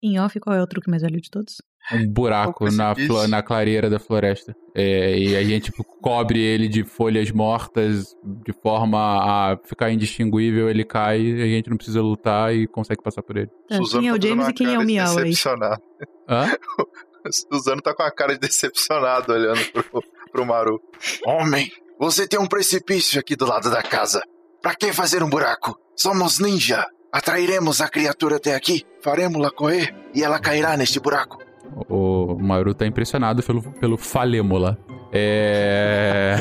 [0.02, 1.58] Em off, qual é o truque mais velho de todos?
[1.92, 2.94] um buraco na,
[3.28, 4.56] na clareira da floresta.
[4.76, 5.72] É, e a gente
[6.02, 10.70] cobre ele de folhas mortas de forma a ficar indistinguível.
[10.70, 13.50] Ele cai e a gente não precisa lutar e consegue passar por ele.
[13.68, 15.26] Tá, quem é o James e quem é o Miau aí?
[15.26, 15.82] Decepcionado.
[16.28, 16.52] Hã?
[17.32, 20.80] Suzano tá com a cara de decepcionado olhando pro, pro Maru.
[21.26, 21.70] Homem,
[22.00, 24.22] você tem um precipício aqui do lado da casa.
[24.62, 25.78] Pra que fazer um buraco?
[25.96, 26.86] Somos ninja.
[27.12, 31.40] Atrairemos a criatura até aqui, faremos-la correr e ela cairá neste buraco.
[31.88, 34.78] O Maru tá impressionado pelo, pelo Falêmola.
[35.12, 36.36] É.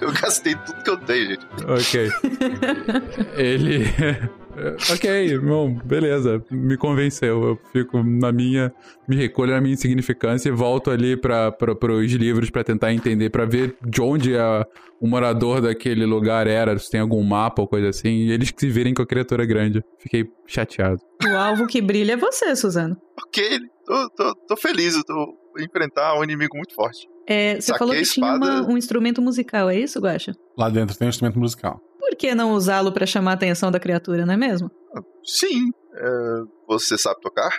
[0.00, 1.46] Eu gastei tudo que eu tenho, gente.
[1.66, 2.10] Ok.
[3.36, 3.84] Ele.
[4.92, 6.42] Ok, bom, beleza.
[6.50, 7.42] Me convenceu.
[7.42, 8.72] Eu fico na minha.
[9.08, 11.54] Me recolho na minha insignificância e volto ali para
[11.94, 14.66] os livros para tentar entender, para ver de onde a,
[15.00, 18.08] o morador daquele lugar era, se tem algum mapa ou coisa assim.
[18.26, 19.82] E eles que se virem com a criatura grande.
[19.98, 21.00] Fiquei chateado.
[21.24, 22.96] O alvo que brilha é você, Suzano.
[23.26, 27.08] Ok, tô, tô, tô feliz, eu tô enfrentar um inimigo muito forte.
[27.26, 28.62] É, você Saquei falou a que tinha espada.
[28.62, 30.32] uma- um instrumento musical, é isso, Guaxa?
[30.56, 31.80] Lá dentro tem um instrumento musical.
[32.10, 34.68] Por que não usá-lo pra chamar a atenção da criatura, não é mesmo?
[35.22, 35.70] Sim.
[35.94, 37.50] é, você sabe tocar?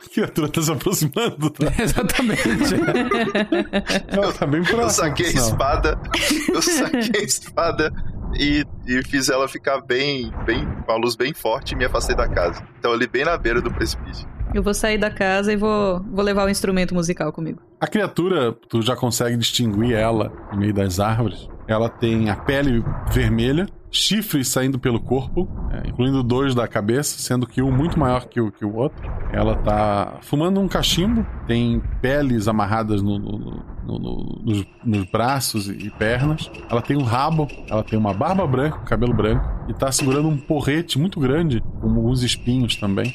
[0.00, 1.50] A criatura tá se aproximando.
[1.50, 1.66] Tá?
[1.82, 2.42] Exatamente.
[4.06, 4.82] Ela tá bem próxima.
[4.82, 6.00] Eu saquei a espada,
[6.48, 7.92] eu saquei a espada
[8.38, 12.14] e, e fiz ela ficar bem, bem, com a luz bem forte e me afastei
[12.14, 12.64] da casa.
[12.78, 14.28] Então ali bem na beira do precipício.
[14.54, 17.60] Eu vou sair da casa e vou, vou levar o instrumento musical comigo.
[17.80, 21.48] A criatura, tu já consegue distinguir ela no meio das árvores.
[21.66, 22.82] Ela tem a pele
[23.12, 28.26] vermelha, chifres saindo pelo corpo, é, incluindo dois da cabeça, sendo que um muito maior
[28.26, 29.10] que o, que o outro.
[29.32, 35.04] Ela tá fumando um cachimbo, tem peles amarradas no- no- no- no- no- nos, nos
[35.10, 36.50] braços e pernas.
[36.70, 40.36] Ela tem um rabo, ela tem uma barba branca, cabelo branco, e tá segurando um
[40.36, 43.14] porrete muito grande, com alguns espinhos também.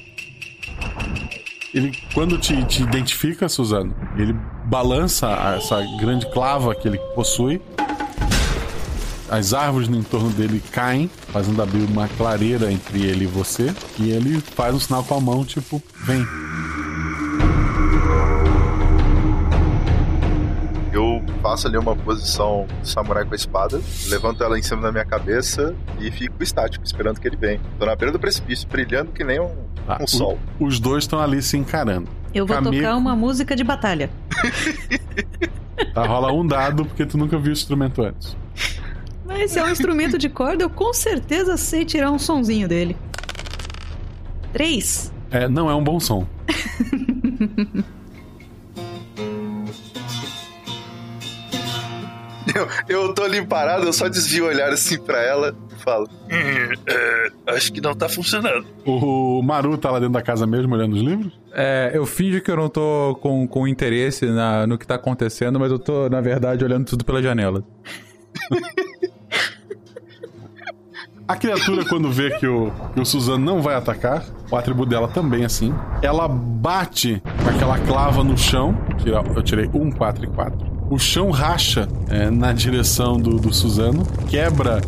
[1.74, 4.34] Ele, quando te, te identifica, Suzano, ele
[4.66, 7.60] balança essa grande clava que ele possui.
[9.34, 13.74] As árvores no entorno dele caem, fazendo abrir uma clareira entre ele e você.
[13.98, 16.24] E ele faz um sinal com a mão, tipo, vem.
[20.92, 25.04] Eu faço ali uma posição samurai com a espada, levanto ela em cima da minha
[25.06, 27.60] cabeça e fico estático, esperando que ele venha.
[27.80, 29.50] Tô na beira do precipício, brilhando que nem um,
[29.88, 30.38] Tá, um sol.
[30.60, 32.08] o- os dois estão ali se encarando.
[32.36, 34.12] Eu vou tocar uma música de batalha.
[35.94, 38.36] Tá, rola um dado porque tu nunca viu esse instrumento antes.
[39.26, 42.96] Mas se é um instrumento de corda, eu com certeza sei tirar um sonzinho dele.
[44.52, 45.12] Três.
[45.32, 46.28] É, não é um bom som.
[52.56, 56.08] Eu, eu tô ali parado, eu só desvio o olhar assim pra ela e falo:
[56.26, 58.66] "Hum, é, Acho que não tá funcionando.
[58.86, 61.34] O Maru tá lá dentro da casa mesmo olhando os livros?
[61.54, 65.60] É, eu finjo que eu não tô com, com interesse na, no que tá acontecendo,
[65.60, 67.64] mas eu tô, na verdade, olhando tudo pela janela.
[71.28, 75.08] A criatura, quando vê que o, que o Suzano não vai atacar, o atributo dela
[75.08, 78.76] também é assim, ela bate com aquela clava no chão.
[79.02, 80.72] Tira- Eu tirei um, quatro e quatro.
[80.90, 84.82] O chão racha é, na direção do, do Suzano, quebra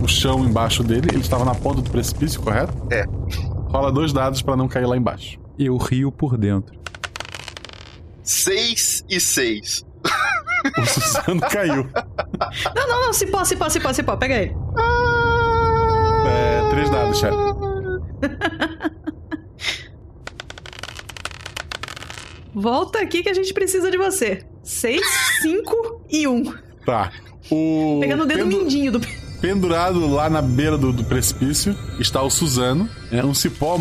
[0.00, 1.08] o, o chão embaixo dele.
[1.10, 2.72] Ele estava na ponta do precipício, correto?
[2.90, 3.04] É.
[3.68, 5.38] Rola dois dados pra não cair lá embaixo.
[5.58, 6.78] Eu rio por dentro.
[8.22, 9.84] Seis e seis.
[10.78, 11.86] O Suzano caiu.
[12.74, 14.56] Não, não, não, cipó, cipó, cipó, cipó, pega ele.
[14.78, 15.03] É,
[16.74, 17.36] três dados, chefe.
[22.54, 24.44] Volta aqui que a gente precisa de você.
[24.62, 25.02] Seis,
[25.42, 26.52] cinco e um.
[26.86, 27.10] Tá.
[27.50, 29.00] O Pegando o dedo pendu- mindinho do.
[29.40, 32.88] Pendurado lá na beira do, do precipício está o Suzano.
[33.12, 33.76] É um cipó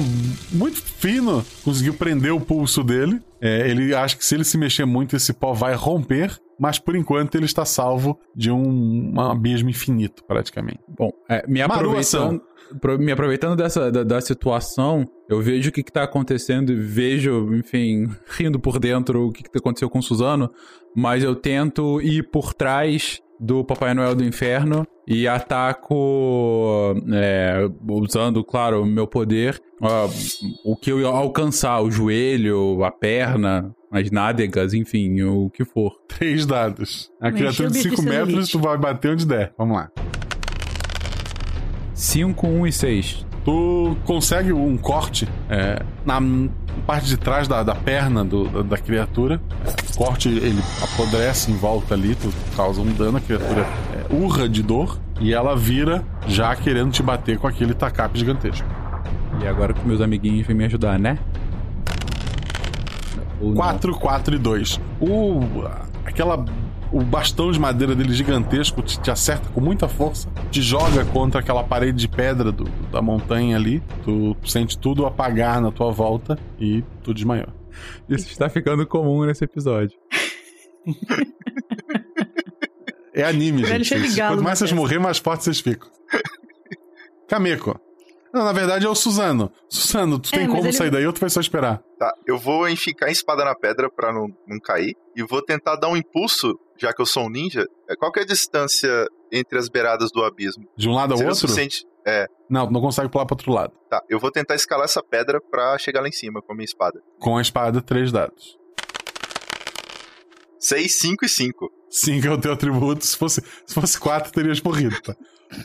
[0.52, 3.22] muito fino, conseguiu prender o pulso dele.
[3.40, 6.38] É, ele acha que se ele se mexer muito, esse pó vai romper.
[6.60, 10.80] Mas por enquanto ele está salvo de um, um abismo infinito, praticamente.
[10.88, 12.53] Bom, é, me aproveitando, pro-
[13.00, 17.54] me aproveitando dessa da, da situação, eu vejo o que, que tá acontecendo e vejo,
[17.56, 18.08] enfim,
[18.38, 20.52] rindo por dentro o que, que aconteceu com o Suzano,
[20.96, 28.44] mas eu tento ir por trás do Papai Noel do Inferno e ataco, é, usando,
[28.44, 30.08] claro, o meu poder, ó,
[30.64, 35.94] o que eu alcançar, o joelho, a perna, as nádegas, enfim, o que for.
[36.08, 37.12] Três dados.
[37.20, 39.54] A criatura de bicho 5 de metros, tu vai bater onde der.
[39.58, 39.92] Vamos lá.
[42.04, 43.26] 5, 1 e 6.
[43.46, 46.20] Tu consegue um corte é, na
[46.86, 49.42] parte de trás da, da perna do- da, da criatura.
[49.94, 54.48] O corte ele apodrece em volta ali, tu causa um dano, a criatura é, urra
[54.50, 58.68] de dor e ela vira já querendo te bater com aquele tacape gigantesco.
[59.42, 61.18] E agora que meus amiguinhos vêm me ajudar, né?
[63.42, 63.56] Ou não?
[63.56, 64.80] 4, 4 e 2.
[65.02, 65.42] O,
[66.06, 66.44] aquela,
[66.94, 71.40] o bastão de madeira dele gigantesco te, te acerta com muita força, te joga contra
[71.42, 73.82] aquela parede de pedra do- da montanha ali.
[74.04, 77.48] Tu sente tudo apagar na tua volta e tu desmaiou.
[78.08, 79.98] Isso está ficando comum nesse episódio.
[83.14, 84.16] É anime, Velho gente.
[84.20, 85.88] Quanto mais vocês morrer, mais fortes vocês ficam.
[87.28, 87.80] Kameko.
[88.34, 89.52] Não, na verdade é o Suzano.
[89.70, 91.80] Suzano, tu É, tem como ele- sair daí ou tu vai só esperar?
[92.00, 95.76] Tá, eu vou enficar a espada na pedra pra não, não cair e vou tentar
[95.76, 97.66] dar um impulso, já que eu sou um ninja.
[97.90, 100.66] É, Qual que é a distância entre as beiradas do abismo?
[100.78, 101.48] De um lado ao Seria o outro?
[101.48, 103.72] suficiente- É, Não, não consegue pular pro outro lado.
[103.90, 104.02] tá.
[104.10, 107.02] Eu vou tentar escalar essa pedra pra chegar lá em cima com a minha espada.
[107.18, 108.58] Com a espada, três dados.
[110.60, 111.72] 6, 5 e 5.
[111.90, 113.06] 5 é o teu atributo.
[113.06, 115.16] Se fosse, se fosse 4, terias morrido, tá?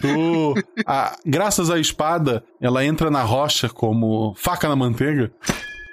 [0.00, 0.54] Tu,
[0.86, 5.32] a- graças à espada, ela entra na rocha como faca na manteiga.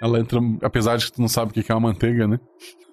[0.02, 2.40] Ela entra, apesar de que tu não sabe o que é uma manteiga, né?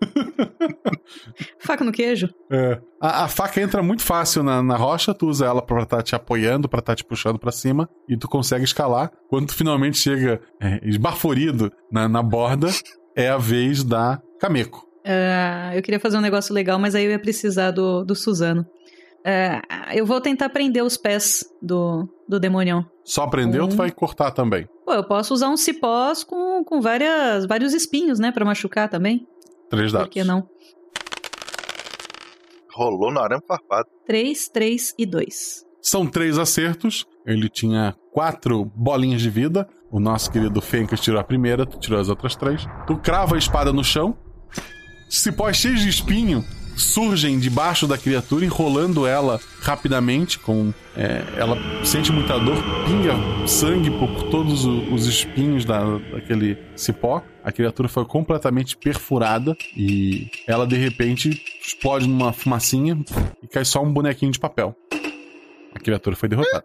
[1.59, 2.29] Faca no queijo.
[2.51, 2.81] É.
[3.01, 6.15] A, a faca entra muito fácil na, na rocha, tu usa ela pra estar te
[6.15, 9.11] apoiando, pra estar te puxando pra cima, e tu consegue escalar.
[9.29, 12.69] Quando tu finalmente chega é, esbaforido na, na borda,
[13.17, 14.85] é a vez da Kameko.
[15.05, 18.65] Ah, eu queria fazer um negócio legal, mas aí eu ia precisar do, do Suzano.
[19.25, 22.85] Ah, eu vou tentar prender os pés do, do demonião.
[23.05, 23.77] Só prendeu, tu Hum.
[23.77, 24.67] vai cortar também.
[24.93, 28.31] Pô, eu posso usar uns cipós com, com várias, vários espinhos, né?
[28.31, 29.27] Pra machucar também.
[29.71, 30.07] Três dados.
[30.09, 30.47] Por que não?
[32.75, 33.89] Rolou no arame farpado.
[34.07, 35.65] 3, 3 e 2.
[35.81, 37.07] São três acertos.
[37.25, 39.67] Ele tinha quatro bolinhas de vida.
[39.91, 42.67] O nosso querido Fencas tirou a primeira, tu tirou as outras três.
[42.87, 44.15] Tu crava a espada no chão.
[45.09, 46.45] Cipós cheios de espinho
[46.77, 50.39] surgem debaixo da criatura, enrolando ela rapidamente.
[50.39, 52.57] Com é, Ela sente muita dor,
[52.87, 53.15] pinga
[53.47, 57.23] sangue por todos os espinhos da, daquele cipó.
[57.45, 62.99] A criatura foi completamente perfurada e ela de repente explode numa fumacinha
[63.43, 64.77] e cai só um bonequinho de papel.
[65.75, 66.65] A criatura foi derrotada.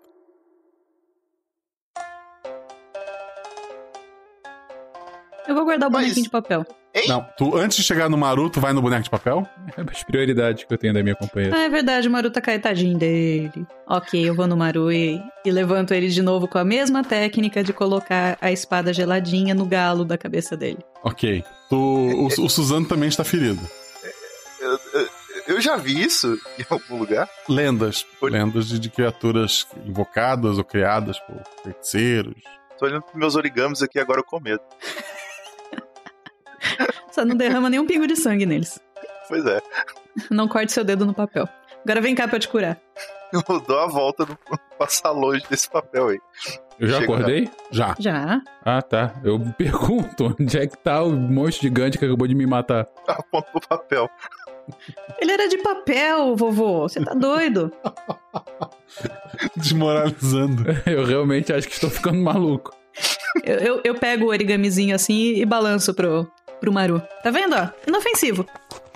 [5.47, 6.65] Eu vou guardar o bonequinho de papel.
[7.07, 9.47] Não, tu antes de chegar no Maru, tu vai no boneco de papel?
[9.77, 11.55] É as prioridades que eu tenho da minha companheira.
[11.57, 13.65] Ah, é verdade, o Maru tá caetadinho dele.
[13.87, 17.63] Ok, eu vou no Maru e, e levanto ele de novo com a mesma técnica
[17.63, 20.79] de colocar a espada geladinha no galo da cabeça dele.
[21.03, 21.43] Ok.
[21.69, 23.59] Tu, o, o Suzano também está ferido.
[24.59, 25.07] Eu, eu-
[25.47, 27.29] eu já vi isso em algum lugar.
[27.47, 28.05] Lendas.
[28.21, 32.35] Lendas de, de criaturas invocadas ou criadas por feiticeiros.
[32.77, 34.61] Tô olhando pros meus origamis aqui agora com medo.
[37.11, 38.79] Só não derrama nenhum pingo de sangue neles.
[39.27, 39.61] Pois é.
[40.29, 41.47] Não corte seu dedo no papel.
[41.83, 42.79] Agora vem cá pra eu te curar.
[43.31, 44.37] Eu dou a volta no
[44.77, 46.19] passar longe desse papel aí.
[46.79, 47.49] Eu já Chega acordei?
[47.71, 47.95] Já.
[47.99, 48.41] Já.
[48.63, 49.15] Ah, tá.
[49.23, 52.87] Eu pergunto onde é que tá o monstro gigante que acabou de me matar.
[53.07, 54.09] Aponta pro papel.
[55.19, 56.87] Ele era de papel, vovô.
[56.87, 57.71] Você tá doido?
[59.55, 60.63] Desmoralizando.
[60.85, 62.75] Eu realmente acho que estou ficando maluco.
[63.43, 66.29] Eu, eu, eu pego o origamizinho assim e balanço pro,
[66.59, 67.01] pro Maru.
[67.23, 67.69] Tá vendo, ó?
[67.87, 68.45] Inofensivo.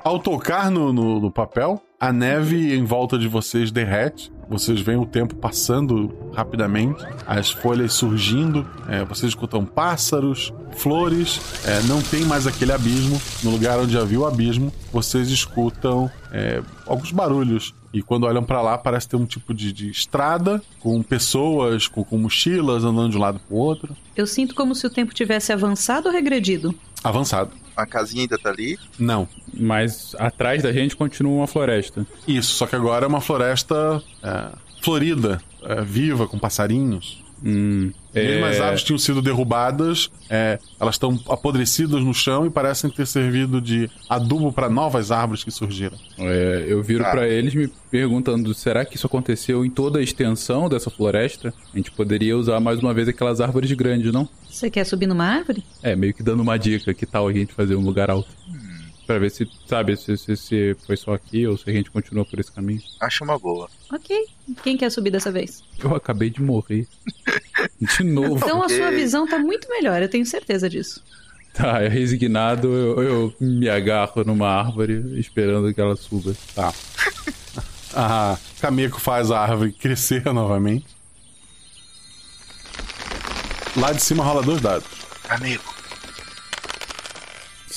[0.03, 4.31] Ao tocar no, no, no papel, a neve em volta de vocês derrete.
[4.49, 11.81] Vocês veem o tempo passando rapidamente, as folhas surgindo, é, vocês escutam pássaros, flores, é,
[11.83, 13.21] não tem mais aquele abismo.
[13.43, 17.73] No lugar onde havia o abismo, vocês escutam é, alguns barulhos.
[17.93, 22.03] E quando olham pra lá, parece ter um tipo de, de estrada com pessoas com,
[22.03, 23.95] com mochilas andando de um lado pro outro.
[24.15, 26.73] Eu sinto como se o tempo tivesse avançado ou regredido.
[27.03, 27.51] Avançado.
[27.75, 28.77] A casinha ainda tá ali.
[28.99, 29.27] Não.
[29.53, 32.05] Mas atrás da gente continua uma floresta.
[32.27, 37.20] Isso, só que agora é uma floresta é, florida, é, viva, com passarinhos.
[37.43, 42.49] Hum, Mesmo é- as árvores tinham sido derrubadas, é, elas estão apodrecidas no chão e
[42.49, 45.97] parecem ter servido de adubo para novas árvores que surgiram.
[46.19, 47.09] É, eu viro Ah.
[47.11, 51.53] pra eles me perguntando: será que isso aconteceu em toda a extensão dessa floresta?
[51.73, 54.27] A gente poderia usar mais uma vez aquelas árvores grandes, não?
[54.49, 55.63] Você quer subir numa árvore?
[55.81, 58.29] É, meio que dando uma dica: que tal a gente fazer um lugar alto?
[59.05, 62.23] Pra ver se, sabe, se, se, se foi só aqui ou se a gente continua
[62.23, 62.81] por esse caminho.
[62.99, 63.69] Acho uma boa.
[63.91, 64.25] Ok.
[64.63, 65.63] Quem quer subir dessa vez?
[65.83, 66.87] Eu acabei de morrer.
[67.79, 68.37] De novo.
[68.37, 71.03] Então a sua visão tá muito melhor, eu tenho certeza disso.
[71.53, 76.33] Tá, é resignado, eu, eu me agarro numa árvore esperando que ela suba.
[76.55, 76.73] Tá.
[77.93, 80.85] A Kameko faz a árvore crescer novamente.
[83.75, 84.87] Lá de cima rola dois dados.
[85.27, 85.63] Amigo,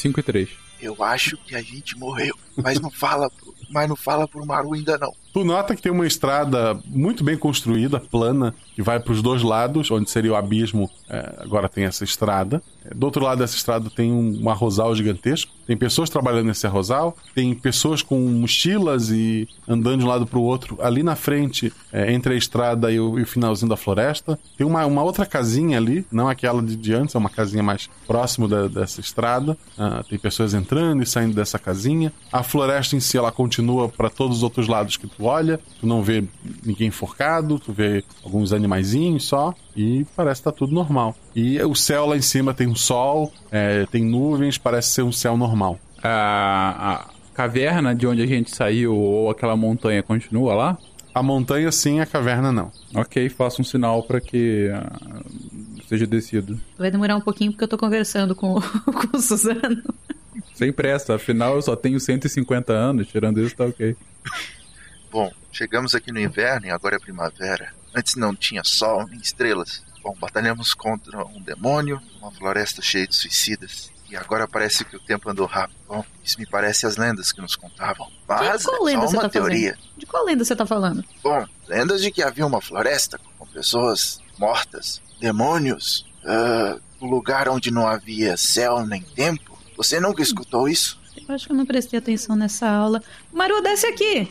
[0.05, 0.49] 5 e 3.
[0.85, 2.35] Eu acho que a gente morreu.
[2.57, 5.14] Mas não fala, pro- mas não fala pro Maru ainda não.
[5.35, 9.43] Tu nota que tem uma estrada muito bem construída, plana, que vai para os dois
[9.43, 12.62] lados, onde seria o abismo, é, agora tem essa estrada.
[12.85, 15.51] É, Do outro lado dessa estrada tem um, um arrozal gigantesco.
[15.66, 20.39] Tem pessoas trabalhando nesse arrozal, tem pessoas com mochilas e andando de um lado para
[20.39, 20.78] o outro.
[20.80, 24.64] Ali na frente, é, entre a estrada e o, e o finalzinho da floresta, tem
[24.66, 28.47] uma, uma outra casinha ali, não aquela de, de antes, é uma casinha mais próximo
[28.47, 29.57] da- dessa estrada.
[29.76, 32.12] Ah, tem pessoas entrando e saindo dessa casinha.
[32.32, 35.61] A floresta em si, ela continua para todos os outros lados que tu olha.
[35.81, 36.25] Tu não vê
[36.64, 39.55] ninguém enforcado, tu vê alguns animaizinhos só.
[39.77, 41.16] E parece que tá tudo normal.
[41.35, 45.12] E o céu lá em cima tem um sol, é, tem nuvens, parece ser um
[45.12, 45.79] céu normal.
[46.03, 50.79] A, a caverna de onde a gente saiu ou aquela montanha continua lá?
[51.14, 52.72] A montanha sim, a caverna não.
[52.93, 55.22] Ok, faça um sinal pra que ah,
[55.89, 56.61] seja descido.
[56.77, 58.55] Vai demorar um pouquinho porque eu tô conversando com,
[58.85, 59.83] com o Suzano.
[60.55, 63.97] Sem pressa, afinal eu só tenho 150 anos, tirando isso tá ok.
[65.14, 67.72] Bom, chegamos aqui no inverno e agora é primavera.
[67.94, 69.84] Antes não tinha sol nem estrelas.
[70.02, 73.92] Bom, batalhamos contra um demônio, uma floresta cheia de suicidas.
[74.10, 75.78] E agora parece que o tempo andou rápido.
[75.86, 78.10] Bom, isso me parece as lendas que nos contavam.
[78.26, 79.76] Mas de qual é lenda só você uma tá teoria.
[79.76, 79.98] fazendo?
[79.98, 81.04] De qual lenda você tá falando?
[81.22, 87.70] Bom, lendas de que havia uma floresta com pessoas mortas, demônios, ah, um lugar onde
[87.70, 89.56] não havia céu nem tempo.
[89.76, 90.98] Você nunca escutou isso?
[91.28, 93.00] Eu acho que eu não prestei atenção nessa aula.
[93.32, 94.28] Maru, desce aqui!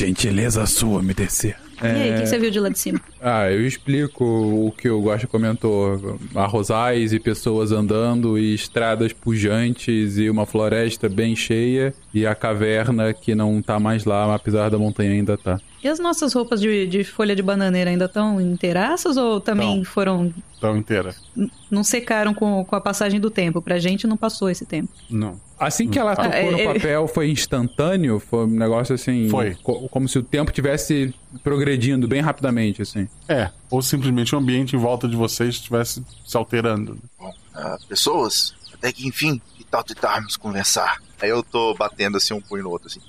[0.00, 1.56] Gentileza sua me descer.
[1.82, 2.98] E aí, o que você viu de lá de cima?
[3.20, 6.18] Ah, eu explico o que o Guaxa comentou.
[6.34, 13.12] Arrozais e pessoas andando e estradas pujantes e uma floresta bem cheia e a caverna
[13.12, 15.60] que não tá mais lá, apesar da montanha ainda tá.
[15.82, 19.84] E as nossas roupas de, de folha de bananeira ainda estão inteiraças ou também Tão.
[19.84, 20.34] foram.
[20.60, 21.14] Tão inteira.
[21.34, 23.62] n- não secaram com, com a passagem do tempo?
[23.62, 24.90] Pra gente não passou esse tempo.
[25.08, 25.40] Não.
[25.58, 28.20] Assim que ela tocou Ah, no é- é- papel, foi instantâneo?
[28.20, 29.28] Foi um negócio assim.
[29.30, 29.54] Foi.
[29.62, 33.08] co- como se o tempo tivesse progredindo bem rapidamente, assim.
[33.28, 36.98] É, ou simplesmente o ambiente em volta de vocês estivesse se alterando.
[37.18, 40.98] Bom, ah, pessoas, até que enfim, que tal tentarmos conversar?
[41.20, 43.00] Aí eu tô batendo assim um punho no outro, assim.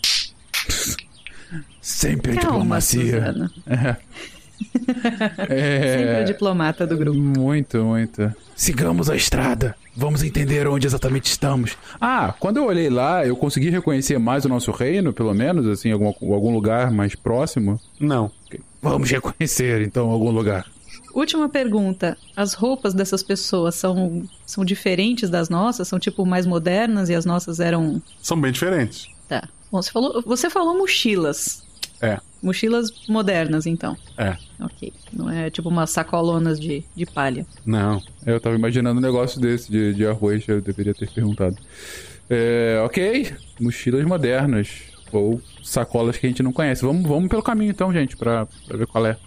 [1.82, 3.26] Sempre Calma, diplomacia.
[3.26, 3.52] Suzano.
[3.68, 3.96] É.
[5.50, 5.98] É...
[5.98, 7.18] Sempre o diplomata do grupo.
[7.18, 8.32] Muito, muito.
[8.56, 9.76] Sigamos a estrada.
[9.96, 11.78] Vamos entender onde exatamente estamos.
[12.00, 15.92] Ah, quando eu olhei lá, eu consegui reconhecer mais o nosso reino, pelo menos, assim,
[15.92, 17.80] algum, algum lugar mais próximo?
[18.00, 18.32] Não.
[18.82, 20.66] Vamos reconhecer, então, algum lugar.
[21.14, 22.18] Última pergunta.
[22.36, 25.88] As roupas dessas pessoas são, são diferentes das nossas?
[25.88, 28.02] São, tipo, mais modernas e as nossas eram...
[28.22, 29.08] São bem diferentes.
[29.28, 29.48] Tá.
[29.72, 31.64] Bom, você falou, você falou mochilas.
[32.02, 32.20] É.
[32.42, 33.96] Mochilas modernas, então.
[34.18, 34.36] É.
[34.60, 34.92] Ok.
[35.14, 37.46] Não é tipo umas sacolonas de, de palha.
[37.66, 38.02] Não.
[38.26, 41.56] Eu tava imaginando um negócio desse de, de arroz, eu deveria ter perguntado.
[42.30, 44.70] É, ok, mochilas modernas.
[45.12, 46.84] Ou sacolas que a gente não conhece.
[46.84, 49.18] Vamos, vamos pelo caminho então, gente, pra, pra ver qual é.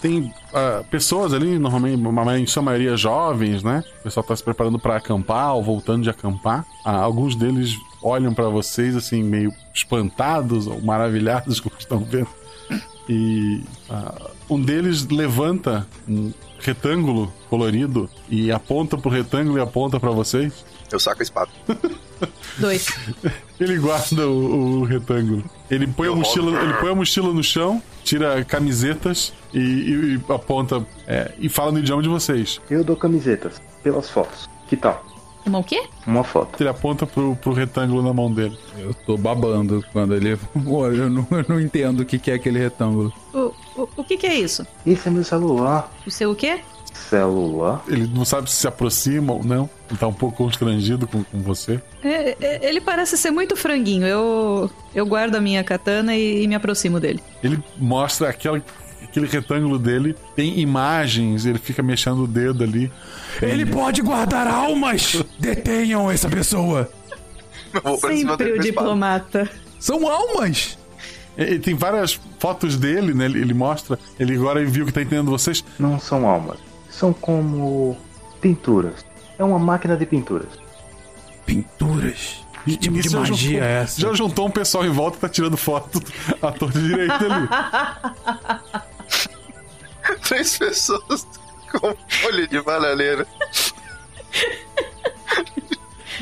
[0.00, 3.82] Tem ah, pessoas ali, normalmente, em sua maioria jovens, né?
[4.00, 6.66] O pessoal tá se preparando pra acampar ou voltando de acampar.
[6.84, 7.74] Ah, alguns deles
[8.06, 12.28] olham pra vocês, assim, meio espantados ou maravilhados com o que estão vendo.
[13.08, 20.10] E ah, um deles levanta um retângulo colorido e aponta pro retângulo e aponta pra
[20.10, 20.64] vocês.
[20.90, 21.50] Eu saco a espada.
[22.58, 22.86] Dois.
[23.60, 25.44] Ele guarda o, o retângulo.
[25.70, 30.32] Ele põe, a mochila, ele põe a mochila no chão, tira camisetas e, e- e
[30.32, 32.60] aponta é, e fala no idioma de vocês.
[32.70, 34.48] Eu dou camisetas, pelas fotos.
[34.68, 35.04] Que tal?
[35.46, 35.84] Uma o quê?
[36.06, 36.60] Uma foto.
[36.60, 38.58] Ele aponta pro, pro retângulo na mão dele.
[38.78, 40.36] Eu tô babando quando ele.
[40.64, 43.12] Pô, eu não, eu não entendo o que, que é aquele retângulo.
[43.32, 44.66] O, o, o que que é isso?
[44.84, 45.90] Esse é meu celular.
[46.04, 46.60] O seu o quê?
[46.92, 47.84] Celular?
[47.86, 49.70] Ele não sabe se se aproxima ou não.
[49.88, 51.80] Ele tá um pouco constrangido com, com você.
[52.02, 54.06] É, é, ele parece ser muito franguinho.
[54.06, 57.22] Eu, eu guardo a minha katana e, e me aproximo dele.
[57.42, 58.60] Ele mostra aquela,
[59.16, 62.92] aquele retângulo dele, tem imagens, ele fica mexendo o dedo ali.
[63.40, 65.22] Ele pode guardar almas!
[65.40, 66.90] Detenham essa pessoa!
[68.00, 69.50] Sempre o diplomata.
[69.80, 70.78] São almas!
[71.36, 73.24] E, e tem várias fotos dele, né?
[73.26, 73.98] Ele, mostra.
[74.18, 75.64] Ele agora viu que tá entendendo vocês.
[75.78, 76.58] Não são almas.
[76.90, 77.96] São como
[78.40, 79.04] pinturas.
[79.38, 80.48] É uma máquina de pinturas.
[81.44, 82.44] Pinturas?
[82.64, 84.00] Que tipo de magia é essa?
[84.00, 86.02] Já juntou um pessoal em volta e tá tirando foto
[86.42, 87.48] à torta direita ali.
[90.28, 91.26] Três pessoas
[91.70, 93.26] com folha de bananeira.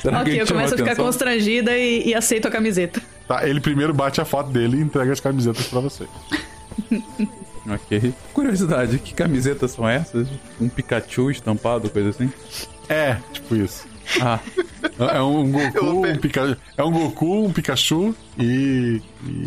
[0.04, 3.00] ok, eu começo a ficar constrangida e, e aceito a camiseta.
[3.26, 6.06] Tá, ele primeiro bate a foto dele e entrega as camisetas pra você.
[7.66, 8.12] Ok.
[8.34, 10.28] Curiosidade, que camisetas são essas?
[10.60, 12.30] Um Pikachu estampado, coisa assim?
[12.88, 13.86] É, tipo isso.
[14.20, 14.38] Ah.
[14.98, 19.00] É um Goku, um Pikachu, é um Goku, um Pikachu e,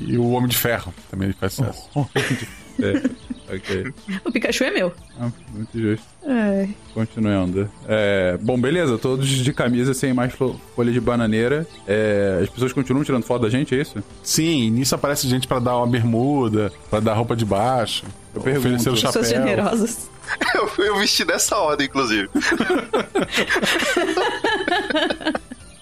[0.08, 1.90] e o Homem de Ferro também faz sucesso.
[2.82, 3.94] É, ok.
[4.26, 4.94] O Pikachu é meu.
[5.20, 6.06] Ah, muito justo.
[6.26, 6.68] É.
[6.94, 7.70] Continuando.
[7.88, 11.66] É, bom, beleza, todos de camisa sem mais fo- folha de bananeira.
[11.88, 14.04] É, as pessoas continuam tirando foto da gente, é isso?
[14.22, 18.06] Sim, nisso aparece gente pra dar uma bermuda, pra dar roupa de baixo,
[18.36, 18.68] Eu pergunto.
[18.68, 19.22] oferecer o chapéu.
[19.22, 20.10] Pessoas generosas.
[20.54, 22.28] Eu, eu vesti nessa ordem, inclusive.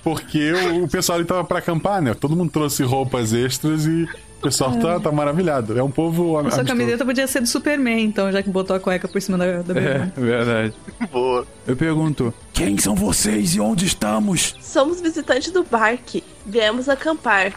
[0.03, 2.13] Porque o, o pessoal ali tava pra acampar, né?
[2.13, 4.07] Todo mundo trouxe roupas extras e
[4.39, 5.77] o pessoal tá, tá maravilhado.
[5.77, 8.79] É um povo A sua camiseta podia ser do Superman, então, já que botou a
[8.79, 10.73] cueca por cima da, da É, verdade.
[11.11, 11.47] Boa.
[11.65, 14.55] Eu pergunto, Quem são vocês e onde estamos?
[14.61, 16.23] Somos visitantes do parque.
[16.45, 17.53] Viemos acampar.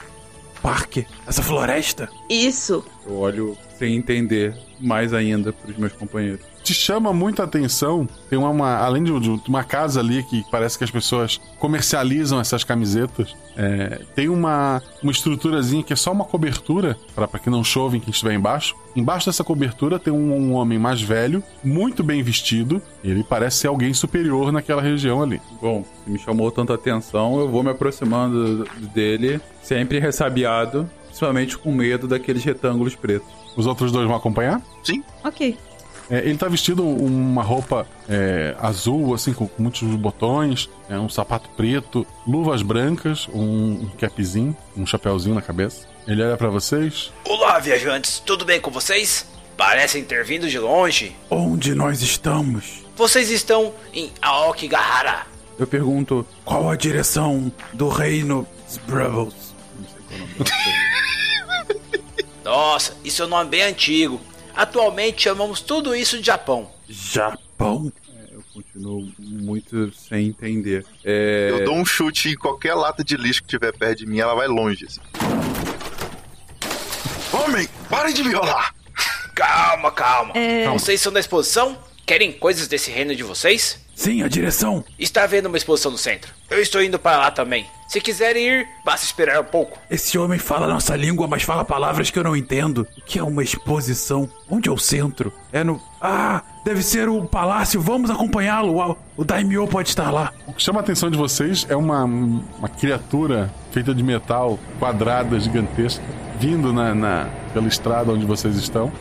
[0.63, 1.07] Parque?
[1.27, 2.09] Essa floresta?
[2.29, 2.85] Isso.
[3.07, 6.41] eu olho sem entender mais ainda pros meus companheiros.
[6.69, 8.07] Te chama muita atenção.
[8.29, 12.39] Tem uma, uma- além de, de uma casa ali que parece que as pessoas comercializam
[12.41, 13.35] essas camisetas.
[13.57, 18.11] é, tem uma, uma estruturazinha que é só uma cobertura para que não chove quem
[18.11, 18.75] estiver embaixo.
[18.95, 22.81] Embaixo dessa cobertura tem um, um homem mais velho, muito bem vestido.
[23.03, 25.41] E ele parece ser alguém superior naquela região ali.
[25.61, 28.65] Bom, se me chamou tanta atenção, eu vou me aproximando
[28.95, 33.29] dele, sempre ressabiado, principalmente com medo daqueles retângulos pretos.
[33.57, 34.63] Os outros dois vão acompanhar?
[34.85, 35.03] Sim.
[35.25, 35.57] Ok.
[36.11, 41.49] É, ele tá vestido uma roupa é, azul, assim, com, muitos botões, é, um sapato
[41.51, 45.87] preto, luvas brancas, um, um capzinho, um chapéuzinho na cabeça.
[46.07, 47.13] Ele olha pra vocês.
[47.25, 49.27] Olá, viajantes, tudo bem com vocês?
[49.57, 51.15] Parecem ter vindo de longe.
[51.29, 52.85] Onde nós estamos?
[52.97, 55.27] Vocês estão em Aokigahara.
[55.59, 59.55] Eu pergunto, Qual a direção do reino Sbrubbles?
[62.45, 64.21] Nossa, isso é um nome bem antigo.
[64.59, 66.69] Atualmente chamamos tudo isso de Japão.
[66.89, 67.93] Japão?
[68.33, 70.85] eu continuo muito sem entender.
[71.05, 71.51] É...
[71.53, 74.35] Eu dou um chute em qualquer lata de lixo que tiver perto de mim, ela
[74.35, 74.85] vai longe.
[74.85, 75.01] Assim.
[77.33, 78.75] Homem, pare de me enrolar!
[79.33, 80.33] Calma, calma.
[80.37, 80.69] É...
[80.71, 81.79] Vocês são da exposição?
[82.05, 83.79] Querem coisas desse reino de vocês?
[83.99, 84.85] Sim, a direção.
[84.97, 86.33] Está havendo uma exposição no centro.
[86.49, 87.67] Eu estou indo para lá também.
[87.89, 89.77] Se quiserem ir, basta esperar um pouco.
[89.91, 92.87] Esse homem fala a nossa língua, mas fala palavras que eu não entendo.
[92.97, 94.31] O que é uma exposição?
[94.49, 95.33] Onde é o centro?
[95.53, 95.83] É no.
[96.01, 97.81] Ah, deve ser o palácio.
[97.81, 98.79] Vamos acompanhá-lo.
[98.79, 100.33] O, o Daimyo pode estar lá.
[100.47, 105.41] O que chama a atenção de vocês é uma, uma criatura feita de metal, quadrada,
[105.41, 106.05] gigantesca,
[106.39, 108.93] vindo na, na, pela estrada onde vocês estão.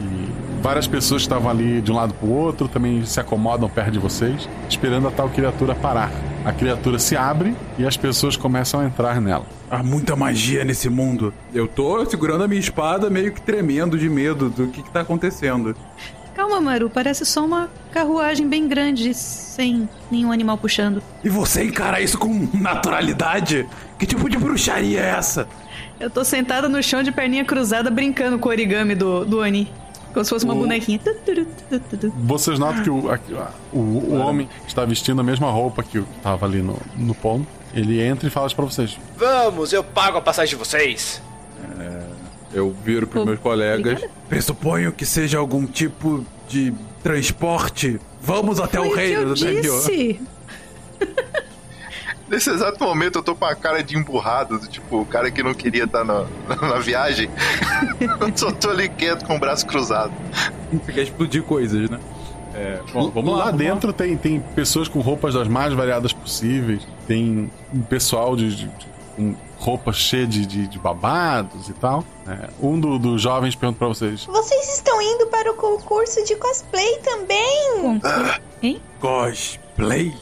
[0.00, 0.28] E
[0.60, 3.90] várias pessoas que estavam ali de um lado para o outro também se acomodam perto
[3.92, 6.10] de vocês, esperando a tal criatura parar.
[6.44, 9.44] A criatura se abre e as pessoas começam a entrar nela.
[9.70, 11.34] Há muita magia nesse mundo.
[11.52, 15.00] Eu tô segurando a minha espada, meio que tremendo de medo do que, que tá
[15.00, 15.76] acontecendo.
[16.34, 21.02] Calma, Maru, parece só uma carruagem bem grande, sem nenhum animal puxando.
[21.22, 23.68] E você encara isso com naturalidade?
[23.98, 25.46] Que tipo de bruxaria é essa?
[25.98, 29.70] Eu tô sentada no chão de perninha cruzada brincando com o origami do, do Ani.
[30.12, 31.00] Como se fosse uma O- bonequinha.
[32.18, 33.18] Vocês notam que o, a-
[33.72, 37.46] o, o homem está vestindo a mesma roupa que estava ali no, no ponto.
[37.72, 41.22] Ele entra e fala para vocês: Vamos, eu pago a passagem de vocês.
[42.52, 44.02] Eu viro pros meus colegas.
[44.28, 48.00] Pressuponho que seja algum tipo de transporte.
[48.20, 50.18] Vamos até o reino do Daimyo.
[52.30, 55.42] Nesse exato momento eu tô com a cara de emburrado, do tipo, o cara que
[55.42, 56.24] não queria estar na,
[56.62, 57.28] na viagem.
[58.00, 60.12] eu só tô ali quieto com o braço cruzado.
[60.72, 61.98] Você quer explodir coisas, né?
[62.54, 63.38] É, bom, vamos lá.
[63.38, 66.86] lá vamos dentro Tem, tem pessoas com roupas das mais variadas possíveis.
[67.06, 72.04] Tem um pessoal de, de- de- com roupas cheias de, de, de babados e tal.
[72.28, 76.36] É, um do- dos jovens pergunta pra vocês: Vocês estão indo para o concurso de
[76.36, 78.00] cosplay também?
[78.62, 78.80] Hein?
[79.00, 80.14] Cosplay?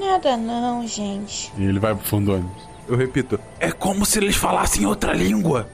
[0.00, 1.52] Nada não, gente.
[1.58, 2.62] E ele vai pro fundo do ônibus.
[2.88, 5.68] Eu repito: É como se eles falassem outra língua.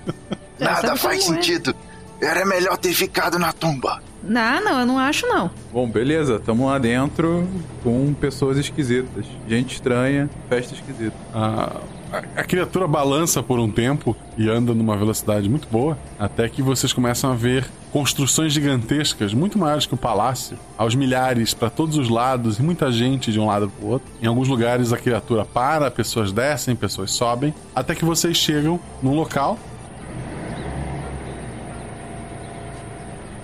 [0.58, 1.34] Nada faz é.
[1.34, 1.74] sentido.
[2.20, 4.02] Era melhor ter ficado na tumba.
[4.22, 5.50] Não, não, eu não acho não.
[5.72, 7.46] Bom, beleza, tamo lá dentro
[7.82, 9.26] com pessoas esquisitas.
[9.46, 11.16] Gente estranha, festa esquisita.
[11.32, 11.80] A,
[12.12, 16.92] a- criatura balança por um tempo e anda numa velocidade muito boa, até que vocês
[16.92, 22.08] começam a ver construções gigantescas, muito maiores que o palácio, aos milhares para todos os
[22.08, 24.08] lados e muita gente de um lado para o outro.
[24.22, 29.14] Em alguns lugares a criatura para, pessoas descem, pessoas sobem, até que vocês chegam num
[29.14, 29.58] local.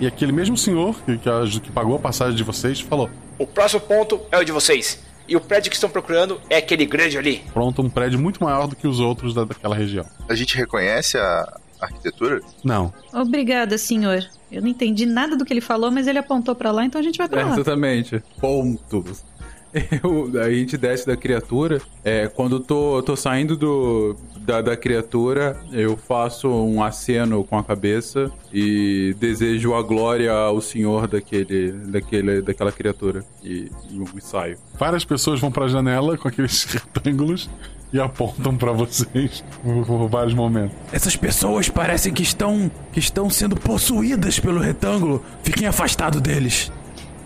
[0.00, 3.08] E aquele mesmo senhor que, que, que pagou a passagem de vocês falou:
[3.38, 4.98] O próximo ponto é o de vocês.
[5.28, 7.42] E o prédio que estão procurando é aquele grande ali.
[7.52, 10.04] Pronto, um prédio muito maior do que os outros da, daquela região.
[10.28, 12.40] A gente reconhece a arquitetura?
[12.62, 12.92] Não.
[13.12, 14.24] Obrigada, senhor.
[14.50, 17.04] Eu não entendi nada do que ele falou, mas ele apontou pra lá, então a
[17.04, 17.52] gente vai pra É, lá.
[17.54, 18.22] exatamente.
[18.40, 19.24] Pontos.
[20.02, 21.80] Eu, a gente desce da criatura.
[22.04, 27.42] É, quando eu tô, eu tô saindo do, da, da criatura, eu faço um aceno
[27.44, 33.24] com a cabeça e desejo a glória ao senhor daquele, daquele, daquela criatura.
[33.42, 34.58] E, e saio.
[34.78, 37.48] Várias pessoas vão pra janela com aqueles retângulos
[37.92, 40.76] e apontam pra vocês por, por vários momentos.
[40.92, 45.22] Essas pessoas parecem que estão que estão sendo possuídas pelo retângulo.
[45.42, 46.72] Fiquem afastados deles.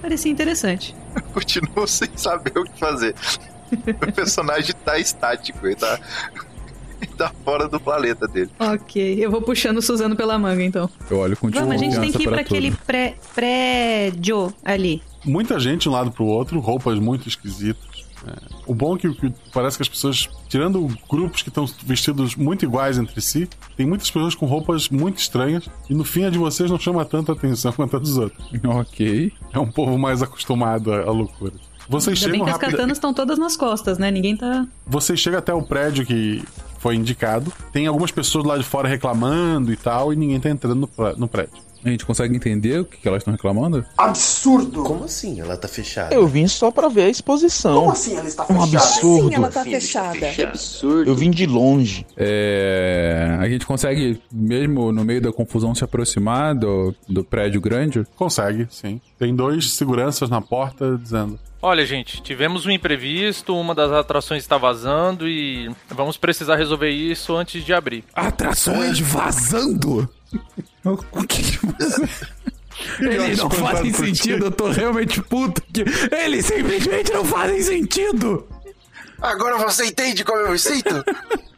[0.07, 0.95] Parecia interessante.
[1.17, 3.13] Eu continuo sem saber o que fazer.
[3.75, 5.99] o personagem tá estático, ele tá,
[7.03, 8.49] ele tá fora do planeta dele.
[8.57, 10.89] Ok, eu vou puxando o Suzano pela manga, então.
[11.11, 15.03] Eu olho com Vamos, a gente tem que ir pra pra aquele pré, prédio ali.
[15.25, 17.96] Muita gente de um lado pro outro, roupas muito esquisitas.
[18.67, 22.65] O bom é que, que parece que as pessoas, tirando grupos que estão vestidos muito
[22.65, 26.39] iguais entre si, tem muitas pessoas com roupas muito estranhas e no fim a de
[26.39, 28.45] vocês não chama tanta atenção quanto a dos outros.
[28.65, 29.33] Ok.
[29.53, 31.53] É um povo mais acostumado à à loucura.
[31.89, 32.71] Vocês Ainda bem chegam que as rápido.
[32.77, 34.11] katanas estão todas nas costas, né?
[34.11, 34.67] Ninguém tá.
[34.87, 36.43] Você chega até o prédio que
[36.79, 37.53] foi indicado.
[37.73, 41.66] Tem algumas pessoas lá de fora reclamando e tal, e ninguém tá entrando no prédio.
[41.87, 43.85] A gente consegue entender o que, que elas estão reclamando?
[43.97, 44.83] Absurdo!
[44.83, 45.41] Como assim?
[45.41, 46.13] Ela tá fechada?
[46.13, 47.79] Eu vim só pra ver a exposição.
[47.79, 48.77] Como assim ela está Um fechada?
[48.77, 49.29] absurdo.
[49.29, 50.31] Sim, ela tá fechada.
[50.31, 51.09] Que absurdo.
[51.09, 52.05] Eu vim de longe.
[52.17, 58.05] É, a gente consegue, mesmo no meio da confusão, se aproximar do, do prédio grande?
[58.17, 59.01] Consegue, sim.
[59.17, 64.59] Tem dois seguranças na porta dizendo: Olha, gente, tivemos um imprevisto, uma das atrações está
[64.59, 68.05] vazando e vamos precisar resolver isso antes de abrir.
[68.15, 70.09] Atrações vazando?
[70.85, 71.59] O que
[73.01, 75.85] Eles não fazem sentido, eu tô realmente puto que
[76.15, 78.47] eles simplesmente não fazem sentido.
[79.21, 81.05] Agora você entende como eu me sinto?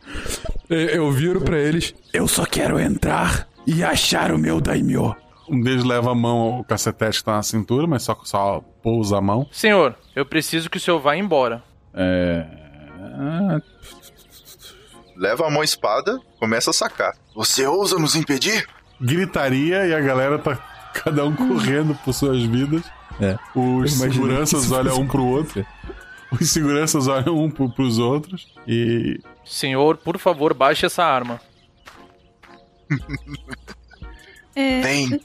[0.70, 1.94] Eu, eu viro pra eles.
[2.12, 5.16] Eu só quero entrar e achar o meu daimyo.
[5.50, 9.18] Um deles leva a mão ao cacetete que tá na cintura, mas só, só pousa
[9.18, 9.46] a mão.
[9.50, 11.62] Senhor, eu preciso que o senhor vá embora.
[11.94, 12.46] É.
[13.00, 13.60] Ah,
[15.16, 17.12] Leva a mão à espada, começa a sacar.
[17.34, 18.68] Você ousa nos impedir?
[19.00, 20.56] Gritaria e a galera tá
[20.94, 22.84] cada um correndo por suas vidas.
[23.20, 23.36] É.
[23.54, 25.66] Os seguranças olham um pro outro.
[26.30, 29.18] Os seguranças olham um pro, pros outros e.
[29.44, 31.40] Senhor, por favor, baixe essa arma.
[34.60, 34.80] É,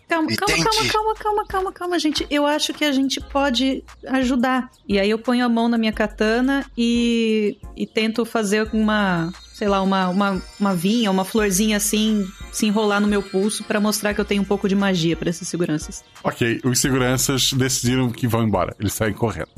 [0.07, 2.23] calma, e calma, calma, calma, calma, calma, calma, gente.
[2.29, 4.69] Eu acho que a gente pode ajudar.
[4.87, 9.67] E aí eu ponho a mão na minha katana e, e tento fazer uma, sei
[9.67, 14.13] lá, uma, uma, uma vinha, uma florzinha assim, se enrolar no meu pulso pra mostrar
[14.13, 16.03] que eu tenho um pouco de magia pra esses seguranças.
[16.23, 18.75] Ok, os seguranças decidiram que vão embora.
[18.79, 19.49] Eles saem correndo.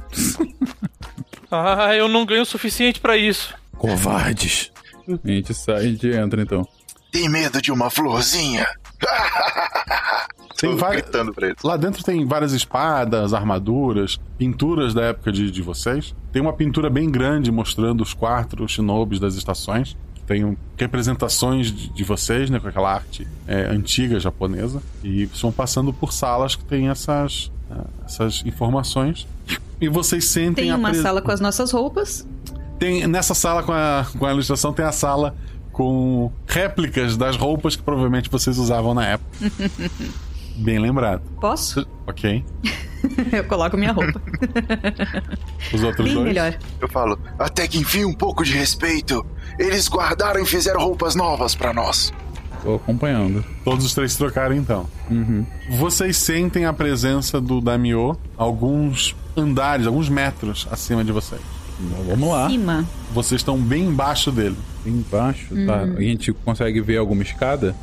[1.52, 3.53] Ah, eu não ganho o suficiente pra isso.
[3.77, 4.72] Covardes.
[5.06, 6.65] A gente sai, a gente entra então.
[7.11, 8.65] Tem medo de uma florzinha?
[10.57, 11.61] Tem gritando pra eles.
[11.64, 16.15] Lá dentro tem várias espadas, armaduras, pinturas da época de, de vocês.
[16.32, 19.98] Tem uma pintura bem grande mostrando os quatro shinobis das estações.
[20.26, 24.82] Tem um- representações de, vocês, né, com aquela arte é, antiga japonesa.
[25.03, 29.27] E vão passando por salas que tem essas, ah, essas informações.
[29.80, 32.26] E vocês sentem Tem a uma pres- sala com as nossas roupas.
[32.80, 35.36] Tem, nessa sala com a, com a ilustração tem a sala
[35.76, 39.52] com réplicas das roupas que provavelmente vocês usavam na época.
[40.56, 41.22] Bem lembrado.
[41.41, 41.85] Posso?
[42.07, 42.45] Ok.
[43.34, 44.22] eu coloco minha roupa.
[45.73, 46.27] Os outros Bem dois?
[46.27, 46.57] melhor.
[46.80, 49.26] Eu falo, até que enfim um pouco de respeito.
[49.60, 52.14] Eles guardaram e fizeram roupas novas pra nós.
[52.64, 53.43] Tô acompanhando.
[53.65, 54.88] Todos os três trocaram então.
[55.11, 55.45] Uhum.
[55.72, 61.41] Vocês sentem a presença do Damio alguns andares, alguns metros acima de vocês.
[62.07, 62.49] Vamos lá.
[62.49, 62.85] Cima.
[63.14, 64.57] Vocês estão bem embaixo dele.
[64.85, 65.49] Embaixo?
[65.65, 65.84] Tá.
[65.84, 65.95] Hum.
[65.97, 67.76] A gente consegue ver alguma escada?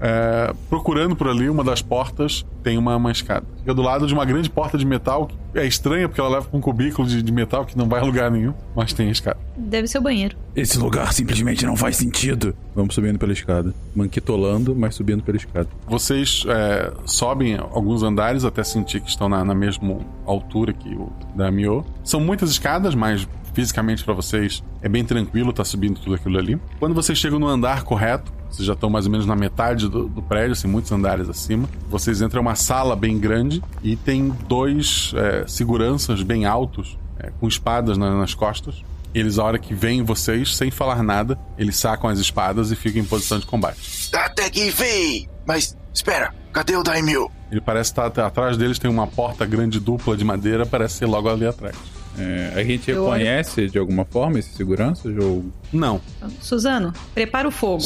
[0.00, 3.46] É, procurando por ali, uma das portas tem uma, uma escada.
[3.58, 5.28] Fica do lado de uma grande porta de metal.
[5.52, 8.00] que É estranha porque ela leva com um cubículo de, de metal que não vai
[8.00, 9.38] a lugar nenhum, mas tem a escada.
[9.56, 10.36] Deve ser o banheiro.
[10.54, 12.54] Esse lugar simplesmente não faz sentido.
[12.74, 13.74] Vamos subindo pela escada.
[13.94, 15.68] Manquitolando, mas subindo pela escada.
[15.86, 21.10] Vocês é, sobem alguns andares até sentir que estão na, na mesma altura que o
[21.34, 21.84] da Mio.
[22.04, 26.60] São muitas escadas, mas fisicamente para vocês é bem tranquilo tá subindo tudo aquilo ali.
[26.78, 30.08] Quando vocês chegam no andar correto, vocês já estão mais ou menos na metade do,
[30.08, 31.68] do prédio, assim, muitos andares acima.
[31.88, 37.30] Vocês entram em uma sala bem grande e tem dois é, seguranças bem altos, é,
[37.40, 38.82] com espadas na- nas costas.
[39.14, 43.00] Eles, a hora que veem vocês, sem falar nada, eles sacam as espadas e ficam
[43.00, 44.10] em posição de combate.
[44.14, 45.26] Até que enfim!
[45.46, 47.30] Mas, espera, cadê o Daimyo?
[47.50, 51.28] Ele parece estar atrás deles, tem uma porta grande dupla de madeira, parece ser logo
[51.28, 51.74] ali atrás.
[52.18, 55.16] É, a gente Eu olho- reconhece de alguma forma esses seguranças?
[55.16, 55.46] Ou...
[55.72, 56.00] Não.
[56.40, 57.82] Suzano, prepara o fogo.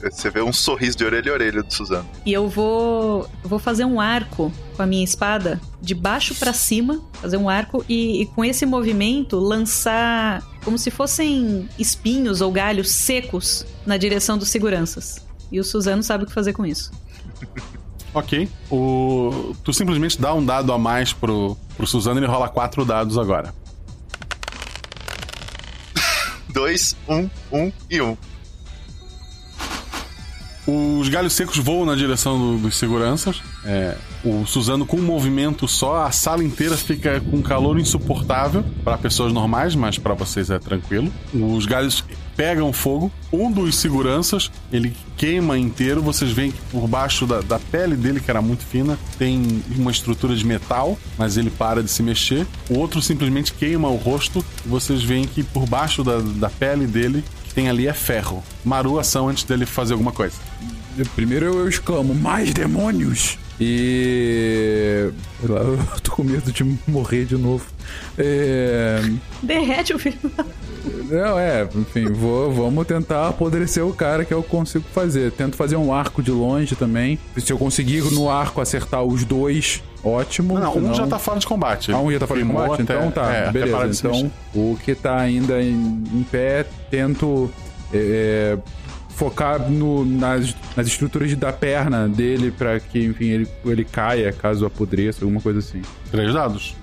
[0.00, 2.08] Você vê um sorriso de orelha a orelha do Suzano.
[2.24, 7.02] E eu vou, vou fazer um arco com a minha espada de baixo pra cima,
[7.14, 12.90] fazer um arco e, e com esse movimento lançar como se fossem espinhos ou galhos
[12.90, 15.26] secos na direção dos seguranças.
[15.50, 16.92] E o Suzano sabe o que fazer com isso.
[18.14, 18.48] Ok.
[18.70, 19.54] O...
[19.62, 23.18] Tu simplesmente dá um dado a mais pro, pro Suzano e ele rola quatro dados
[23.18, 23.54] agora.
[26.48, 28.16] Dois, um, um e um.
[30.70, 33.40] Os galhos secos voam na direção do- dos seguranças.
[33.64, 38.98] É, o Suzano, com um movimento só, a sala inteira fica com calor insuportável para
[38.98, 41.10] pessoas normais, mas para vocês é tranquilo.
[41.32, 42.04] Os galhos
[42.36, 43.10] pegam fogo.
[43.32, 46.02] Um dos seguranças ele queima inteiro.
[46.02, 49.90] Vocês veem que por baixo da, da pele dele, que era muito fina, tem uma
[49.90, 52.46] estrutura de metal, mas ele para de se mexer.
[52.68, 54.44] O outro simplesmente queima o rosto.
[54.66, 57.24] Vocês veem que por baixo da, da pele dele,
[57.58, 58.40] tem ali é ferro.
[58.64, 60.36] Maru, ação antes dele fazer alguma coisa.
[61.16, 63.36] Primeiro eu, exclamo, mais demônios!
[63.60, 65.10] E.
[65.40, 67.66] sei lá, eu tô com medo de morrer de novo.
[68.16, 69.00] É.
[69.42, 70.16] Derrete o filho.
[71.10, 75.32] Não, é, enfim, vou, vamos tentar apodrecer o cara que eu consigo fazer.
[75.32, 77.18] Tento fazer um arco de longe também.
[77.36, 80.54] Se eu conseguir no arco acertar os dois, ótimo.
[80.58, 81.92] Não, não, um já tá fora de combate.
[81.92, 82.82] Ah, um já tá fora de combate?
[82.82, 84.26] então tá, é, parar de se beleza.
[84.26, 87.50] Então, o que tá ainda em, em pé, tento
[87.92, 88.56] é,
[89.10, 94.64] focar no- nas, nas estruturas da perna dele pra que, enfim, ele, ele caia caso
[94.66, 95.82] apodreça, alguma coisa assim.
[96.10, 96.76] Três dados.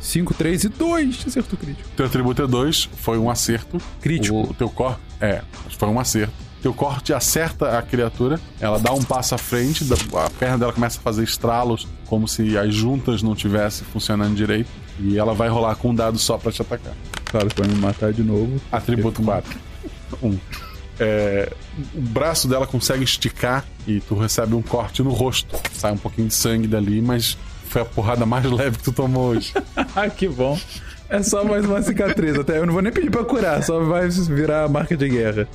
[0.00, 1.24] 5, 3 e 2.
[1.26, 1.88] Acerto crítico.
[1.94, 3.78] Teu atributo é 2, foi um acerto.
[4.00, 4.40] Crítico.
[4.40, 5.00] O teu corte.
[5.20, 5.42] É,
[5.78, 6.32] foi um acerto.
[6.68, 10.98] Teu corte acerta a criatura, ela dá um passo à frente, a perna dela começa
[10.98, 14.68] a fazer estralos, como se as juntas não tivessem funcionando direito.
[15.00, 16.92] E ela vai rolar com um dado só pra te atacar.
[17.24, 18.60] Claro, vai me matar de novo.
[18.70, 19.58] Atributo 4.
[20.22, 20.36] Um.
[21.00, 21.50] É,
[21.94, 25.58] o braço dela consegue esticar e tu recebe um corte no rosto.
[25.72, 29.28] Sai um pouquinho de sangue dali, mas foi a porrada mais leve que tu tomou
[29.30, 29.54] hoje.
[29.96, 30.60] Ah, que bom.
[31.08, 32.38] É só mais uma cicatriz.
[32.38, 35.48] Até eu não vou nem pedir pra curar, só vai virar marca de guerra.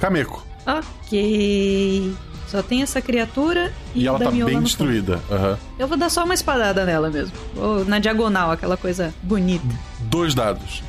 [0.00, 0.55] Cameco.
[0.66, 2.14] Ok.
[2.48, 5.18] Só tem essa criatura e, E ela tá bem destruída.
[5.18, 5.58] Fundo.
[5.78, 7.32] Eu vou dar só uma espadada nela mesmo.
[7.56, 9.66] Ou na diagonal, aquela coisa bonita.
[10.00, 10.82] Dois dados.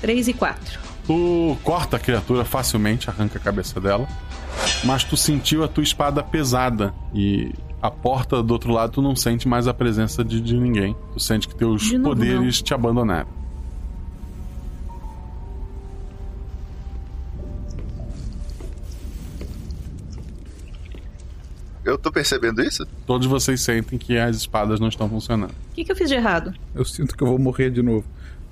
[0.00, 0.80] 3 e 4.
[1.06, 4.06] Tu corta a criatura facilmente, arranca a cabeça dela.
[4.84, 6.94] Mas tu sentiu a tua espada pesada.
[7.12, 7.52] E
[7.82, 10.94] a porta do outro lado tu não sente mais a presença de, de ninguém.
[11.12, 13.39] Tu sente que teus novo, poderes te abandonaram.
[21.90, 22.86] Eu tô percebendo isso?
[23.04, 25.50] Todos vocês sentem que as espadas não estão funcionando.
[25.50, 26.54] O que, que eu fiz de errado?
[26.72, 28.04] Eu sinto que eu vou morrer de novo.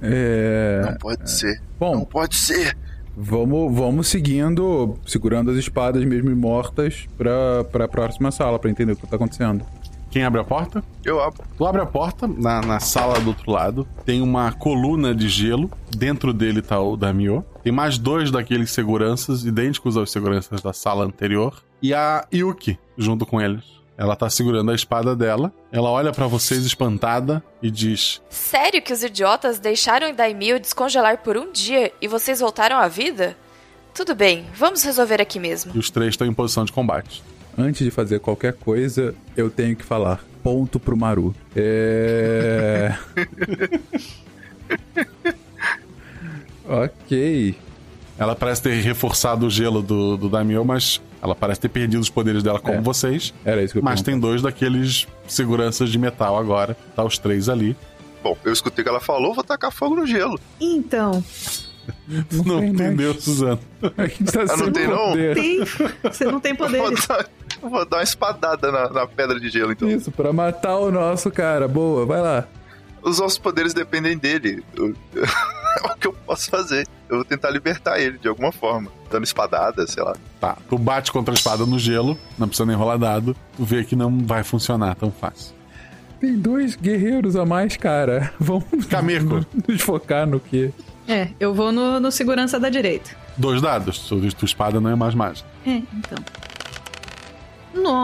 [0.03, 0.83] É...
[0.85, 1.63] Não pode ser.
[1.79, 2.77] Bom, Não pode ser.
[3.17, 8.97] Vamos, vamos seguindo, segurando as espadas mesmo mortas pra, pra próxima sala, pra entender o
[8.97, 9.65] que tá acontecendo.
[10.11, 10.83] Quem abre a porta?
[11.05, 11.43] Eu abro.
[11.57, 15.71] Tu abre a porta, na, na sala do outro lado, tem uma coluna de gelo.
[15.97, 17.45] Dentro dele tá o Damio.
[17.63, 21.63] Tem mais dois daqueles seguranças, idênticos aos seguranças da sala anterior.
[21.83, 23.65] E a Yuki, junto com eles.
[23.97, 25.53] Ela tá segurando a espada dela.
[25.73, 31.19] Ela olha pra vocês espantada e diz: Sério que os idiotas deixaram o Daimyo descongelar
[31.19, 33.37] por um dia e vocês voltaram à vida?
[33.93, 35.73] Tudo bem, vamos resolver aqui mesmo.
[35.75, 37.25] E os três estão em posição de combate.
[37.57, 40.25] Antes de fazer qualquer coisa, eu tenho que falar.
[40.45, 41.35] Ponto pro Maru.
[41.57, 42.97] É.
[46.65, 47.57] ok.
[48.19, 52.11] Ela parece ter reforçado o gelo do, do Daimyo, mas ela parece ter perdido os
[52.11, 52.81] poderes dela como É.
[52.81, 53.33] vocês.
[53.45, 56.77] Era isso que eu Mas tem dois daqueles seguranças de metal agora.
[56.97, 57.77] Tá os três ali.
[58.23, 60.39] Bom, eu escutei o que ela falou, vou tacar fogo no gelo.
[60.61, 61.23] Então,
[62.45, 63.61] Não, entendeu, Suzano?
[63.83, 65.13] Ah, não tem não?
[65.13, 65.61] tem.
[66.03, 67.07] Você não tem Vou poderes.
[67.07, 67.27] dar,
[67.63, 69.89] vou dar uma espadada na, na pedra de gelo, então.
[69.89, 71.67] Isso, pra matar o nosso cara.
[71.69, 72.47] Boa, vai lá.
[73.01, 74.63] Os nossos poderes dependem dele.
[75.81, 76.87] É o que eu posso fazer.
[77.09, 78.91] Eu vou tentar libertar ele de alguma forma.
[79.11, 80.15] Dando espadada, sei lá.
[80.41, 83.35] Tá, tu bate contra a espada no gelo, não precisa nem rolar dado.
[83.57, 85.55] Tu vê que não vai funcionar tão fácil.
[86.21, 88.33] Tem dois guerreiros a mais, cara.
[88.41, 89.47] Vamos Cameco.
[89.67, 90.71] nos focar no que?
[91.07, 93.11] É, eu vou no, no segurança da direita.
[93.37, 95.49] Dois dados, tua, tua espada não é mais mágica.
[95.67, 96.19] É, então.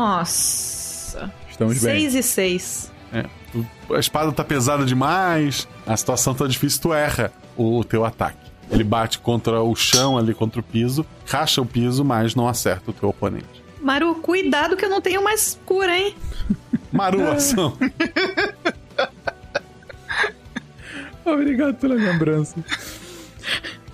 [0.05, 1.31] Nossa.
[1.51, 2.01] Estamos bem.
[2.11, 2.93] 6 e 6.
[3.13, 8.05] É, tu- a espada tá pesada demais, a situação tá difícil, tu erra o teu
[8.05, 8.44] ataque.
[8.71, 12.91] Ele bate contra o chão ali, contra o piso, racha o piso, mas não acerta
[12.91, 13.65] o teu oponente.
[13.81, 16.15] Maru, cuidado que eu não tenho mais cura, hein?
[16.91, 17.77] Maru, ação.
[21.25, 22.57] Obrigado pela lembrança.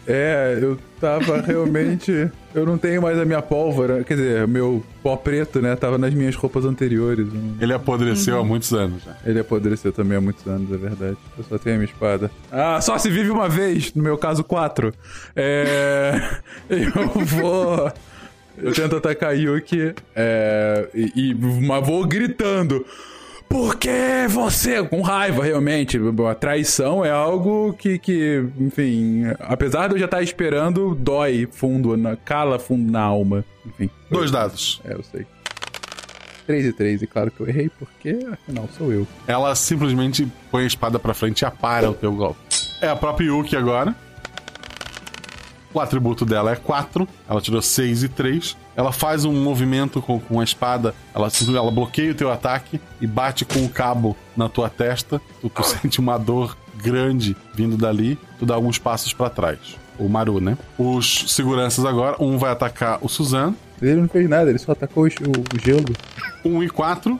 [0.06, 2.30] É, eu tava realmente.
[2.52, 5.76] Eu não tenho mais a minha pólvora, quer dizer, meu pó preto, né?
[5.76, 7.28] Tava nas minhas roupas anteriores.
[7.60, 8.40] Ele apodreceu Uhum.
[8.40, 9.16] há muitos anos já.
[9.24, 11.16] Ele apodreceu também há muitos anos, é verdade.
[11.38, 12.30] Eu só tenho a minha espada.
[12.50, 14.92] Ah, só se vive uma vez, no meu caso, quatro.
[15.36, 16.12] É.
[16.68, 17.92] Eu vou.
[18.58, 22.84] Eu tento atacar Yuki é, e, e mas vou gritando.
[23.50, 24.80] Por que você?
[24.84, 25.98] Com raiva, realmente.
[26.30, 31.96] A traição é algo que, que, enfim, apesar de eu já estar esperando, dói fundo,
[31.96, 33.44] na, cala fundo na alma.
[33.66, 33.90] Enfim.
[34.08, 34.80] Dois dados.
[34.84, 35.26] É, eu sei.
[36.46, 39.06] 3 e 3, e claro que eu errei, porque afinal sou eu.
[39.26, 42.40] Ela simplesmente põe a espada pra frente e apara o teu golpe.
[42.80, 43.94] É a própria Yuki agora.
[45.72, 47.06] O atributo dela é 4.
[47.28, 48.56] Ela tirou 6 e 3.
[48.76, 50.94] Ela faz um movimento com, com a espada.
[51.14, 55.20] Ela, ela bloqueia o teu ataque e bate com o cabo na tua testa.
[55.40, 58.18] Tu, tu sente uma dor grande vindo dali.
[58.38, 59.58] Tu dá alguns passos pra trás.
[59.98, 60.56] O Maru, né?
[60.78, 62.16] Os seguranças agora.
[62.18, 63.56] Um vai atacar o Suzano.
[63.82, 65.84] Ele não fez nada, ele só atacou o, o gelo.
[66.44, 67.18] 1 e 4.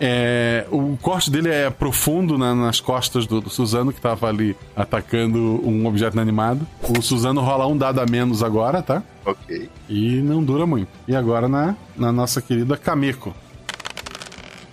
[0.00, 4.56] É, o corte dele é profundo na- nas costas do, do Suzano, que tava ali
[4.76, 6.66] atacando um objeto inanimado.
[6.82, 9.02] O Suzano rola um dado a menos agora, tá?
[9.24, 9.70] Ok.
[9.88, 10.88] E não dura muito.
[11.08, 13.34] E agora na, na nossa querida Kameko.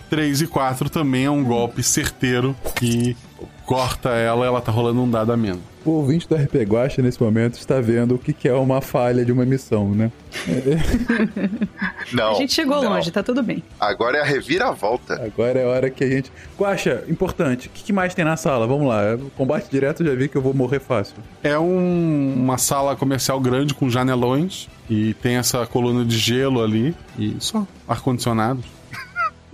[0.08, 3.16] 3 e 4 também é um golpe certeiro que
[3.64, 5.60] corta ela, ela tá rolando um dado a menos.
[5.84, 9.24] O ouvinte do RP Guacha nesse momento está vendo o que, que é uma falha
[9.24, 10.12] de uma missão, né?
[12.12, 12.32] Não.
[12.32, 12.90] a gente chegou não.
[12.94, 13.62] longe, tá tudo bem.
[13.78, 15.14] Agora é a reviravolta.
[15.24, 16.30] Agora é a hora que a gente.
[16.58, 18.66] Guacha, importante, o que, que mais tem na sala?
[18.66, 19.16] Vamos lá.
[19.36, 21.16] Combate direto, já vi que eu vou morrer fácil.
[21.42, 26.94] É um- uma sala comercial grande com janelões e tem essa coluna de gelo ali
[27.18, 28.62] e só ar-condicionado.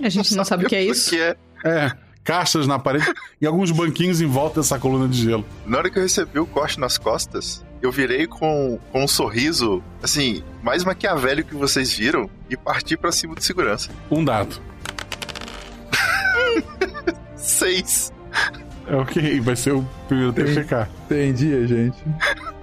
[0.02, 1.10] A gente não sabe o que é isso.
[1.10, 1.36] Que é.
[1.64, 1.90] É,
[2.26, 3.06] caixas na parede
[3.40, 5.46] e alguns banquinhos em volta dessa coluna de gelo.
[5.64, 9.82] Na hora que eu recebi o corte nas costas, eu virei com, com um sorriso,
[10.02, 13.90] assim, mais maquiavélico que vocês viram e parti pra cima do segurança.
[14.10, 14.60] Um dado.
[17.36, 18.12] Seis.
[18.88, 20.88] É ok, vai ser o primeiro TFK.
[21.08, 21.96] Tem dia, gente.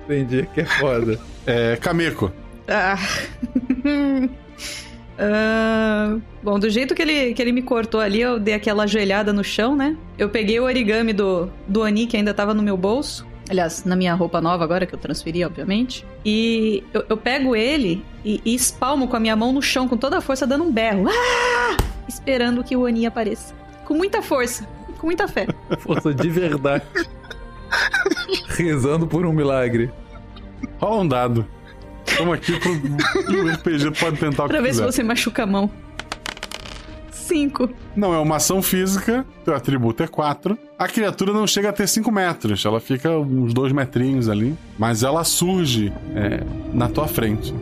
[0.08, 1.18] Tem dia que é foda.
[1.46, 2.32] É, Kameko.
[2.68, 2.98] Ah.
[5.18, 9.32] Ah, bom, do jeito que ele, que ele me cortou ali, eu dei aquela ajoelhada
[9.32, 9.96] no chão, né?
[10.18, 13.26] Eu peguei o origami do, do Oni que ainda tava no meu bolso.
[13.50, 16.06] Aliás, na minha roupa nova agora, que eu transferi, obviamente.
[16.26, 19.98] E eu, eu pego ele e, e espalmo com a minha mão no chão com
[19.98, 21.06] toda a força, dando um berro.
[21.10, 21.78] Ah!
[22.08, 23.54] Esperando que o Oni apareça.
[23.86, 24.68] Com muita força,
[24.98, 25.48] com muita fé.
[25.80, 26.86] Força de verdade.
[28.48, 29.92] Rezando por um milagre.
[30.80, 31.46] Rola um dado.
[32.14, 32.72] Estamos aqui pro.
[32.72, 34.86] O RPG pode tentar o que Pra ver se quiser.
[34.92, 35.70] você machuca a mão.
[37.12, 37.70] Cinco.
[37.96, 40.58] Não, é uma ação física, teu atributo é 4.
[40.78, 45.04] A criatura não chega a ter 5 metros, ela fica uns 2 metrinhos ali, mas
[45.04, 47.54] ela surge é, na tua frente.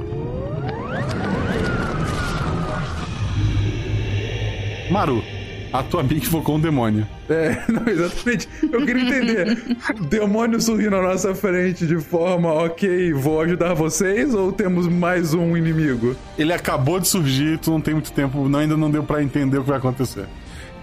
[4.90, 5.24] Maru,
[5.72, 7.08] a tua amiga invocou um demônio.
[7.30, 8.48] É, não, exatamente.
[8.62, 9.78] Eu queria entender.
[10.10, 15.56] Demônio surgindo na nossa frente de forma, ok, vou ajudar vocês ou temos mais um
[15.56, 16.16] inimigo?
[16.38, 19.58] Ele acabou de surgir, tu não tem muito tempo, não, ainda não deu pra entender
[19.58, 20.26] o que vai acontecer.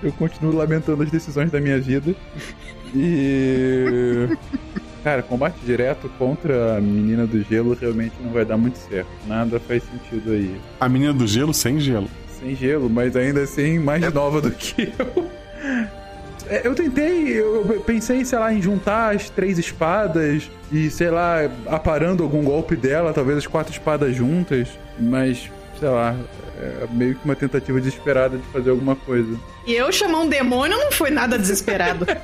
[0.03, 2.15] Eu continuo lamentando as decisões da minha vida.
[2.95, 4.29] E.
[5.03, 9.09] Cara, combate direto contra a menina do gelo realmente não vai dar muito certo.
[9.27, 10.55] Nada faz sentido aí.
[10.81, 12.09] A menina do gelo sem gelo.
[12.41, 15.29] Sem gelo, mas ainda assim mais nova do que eu.
[16.49, 21.11] É, Eu tentei, eu eu pensei, sei lá, em juntar as três espadas e, sei
[21.11, 26.15] lá, aparando algum golpe dela, talvez as quatro espadas juntas, mas, sei lá,
[26.61, 29.37] é meio que uma tentativa desesperada de fazer alguma coisa.
[29.67, 32.07] E eu chamar um demônio não foi nada desesperado.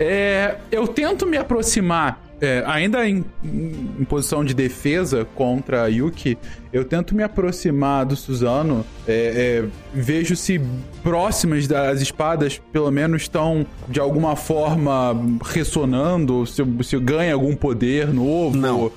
[0.00, 6.38] É, eu tento me aproximar, é, ainda em, em posição de defesa contra a Yuki,
[6.72, 10.60] eu tento me aproximar do Suzano, é, é, vejo se
[11.02, 18.08] próximas das espadas pelo menos estão de alguma forma ressonando, se, se ganha algum poder
[18.12, 18.56] novo.
[18.56, 18.92] Não.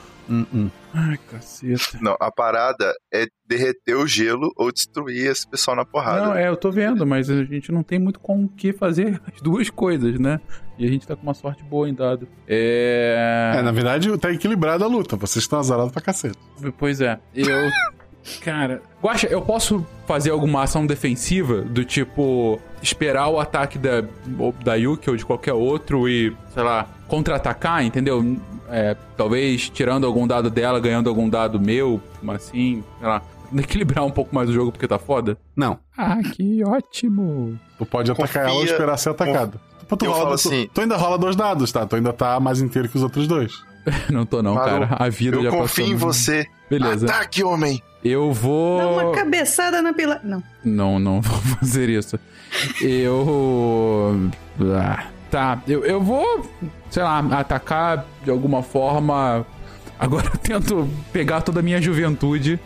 [0.93, 1.97] Ai, caceta.
[2.01, 6.25] Não, a parada é derreter o gelo ou destruir esse pessoal na porrada.
[6.25, 9.21] Não, é, eu tô vendo, mas a gente não tem muito com o que fazer
[9.33, 10.39] as duas coisas, né?
[10.77, 12.27] E a gente tá com uma sorte boa em dado.
[12.47, 13.53] É.
[13.57, 16.37] É, na verdade, tá equilibrada a luta, vocês estão azarados pra cacete.
[16.77, 17.69] Pois é, eu.
[18.41, 24.03] Cara, Guaxa, eu posso fazer alguma ação defensiva do tipo esperar o ataque da,
[24.63, 28.37] da Yuki ou de qualquer outro e, sei lá, contra-atacar, entendeu?
[28.69, 33.21] É, talvez tirando algum dado dela, ganhando algum dado meu, assim, sei lá.
[33.57, 35.37] Equilibrar um pouco mais o jogo porque tá foda?
[35.55, 35.77] Não.
[35.97, 37.59] Ah, que ótimo.
[37.77, 39.59] Tu pode atacar ela ou Confia- esperar ser atacado.
[39.89, 41.85] Tu, tu Eu rola- tu- assim- tu ainda rola dois dados, tá?
[41.85, 43.61] Tu ainda tá mais inteiro que os outros dois.
[44.09, 44.95] Não tô não, Maru, cara.
[44.99, 45.93] A vida eu já confio passou.
[45.93, 46.47] em você.
[46.69, 47.05] Beleza.
[47.05, 47.81] Ataque, homem!
[48.03, 48.79] Eu vou.
[48.79, 50.19] Dá uma cabeçada na pila.
[50.23, 50.43] Não.
[50.63, 52.19] Não, não vou fazer isso.
[52.81, 54.29] Eu.
[54.75, 56.49] Ah, tá, eu, eu vou,
[56.89, 59.45] sei lá, atacar de alguma forma.
[59.99, 62.59] Agora eu tento pegar toda a minha juventude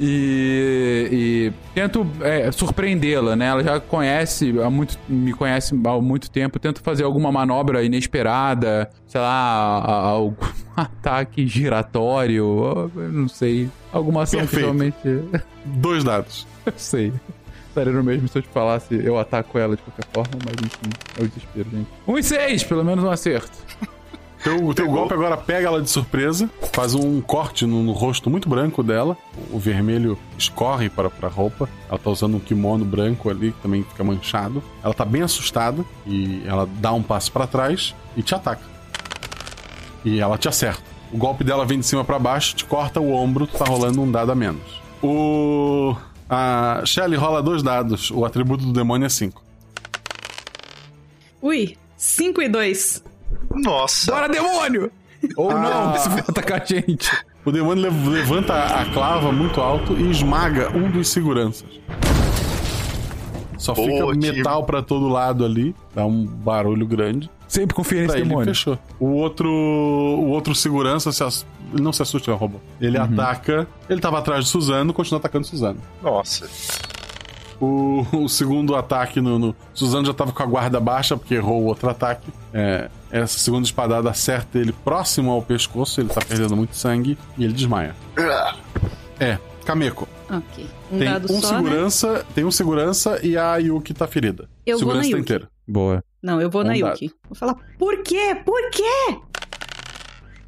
[0.00, 3.46] e, e tento é, surpreendê-la, né?
[3.46, 6.58] Ela já conhece, há muito, me conhece há muito tempo.
[6.58, 10.36] Tento fazer alguma manobra inesperada, sei lá, algum
[10.76, 13.68] ataque giratório, eu não sei.
[13.92, 14.64] Alguma ação que Perfeito.
[14.64, 15.42] realmente.
[15.64, 16.46] Dois dados.
[16.66, 17.12] Eu sei.
[17.68, 20.90] Estaria no mesmo se eu te falasse, eu ataco ela de qualquer forma, mas enfim,
[21.18, 21.88] é o desespero, gente.
[22.06, 23.56] Um e seis, pelo menos um acerto.
[24.42, 28.48] Teu, teu golpe agora pega ela de surpresa, faz um corte no, no rosto muito
[28.48, 29.16] branco dela.
[29.50, 31.68] O vermelho escorre para, para a roupa.
[31.88, 34.62] Ela tá usando um kimono branco ali, que também fica manchado.
[34.82, 38.62] Ela tá bem assustada e ela dá um passo para trás e te ataca.
[40.04, 40.82] E ela te acerta.
[41.12, 44.00] O golpe dela vem de cima para baixo, te corta o ombro, tu tá rolando
[44.00, 44.80] um dado a menos.
[45.02, 45.96] O.
[46.30, 48.10] A Shelly rola dois dados.
[48.10, 49.42] O atributo do demônio é 5.
[51.40, 53.02] Ui, 5 e 2.
[53.54, 54.12] Nossa!
[54.12, 54.90] Bora, demônio!
[55.36, 57.10] Ou não, se vai atacar a gente.
[57.44, 61.66] O demônio lev- levanta a clava muito alto e esmaga um dos seguranças.
[63.56, 67.28] Só fica metal pra todo lado ali, dá um barulho grande.
[67.48, 68.44] Sempre confia nesse demônio.
[68.44, 68.78] fechou.
[69.00, 72.58] O outro, o outro segurança se ass- ele não se assusta, é robô.
[72.80, 73.04] Ele Uhum.
[73.04, 73.66] ataca.
[73.90, 75.80] Ele tava atrás de Suzano, continua atacando Suzano.
[76.02, 76.48] Nossa.
[77.60, 79.56] O, o segundo ataque no, no.
[79.74, 82.30] Suzano já tava com a guarda baixa, porque errou o outro ataque.
[82.52, 87.44] É, essa segunda espadada acerta ele próximo ao pescoço, ele tá perdendo muito sangue e
[87.44, 87.96] ele desmaia.
[89.18, 90.08] É, Kameko.
[90.30, 90.66] Ok.
[90.90, 91.56] Um tem dado um só, né?
[91.58, 94.48] segurança, tem um segurança e a Yuki tá ferida.
[94.64, 95.20] Eu vou na segurança tá Yuki.
[95.20, 95.50] inteira.
[95.66, 96.04] Boa.
[96.22, 97.12] Não, eu vou na Um Yuki.
[97.28, 98.36] Vou falar, por quê?
[98.44, 99.18] Por quê?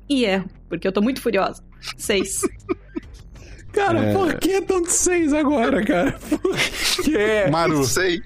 [0.08, 1.62] E erro, porque eu tô muito furiosa.
[1.96, 2.42] Seis.
[3.72, 4.12] Cara, É.
[4.12, 6.12] por que tanto seis agora, cara?
[6.28, 7.47] Por quê?
[7.51, 7.82] Maru.
[7.86, 8.20] Sei.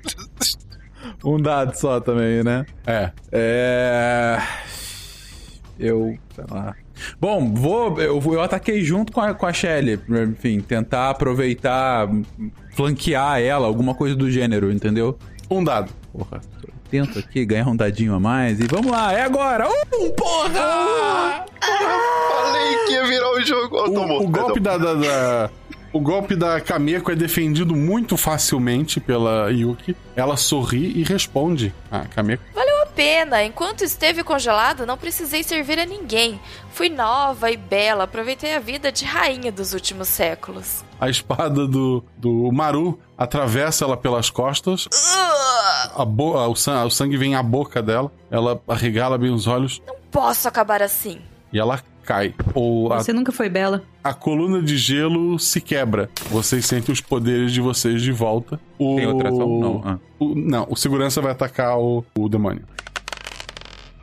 [1.24, 2.64] Um dado só também, né?
[2.86, 3.10] É.
[3.32, 4.38] É.
[5.78, 6.16] Eu.
[6.34, 6.74] sei lá.
[7.20, 8.00] Bom, vou.
[8.00, 10.00] Eu, eu ataquei junto com a, com a Shelly.
[10.30, 12.08] Enfim, tentar aproveitar,
[12.74, 15.18] flanquear ela, alguma coisa do gênero, entendeu?
[15.50, 15.90] Um dado.
[16.12, 16.40] Porra,
[16.94, 19.66] tento aqui ganhar um dadinho a mais e vamos lá, é agora!
[19.68, 21.44] Um, porra!
[21.60, 23.76] Falei que ia virar o jogo.
[23.76, 25.50] Oh, tomou, O golpe da, da- da-
[25.92, 29.96] O golpe da Kameko é defendido muito facilmente pela Yuki.
[30.14, 31.74] Ela sorri e responde.
[31.90, 32.44] Ah, Kameko.
[32.54, 33.42] Valeu a pena.
[33.44, 36.40] Enquanto esteve congelado, não precisei servir a ninguém.
[36.72, 40.84] Fui nova e bela, aproveitei a vida de rainha dos últimos séculos.
[41.00, 44.88] A espada do, do Maru atravessa ela pelas costas.
[45.94, 48.10] A bo- o, san- o sangue vem à boca dela.
[48.30, 49.80] Ela arregala bem os olhos
[50.10, 51.20] Posso acabar assim.
[51.52, 52.34] e ela cai.
[52.54, 53.82] Ou a, Você nunca foi bela.
[54.02, 56.08] a coluna de gelo se quebra.
[56.30, 58.60] Vocês sentem os poderes de vocês de volta.
[58.78, 59.48] O, Tem outra ação?
[59.60, 59.98] Não, ah.
[60.18, 62.62] o, não, o segurança vai atacar o, o demônio.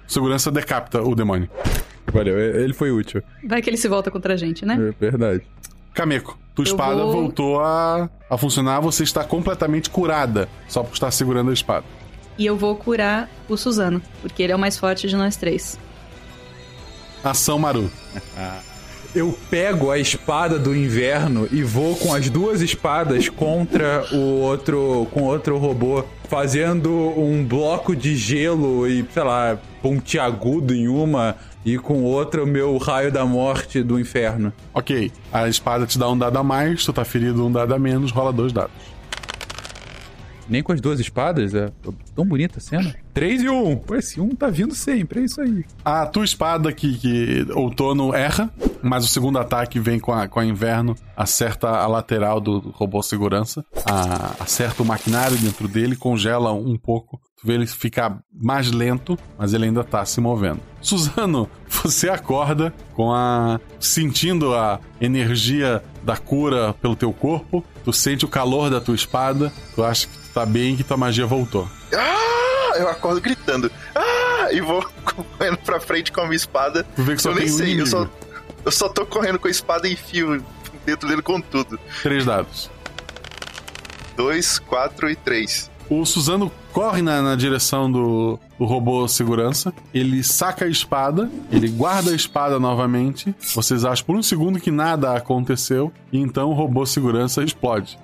[0.07, 1.49] O segurança decapita o demônio.
[2.11, 3.23] Valeu, ele foi útil.
[3.47, 4.75] Vai que ele se volta contra a gente, né?
[4.75, 5.41] É verdade.
[5.93, 8.79] Kameko, tua Eu espada vou- voltou a, a funcionar.
[8.81, 10.49] Você está completamente curada.
[10.67, 11.85] Só por estar segurando a espada.
[12.37, 15.77] E eu vou curar o Suzano, porque ele é o mais forte de nós três.
[17.23, 17.89] Ação Maru.
[19.13, 25.05] Eu pego a espada do inverno e vou com as duas espadas contra o outro,
[25.11, 26.89] com outro robô, fazendo
[27.19, 31.35] um bloco de gelo e, sei lá, pontiagudo em uma
[31.65, 34.53] e com outra o meu raio da morte do inferno.
[34.73, 37.79] Ok, a espada te dá um dado a mais, tu tá ferido um dado a
[37.79, 38.71] menos, rola dois dados.
[40.51, 41.71] Nem com as duas espadas, é
[42.13, 42.93] tão bonita a cena.
[43.13, 43.69] 3 e 1.
[43.69, 43.75] Um.
[43.77, 45.63] Pô, esse 1 um tá vindo sempre, é isso aí.
[45.83, 48.51] A tua espada que, que outono erra,
[48.83, 53.01] mas o segundo ataque vem com a, com a inverno, acerta a lateral do robô
[53.01, 57.19] segurança, a- acerta o maquinário dentro dele, congela um pouco.
[57.39, 60.59] Tu vê ele ficar mais lento, mas ele ainda tá se movendo.
[60.79, 63.59] Suzano, você acorda com a.
[63.79, 69.51] sentindo a energia da cura pelo teu corpo, tu sente o calor da tua espada,
[69.75, 71.67] tu acha que tá bem que tua magia voltou.
[71.93, 72.77] Ah!
[72.77, 73.71] Eu acordo gritando.
[73.93, 74.51] Ah!
[74.51, 76.85] E vou correndo pra frente com a minha espada.
[76.95, 78.07] Tu vê que só eu nem tem um sei, eu só,
[78.65, 80.43] eu só tô correndo com a espada e fio
[80.85, 81.79] dentro dele com tudo.
[82.01, 82.69] Três dados.
[84.15, 85.69] Dois, quatro e três.
[85.89, 89.73] O Suzano corre na, na direção do, do robô segurança.
[89.93, 93.35] Ele saca a espada, ele guarda a espada novamente.
[93.53, 95.91] Vocês acham por um segundo que nada aconteceu.
[96.11, 97.99] E então o robô segurança explode.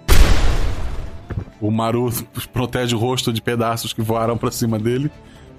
[1.60, 2.12] O Maru
[2.54, 5.12] protege o rosto de pedaços que voaram pra cima dele.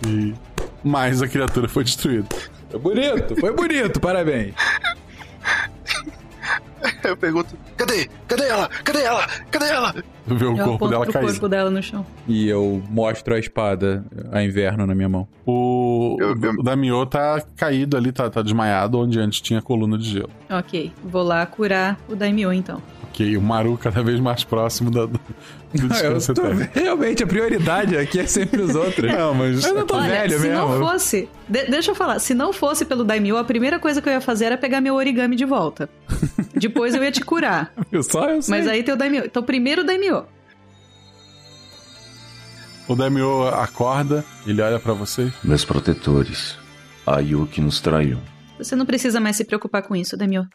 [0.06, 0.34] E
[0.82, 2.28] mais a criatura foi destruída.
[2.70, 4.54] Foi bonito, foi bonito, parabéns.
[7.02, 8.08] Eu pergunto: cadê?
[8.26, 8.68] Cadê ela?
[8.68, 9.26] Cadê ela?
[9.50, 9.94] Cadê ela?
[10.26, 11.26] Tu vê o eu corpo dela cair.
[11.26, 12.06] corpo dela no chão.
[12.26, 15.26] E eu mostro a espada a inverno na minha mão.
[15.46, 20.30] O, o Damiô tá caído ali, tá, tá desmaiado, onde antes tinha coluna de gelo.
[20.50, 22.80] Ok, vou lá curar o Daimyo então.
[23.18, 25.18] Ok, o Maru cada vez mais próximo da, do,
[25.72, 26.68] descanso tô- eterno.
[26.72, 29.10] realmente, a prioridade aqui é sempre os outros.
[29.12, 29.64] Não, mas.
[29.64, 30.68] Eu não tô Olha, velho se mesmo.
[30.68, 31.28] não fosse.
[31.48, 34.20] de- deixa eu falar, se não fosse pelo Daimyo, a primeira coisa que eu ia
[34.20, 35.90] fazer era pegar meu origami de volta.
[36.54, 37.72] Depois eu ia te curar.
[37.90, 38.56] Eu só eu sei.
[38.56, 39.24] Mas aí tem o Daimyo.
[39.24, 40.24] Então, primeiro o Daimyo.
[42.86, 45.32] O Daimyo acorda, ele olha pra vocês.
[45.42, 46.56] Meus protetores,
[47.06, 48.18] a Yuki nos traiu.
[48.56, 50.46] Você não precisa mais se preocupar com isso, Daimyo.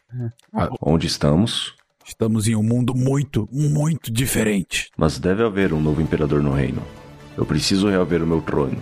[0.52, 1.74] Ah, Onde estamos?
[2.05, 4.89] Estamos em um mundo muito, muito diferente.
[4.97, 6.81] Mas deve haver um novo imperador no reino.
[7.37, 8.77] Eu preciso reaver o meu trono.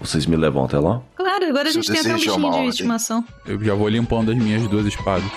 [0.00, 1.02] Vocês me levam até lá?
[1.16, 2.68] Claro, agora a Seu gente tem até um desejo é uma bichinho de ordem.
[2.70, 3.24] estimação.
[3.46, 5.30] Eu já vou limpando as minhas duas espadas.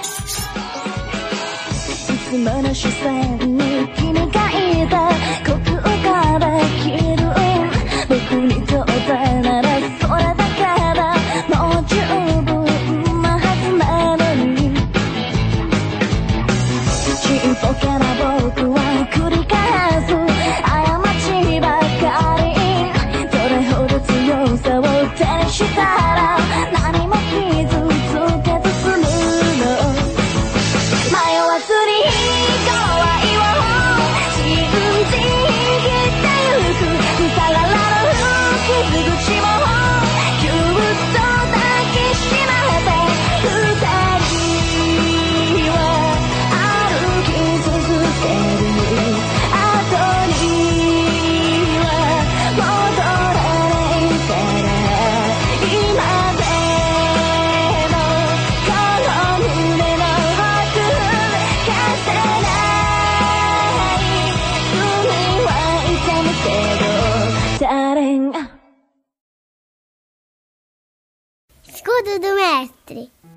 [2.35, 5.09] つもの視線に君がいた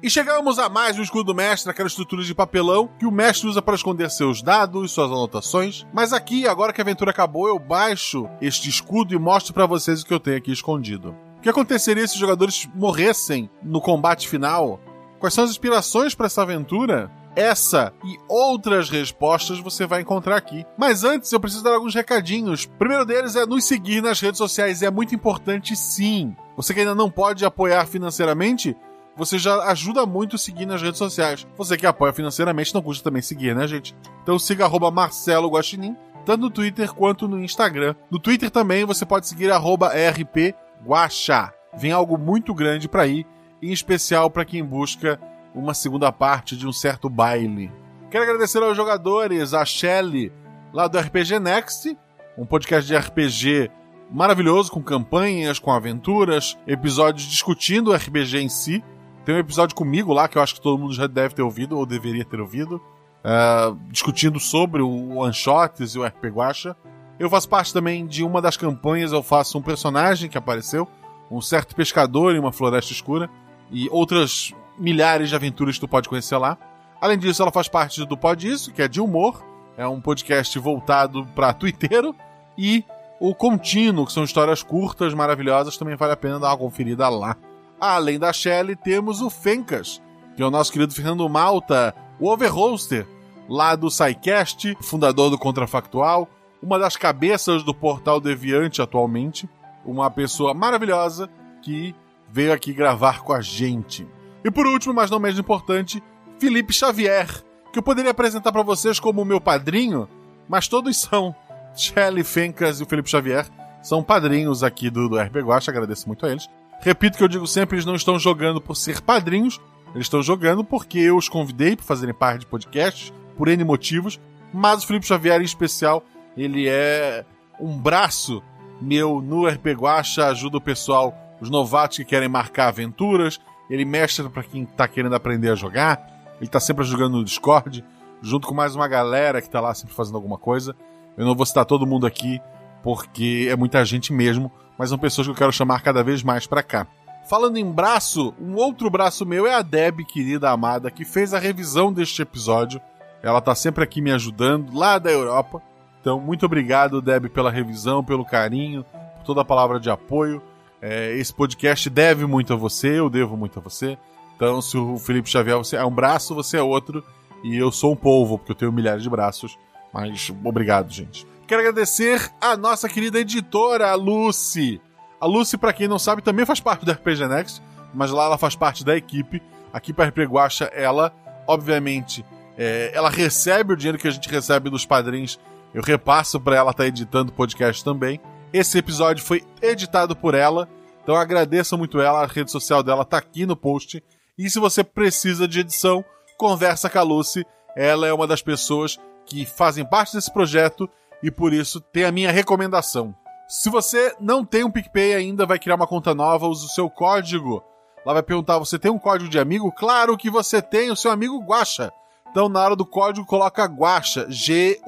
[0.03, 3.47] E chegamos a mais um escudo do mestre, aquela estrutura de papelão que o mestre
[3.47, 5.87] usa para esconder seus dados, suas anotações.
[5.93, 10.01] Mas aqui, agora que a aventura acabou, eu baixo este escudo e mostro para vocês
[10.01, 11.15] o que eu tenho aqui escondido.
[11.37, 14.77] O que aconteceria se os jogadores morressem no combate final?
[15.21, 17.09] Quais são as inspirações para essa aventura?
[17.33, 20.65] Essa e outras respostas você vai encontrar aqui.
[20.77, 22.65] Mas antes eu preciso dar alguns recadinhos.
[22.65, 24.81] O primeiro deles é nos seguir nas redes sociais.
[24.81, 26.35] É muito importante sim.
[26.57, 28.75] Você que ainda não pode apoiar financeiramente,
[29.15, 31.47] você já ajuda muito seguir nas redes sociais.
[31.57, 33.95] Você que apoia financeiramente, não custa também seguir, né, gente?
[34.21, 35.95] Então siga arroba Marcelo Guaxinim,
[36.25, 37.95] tanto no Twitter quanto no Instagram.
[38.09, 41.53] No Twitter também você pode seguir arroba RP Guaxa.
[41.75, 43.25] Vem algo muito grande para ir,
[43.61, 45.19] em especial para quem busca
[45.53, 47.71] uma segunda parte de um certo baile.
[48.09, 50.31] Quero agradecer aos jogadores, a Shelly,
[50.71, 51.97] lá do RPG Next,
[52.37, 53.71] um podcast de RPG
[54.11, 58.83] maravilhoso, com campanhas, com aventuras, episódios discutindo o RPG em si.
[59.25, 61.77] Tem um episódio comigo lá que eu acho que todo mundo já deve ter ouvido,
[61.77, 62.81] ou deveria ter ouvido,
[63.23, 66.75] uh, discutindo sobre o One Shots e o RPG Guacha.
[67.17, 70.87] Eu faço parte também de uma das campanhas, eu faço um personagem que apareceu,
[71.31, 73.29] um certo pescador em uma floresta escura,
[73.71, 76.57] e outras milhares de aventuras que tu pode conhecer lá.
[76.99, 79.41] Além disso, ela faz parte do Pod Isso, que é de humor,
[79.77, 82.13] é um podcast voltado para twitteiro,
[82.57, 82.83] e
[83.21, 87.37] o Contínuo, que são histórias curtas, maravilhosas, também vale a pena dar uma conferida lá.
[87.79, 90.01] Além da Shelley, temos o Fencas,
[90.35, 93.05] que é o nosso querido Fernando Malta, o Overhoster,
[93.49, 96.27] lá do SciCast, fundador do Contrafactual,
[96.61, 99.49] uma das cabeças do Portal Deviante atualmente,
[99.85, 101.29] uma pessoa maravilhosa
[101.61, 101.93] que
[102.29, 104.07] veio aqui gravar com a gente.
[104.43, 106.01] E por último, mas não menos importante,
[106.39, 107.27] Felipe Xavier,
[107.71, 110.07] que eu poderia apresentar para vocês como meu padrinho,
[110.47, 111.35] mas todos são.
[111.75, 113.47] Shelley Fencas e o Felipe Xavier
[113.81, 116.47] são padrinhos aqui do, do RP Guacha, agradeço muito a eles.
[116.83, 119.59] Repito que eu digo sempre, eles não estão jogando por ser padrinhos,
[119.95, 124.19] eles estão jogando porque eu os convidei para fazerem parte de podcasts, por N motivos,
[124.53, 126.03] mas o Felipe Xavier em especial,
[126.35, 127.25] ele é
[127.57, 128.43] um braço
[128.81, 133.39] meu no RP Guacha, ajuda o pessoal, os novatos que querem marcar aventuras,
[133.69, 136.05] ele mestra para quem tá querendo aprender a jogar,
[136.41, 137.81] ele tá sempre jogando no Discord,
[138.21, 140.75] junto com mais uma galera que tá lá sempre fazendo alguma coisa.
[141.15, 142.41] Eu não vou citar todo mundo aqui,
[142.83, 146.47] porque é muita gente mesmo, mas são pessoas que eu quero chamar cada vez mais
[146.47, 146.87] para cá.
[147.25, 151.39] Falando em braço, um outro braço meu é a Deb, querida amada, que fez a
[151.39, 152.81] revisão deste episódio.
[153.21, 155.61] Ela tá sempre aqui me ajudando, lá da Europa.
[156.01, 158.83] Então, muito obrigado, Deb, pela revisão, pelo carinho,
[159.17, 160.41] por toda a palavra de apoio.
[160.81, 163.97] É, esse podcast deve muito a você, eu devo muito a você.
[164.35, 167.01] Então, se o Felipe Xavier você é um braço, você é outro.
[167.41, 169.57] E eu sou um polvo, porque eu tenho milhares de braços.
[169.93, 171.25] Mas obrigado, gente.
[171.47, 174.79] Quero agradecer a nossa querida editora, a Lucy.
[175.19, 177.61] A Lucy, para quem não sabe, também faz parte do RPG Next,
[177.93, 179.41] mas lá ela faz parte da equipe.
[179.73, 181.13] Aqui para RPG Guacha, ela,
[181.45, 182.25] obviamente,
[182.57, 185.37] é, ela recebe o dinheiro que a gente recebe dos padrinhos.
[185.73, 188.21] Eu repasso para ela estar tá editando o podcast também.
[188.53, 190.69] Esse episódio foi editado por ela,
[191.01, 192.23] então agradeço muito ela.
[192.23, 194.01] A rede social dela tá aqui no post.
[194.37, 196.05] E se você precisa de edição,
[196.37, 197.45] conversa com a Lucy.
[197.75, 200.89] Ela é uma das pessoas que fazem parte desse projeto
[201.23, 203.15] e por isso tem a minha recomendação.
[203.47, 206.89] Se você não tem um PicPay ainda, vai criar uma conta nova, use o seu
[206.89, 207.63] código.
[208.05, 209.71] Lá vai perguntar: você tem um código de amigo?
[209.71, 211.91] Claro que você tem, o seu amigo Guacha.
[212.29, 214.81] Então, na hora do código, coloca Guacha, G-U-A-X-A,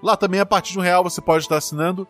[0.03, 2.09] Lá também, a partir de um real, você pode estar assinando.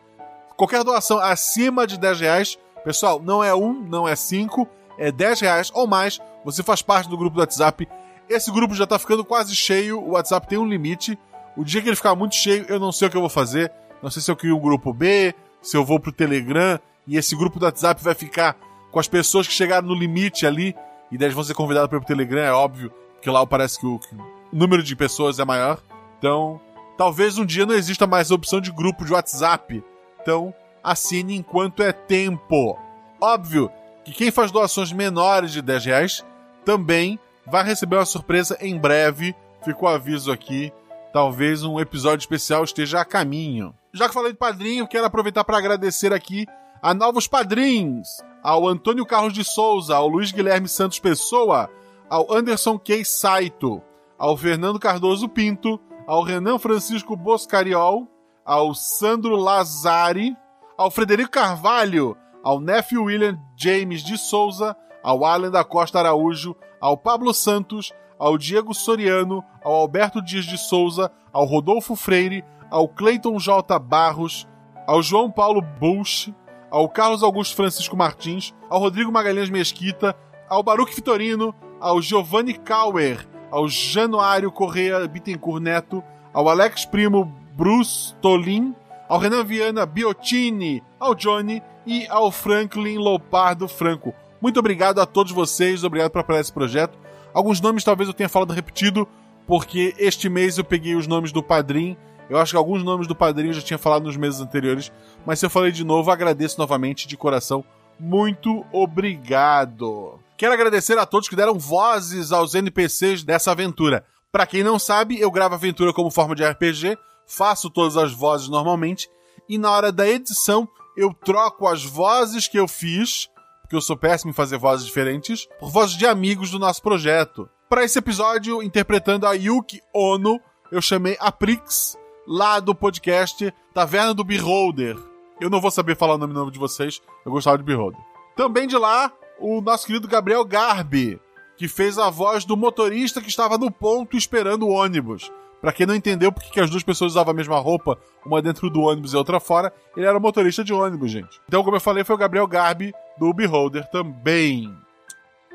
[0.57, 4.67] Qualquer doação acima de 10 reais, pessoal, não é um, não é cinco,
[4.99, 7.89] é 10 reais ou mais, você faz parte do grupo do WhatsApp.
[8.29, 11.19] Esse grupo já tá ficando quase cheio, o WhatsApp tem um limite.
[11.57, 13.73] O dia que ele ficar muito cheio, eu não sei o que eu vou fazer
[14.03, 17.35] não sei se eu crio um grupo B, se eu vou pro Telegram e esse
[17.35, 18.57] grupo do WhatsApp vai ficar
[18.91, 20.75] com as pessoas que chegaram no limite ali
[21.11, 23.99] e daí vão ser convidadas para o Telegram, é óbvio, porque lá parece que o,
[23.99, 24.19] que o
[24.53, 25.81] número de pessoas é maior.
[26.19, 26.61] Então,
[26.97, 29.83] talvez um dia não exista mais a opção de grupo de WhatsApp.
[30.27, 32.77] Então, assine enquanto é tempo.
[33.23, 33.71] Óbvio
[34.05, 36.27] que quem faz doações menores de 10 reais
[36.65, 37.17] também
[37.47, 40.73] vai receber uma surpresa em breve, Ficou aviso aqui.
[41.13, 43.73] Talvez um episódio especial esteja a caminho.
[43.93, 46.45] Já que falei de padrinho, quero aproveitar para agradecer aqui
[46.83, 48.09] a novos padrinhos:
[48.43, 51.71] ao Antônio Carlos de Souza, ao Luiz Guilherme Santos Pessoa,
[52.11, 53.81] ao Anderson Key Saito,
[54.19, 58.09] ao Fernando Cardoso Pinto, ao Renan Francisco Boscariol,
[58.47, 60.37] ao Sandro Lazari,
[60.79, 66.97] ao Frederico Carvalho, ao Nephew William James de Souza, ao Alan da Costa Araújo, ao
[66.97, 73.37] Pablo Santos, ao Diego Soriano, ao Alberto Dias de Souza, ao Rodolfo Freire, ao Cleiton
[73.41, 73.79] J.
[73.81, 74.47] Barros,
[74.87, 76.33] ao João Paulo Bush,
[76.71, 80.15] ao Carlos Augusto Francisco Martins, ao Rodrigo Magalhães Mesquita,
[80.49, 86.03] ao Baruch Vitorino, ao Giovanni Kauer, ao Januário Correia Bittencourt Neto,
[86.33, 88.75] ao Alex Primo Bruce Tolin,
[89.09, 94.15] ao Renan Viana Biotini, ao Johnny e ao Franklin Lopardo Franco.
[94.43, 96.99] Muito obrigado a todos vocês, obrigado por apoiar esse projeto.
[97.33, 99.09] Alguns nomes talvez eu tenha falado repetido,
[99.47, 101.97] porque este mês eu peguei os nomes do Padrim.
[102.29, 104.93] Eu acho que alguns nomes do Padrim eu já tinha falado nos meses anteriores,
[105.25, 107.65] mas se eu falei de novo, agradeço novamente de coração.
[107.99, 110.21] Muito obrigado.
[110.37, 114.05] Quero agradecer a todos que deram vozes aos NPCs dessa aventura.
[114.31, 118.49] Para quem não sabe, eu gravo aventura como forma de RPG, faço todas as vozes
[118.49, 119.09] normalmente,
[119.49, 123.29] e na hora da edição eu troco as vozes que eu fiz,
[123.63, 127.49] porque eu sou péssimo em fazer vozes diferentes, por vozes de amigos do nosso projeto.
[127.69, 130.41] Para esse episódio, interpretando a Yuki Ono,
[130.71, 134.97] eu chamei a Prix, lá do podcast Taverna do Beholder.
[135.41, 138.01] Eu não vou saber falar o nome novo de vocês, eu gostava de Beholder.
[138.37, 141.21] Também de lá, o nosso querido Gabriel Garbi,
[141.57, 145.31] que fez a voz do motorista que estava no ponto esperando o ônibus.
[145.61, 148.69] Pra quem não entendeu porque que as duas pessoas usavam a mesma roupa, uma dentro
[148.71, 151.41] do ônibus e outra fora, ele era motorista de ônibus, gente.
[151.49, 154.73] Então, como eu falei, foi o Gabriel Garbi do Beholder também.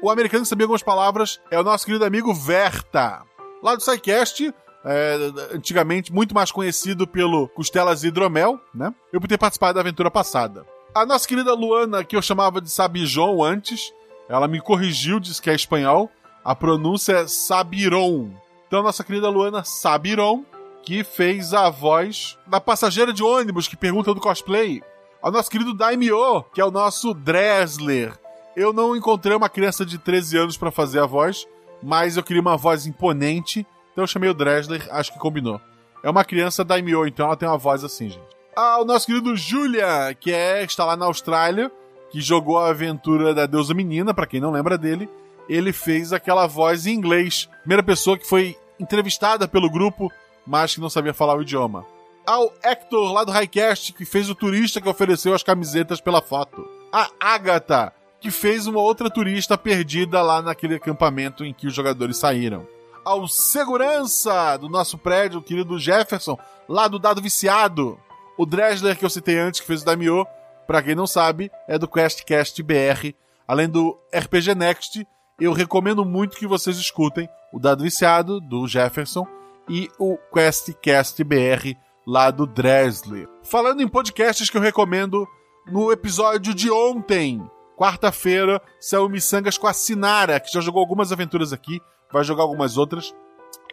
[0.02, 3.22] O americano que sabia algumas palavras é o nosso querido amigo Verta.
[3.61, 4.52] Lá do SciCast,
[4.84, 5.18] é,
[5.53, 8.94] antigamente muito mais conhecido pelo Costelas e Hidromel, né?
[9.14, 10.65] Eu por ter participado da aventura passada.
[10.94, 13.94] A nossa querida Luana, que eu chamava de Sabijon antes,
[14.28, 16.10] ela me corrigiu, disse que é espanhol.
[16.44, 18.32] A pronúncia é Sabiron.
[18.72, 20.45] Então, nossa querida Luana Sabiron,
[20.81, 24.81] que fez a voz da passageira de ônibus que pergunta do cosplay.
[25.22, 28.18] Ao nosso querido Daimyo, que é o nosso Dresler.
[28.56, 31.45] Eu não encontrei uma criança de 13 anos para fazer a voz,
[31.84, 35.60] mas eu queria uma voz imponente, então eu chamei o Dresler, acho que combinou.
[36.02, 38.23] É uma criança Daimyo, então ela tem uma voz assim, gente.
[38.56, 41.69] Ah, o nosso querido Julia, que é está lá na Austrália,
[42.10, 45.10] que jogou a aventura da Deusa Menina, para quem não lembra dele,
[45.49, 47.49] ele fez aquela voz em inglês.
[47.64, 50.11] Primeira pessoa que foi entrevistada pelo grupo,
[50.45, 51.85] mas que não sabia falar o idioma.
[52.25, 56.67] Ao Hector, lá do Highcast, que fez o turista que ofereceu as camisetas pela foto.
[56.91, 62.17] A Agatha, que fez uma outra turista perdida lá naquele acampamento em que os jogadores
[62.17, 62.67] saíram.
[63.03, 66.37] Ao segurança do nosso prédio, o querido Jefferson,
[66.69, 67.99] lá do Dado Viciado.
[68.37, 70.25] O Dresler, que eu citei antes, que fez o Daimyo,
[70.67, 73.15] pra quem não sabe, é do QuestCast BR.
[73.47, 75.05] Além do RPG Next,
[75.39, 79.25] eu recomendo muito que vocês escutem o Dado Viciado, do Jefferson,
[79.69, 81.75] e o QuestCast BR,
[82.05, 83.27] lá do Dresler.
[83.43, 85.27] Falando em podcasts que eu recomendo,
[85.67, 87.41] no episódio de ontem,
[87.77, 91.79] quarta-feira, saiu Missangas com a Sinara, que já jogou algumas aventuras aqui,
[92.11, 93.13] vai jogar algumas outras.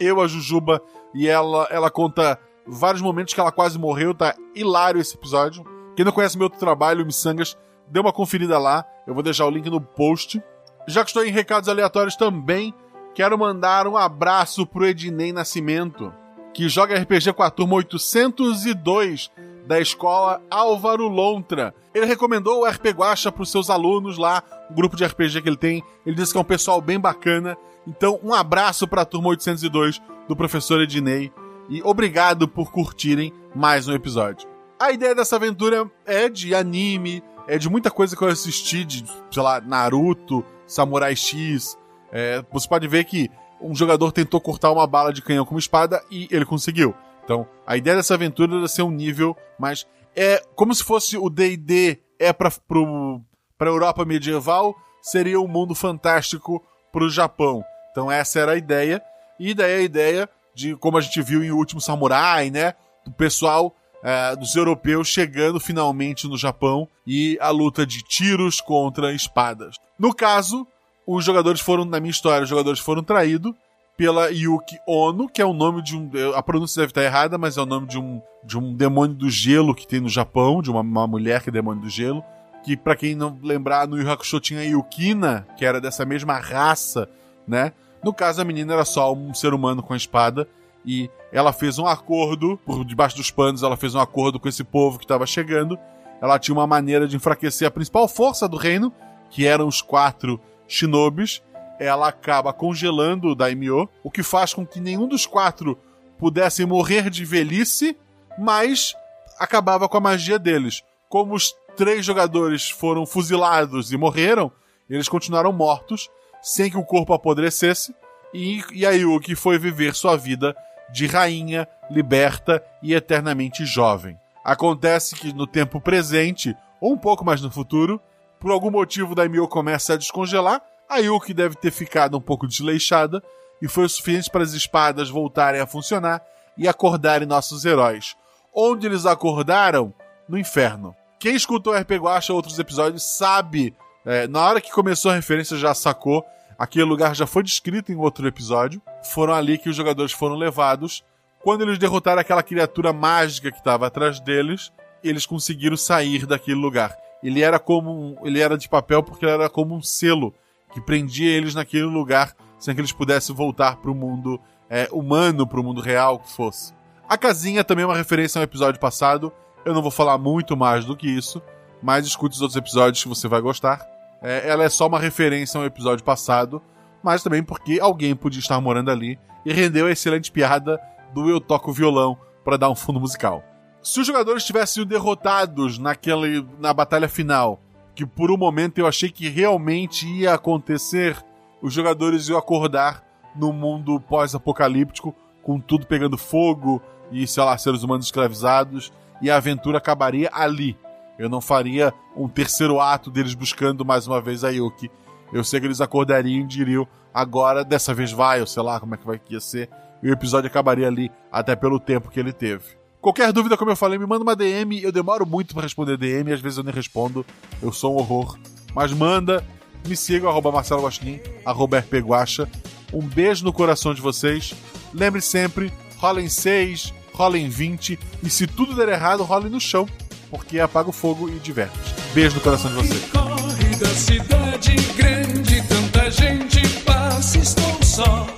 [0.01, 0.83] Eu, a Jujuba,
[1.15, 5.65] e ela, ela conta vários momentos que ela quase morreu, tá hilário esse episódio.
[5.97, 7.57] Quem não conhece meu outro trabalho, Missangas,
[7.89, 10.43] dê uma conferida lá, eu vou deixar o link no post.
[10.89, 12.73] Já que estou em recados aleatórios também,
[13.15, 16.11] quero mandar um abraço pro Ednei Nascimento,
[16.55, 19.31] que joga RPG com a turma 802
[19.67, 21.75] da escola Álvaro Lontra.
[21.93, 25.49] Ele recomendou o RP Guacha para os seus alunos lá, o grupo de RPG que
[25.51, 25.85] ele tem.
[26.07, 27.55] Ele disse que é um pessoal bem bacana.
[27.87, 31.31] Então, um abraço para a turma 802 do professor Ednei
[31.69, 34.49] e obrigado por curtirem mais um episódio.
[34.81, 39.05] A ideia dessa aventura é de anime, é de muita coisa que eu assisti, de,
[39.31, 41.77] sei lá, Naruto, Samurai X.
[42.13, 43.29] É, você pode ver que
[43.61, 46.95] um jogador tentou cortar uma bala de canhão com uma espada e ele conseguiu.
[47.25, 49.87] Então, a ideia dessa aventura era ser um nível mais.
[50.15, 56.63] É como se fosse o DD é para a Europa medieval, seria um mundo fantástico
[56.93, 57.65] para o Japão.
[57.91, 59.03] Então, essa era a ideia.
[59.39, 62.75] E daí a ideia de como a gente viu em O Último Samurai, né?
[63.05, 69.13] Do pessoal é, dos europeus chegando finalmente no Japão e a luta de tiros contra
[69.13, 69.77] espadas.
[69.99, 70.67] No caso,
[71.07, 73.53] os jogadores foram, na minha história, os jogadores foram traídos
[73.97, 76.09] pela Yuki Ono, que é o nome de um.
[76.37, 79.29] A pronúncia deve estar errada, mas é o nome de um, de um demônio do
[79.29, 82.23] gelo que tem no Japão, de uma, uma mulher que é demônio do gelo.
[82.63, 86.39] Que, para quem não lembrar, no Yu Hakusho tinha a Yukina, que era dessa mesma
[86.39, 87.09] raça,
[87.47, 87.73] né?
[88.05, 90.47] No caso, a menina era só um ser humano com a espada
[90.87, 94.63] e ela fez um acordo, por debaixo dos panos, ela fez um acordo com esse
[94.63, 95.79] povo que estava chegando.
[96.21, 98.93] Ela tinha uma maneira de enfraquecer a principal força do reino,
[99.31, 101.43] que eram os quatro shinobis.
[101.79, 105.79] Ela acaba congelando o daimyo, o que faz com que nenhum dos quatro
[106.19, 107.97] pudessem morrer de velhice,
[108.37, 108.95] mas
[109.39, 110.83] acabava com a magia deles.
[111.09, 114.51] Como os três jogadores foram fuzilados e morreram,
[114.91, 116.11] eles continuaram mortos,
[116.43, 117.95] sem que o corpo apodrecesse,
[118.35, 120.57] e, e a Yuki foi viver sua vida
[120.93, 124.19] de rainha, liberta e eternamente jovem.
[124.45, 128.01] Acontece que no tempo presente, ou um pouco mais no futuro,
[128.41, 133.23] por algum motivo Daimyo começa a descongelar, a Yuki deve ter ficado um pouco desleixada,
[133.61, 136.23] e foi o suficiente para as espadas voltarem a funcionar
[136.57, 138.17] e acordarem nossos heróis.
[138.55, 139.93] Onde eles acordaram?
[140.29, 140.95] No inferno.
[141.19, 143.75] Quem escutou RP Guacha outros episódios sabe,
[144.05, 146.25] é, na hora que começou a referência já sacou,
[146.59, 148.81] aquele lugar já foi descrito em outro episódio.
[149.03, 151.03] Foram ali que os jogadores foram levados.
[151.43, 156.97] Quando eles derrotaram aquela criatura mágica que estava atrás deles, eles conseguiram sair daquele lugar.
[157.23, 160.35] Ele era como um, ele era de papel porque era como um selo
[160.73, 165.47] que prendia eles naquele lugar sem que eles pudessem voltar para o mundo é, humano,
[165.47, 166.75] para o mundo real que fosse.
[167.09, 169.33] A casinha também é uma referência ao episódio passado.
[169.65, 171.41] Eu não vou falar muito mais do que isso,
[171.83, 173.87] mas escute os outros episódios que você vai gostar.
[174.21, 176.61] É, ela é só uma referência ao episódio passado,
[177.03, 180.79] mas também porque alguém podia estar morando ali e rendeu a excelente piada
[181.15, 183.43] do Eu Toco Violão para dar um fundo musical.
[183.89, 187.59] Se os jogadores tivessem sido derrotados naquele, na batalha final,
[187.95, 191.17] que por um momento eu achei que realmente ia acontecer,
[191.63, 193.03] os jogadores iam acordar
[193.35, 198.93] no mundo pós-apocalíptico, com tudo pegando fogo e, sei lá, seres humanos escravizados,
[199.23, 200.77] e a aventura acabaria ali.
[201.19, 204.91] Eu não faria um terceiro ato deles buscando mais uma vez a Yuki.
[205.33, 208.95] Eu sei que eles acordariam e diriam, agora dessa vez vai, ou sei lá como
[208.95, 209.71] é que vai que ia ser.
[210.03, 212.78] E o episódio acabaria ali, até pelo tempo que ele teve.
[213.01, 214.83] Qualquer dúvida, como eu falei, me manda uma DM.
[214.83, 217.25] Eu demoro muito para responder DM, às vezes eu nem respondo.
[217.63, 218.39] Eu sou um horror.
[218.75, 219.45] Mas manda,
[219.87, 222.49] me siga, arroba Marcelo Guaxinim, arroba RP Guaxa.
[222.93, 224.55] Um beijo no coração de vocês.
[224.93, 227.99] Lembre sempre, rola em 6, rola em 20.
[228.23, 229.89] E se tudo der errado, role no chão.
[230.31, 231.79] Porque apaga o fogo e diverte.
[232.13, 233.11] Beijo no coração de vocês.
[233.11, 238.38] Corre da cidade grande, tanta gente passa, estou só.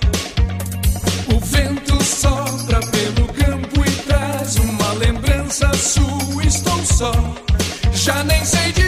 [5.51, 7.13] Lembrança sua, estou só.
[7.93, 8.80] Já nem sei dizer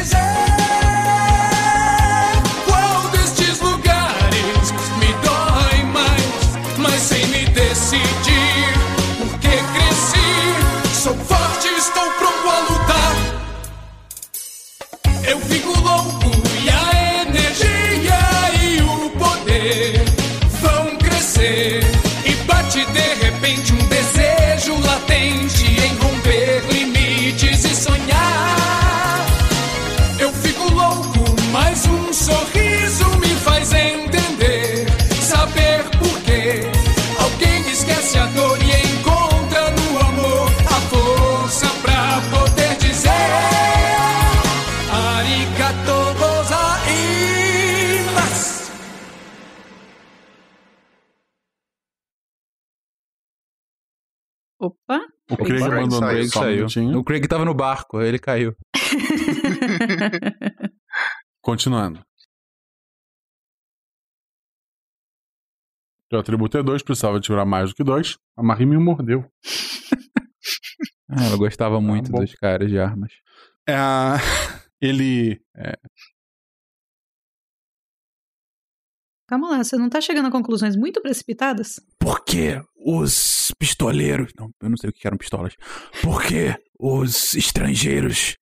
[32.22, 34.86] sorriso me faz entender.
[35.20, 36.62] Saber por quê.
[37.20, 43.10] Alguém esquece a dor e encontra no amor a força pra poder dizer.
[44.92, 47.52] Arigato gozaimasu.
[54.60, 55.00] Opa!
[55.30, 56.56] O Craig Opa, mandou o um Craig um saiu.
[56.56, 56.98] minutinho.
[56.98, 58.54] O Craig tava no barco, ele caiu.
[61.42, 62.00] Continuando.
[66.12, 68.18] O atributo é 2, precisava tirar mais do que 2.
[68.36, 69.24] A Marie me mordeu.
[71.14, 72.20] Ah, ela gostava muito bom.
[72.20, 73.12] dos caras de armas.
[73.68, 73.74] É,
[74.80, 75.38] ele.
[75.54, 75.74] é,
[79.28, 81.80] Calma lá, você não tá chegando a conclusões muito precipitadas?
[81.98, 84.32] Porque os pistoleiros.
[84.38, 85.54] Não, eu não sei o que eram pistolas.
[86.02, 88.36] Porque os estrangeiros.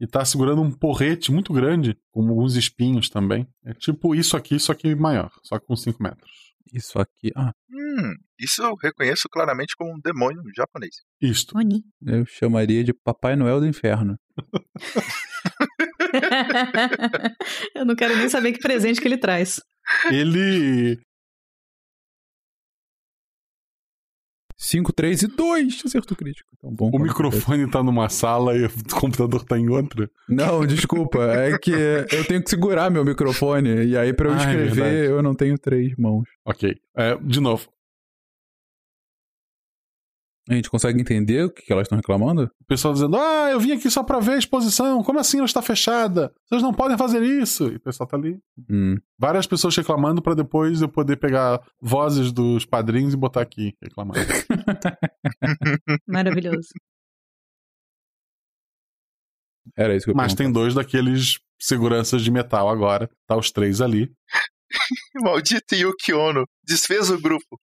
[0.00, 3.46] E tá segurando um porrete muito grande, com alguns espinhos também.
[3.64, 6.30] É tipo isso aqui, só que maior, só com 5 metros.
[6.72, 7.30] Isso aqui.
[7.36, 10.96] Ah, Hum, isso eu reconheço claramente como um demônio japonês.
[11.20, 11.56] Isto.
[11.56, 11.82] Oni.
[12.04, 14.16] eu chamaria de Papai Noel do Inferno.
[17.74, 19.60] Eu não quero nem saber que presente que ele traz.
[20.10, 20.98] Ele.
[24.66, 25.82] 5, 3 e 2.
[25.86, 26.48] Acerto crítico.
[26.58, 30.10] Então, bom, O microfone tá numa sala e o computador tá em outra.
[30.28, 31.18] Não, desculpa.
[31.36, 33.84] É que eu tenho que segurar meu microfone.
[33.86, 34.96] E aí, pra eu Ah, é escrever, verdade.
[35.12, 36.24] eu não tenho três mãos.
[36.44, 36.74] Ok.
[36.96, 37.68] É, de novo.
[40.48, 42.44] A gente consegue entender o que elas estão reclamando?
[42.44, 45.02] O pessoal dizendo: Ah, eu vim aqui só pra ver a exposição.
[45.02, 46.32] Como assim ela está fechada?
[46.48, 47.64] Vocês não podem fazer isso.
[47.72, 48.38] E o pessoal tá ali.
[48.70, 48.96] Hum.
[49.18, 54.20] Várias pessoas reclamando pra depois eu poder pegar vozes dos padrinhos e botar aqui reclamando.
[56.06, 56.68] Maravilhoso.
[59.76, 63.10] Era isso que eu Mas tem dois daqueles seguranças de metal agora.
[63.26, 64.12] Tá os três ali.
[65.24, 66.44] Maldito Yuki Ono.
[66.62, 67.60] Desfez o grupo.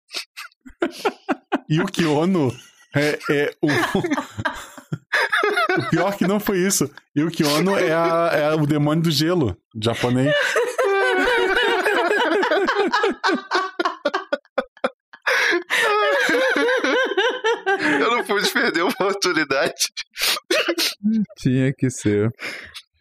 [1.69, 2.51] Yuki Ono
[2.95, 3.68] é, é o.
[5.80, 6.89] o pior que não foi isso.
[7.18, 10.34] Yuki Ono é, a- é o demônio do gelo japonês.
[17.99, 19.73] Eu não pude perder a oportunidade.
[21.38, 22.31] Tinha que ser.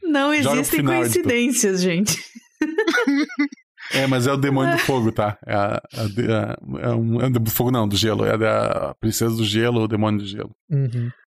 [0.03, 2.17] Não existem final, coincidências, gente.
[3.93, 5.37] É, mas é o demônio do fogo, tá?
[5.47, 8.25] É, a, a, a- é um, é um do fogo, não, do gelo.
[8.25, 10.51] É da princesa do gelo, o demônio do gelo.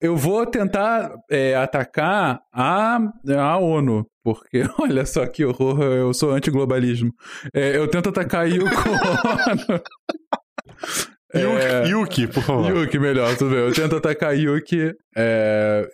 [0.00, 2.98] Eu vou tentar é, atacar a,
[3.38, 7.12] a ONU, porque olha só que horror, eu sou anti-globalismo.
[7.54, 9.80] É, eu tento atacar a Yuko Ono.
[11.34, 12.76] É, Yuki, por favor.
[12.76, 13.60] Yuki, melhor, tudo bem.
[13.60, 14.94] Eu tento atacar a Yuki.
[15.16, 15.90] É,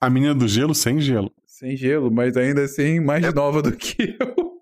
[0.00, 1.32] A menina do gelo sem gelo.
[1.46, 4.58] sem gelo, mas ainda assim mais nova do que eu.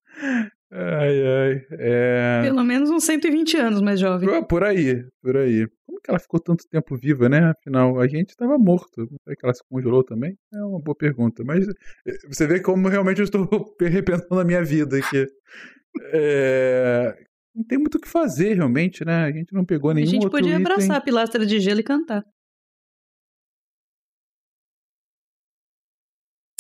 [0.73, 1.67] Ai, ai.
[1.73, 2.41] É...
[2.43, 4.43] Pelo menos uns 120 anos mais jovem.
[4.45, 5.69] Por aí, por aí.
[5.87, 7.51] Como que ela ficou tanto tempo viva, né?
[7.51, 9.07] Afinal, a gente estava morto.
[9.25, 10.37] Será que ela se congelou também?
[10.53, 11.45] É uma boa pergunta.
[11.45, 13.49] Mas eh, você vê como realmente eu estou
[13.81, 15.27] repensando a minha vida aqui.
[16.13, 17.17] É,
[17.55, 19.25] Não tem muito o que fazer, realmente, né?
[19.25, 20.63] A gente não pegou A nenhum gente outro podia item.
[20.65, 22.25] abraçar a pilastra de gelo e cantar.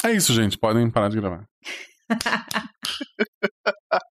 [0.04, 0.58] É isso, gente.
[0.58, 1.46] Podem parar de gravar.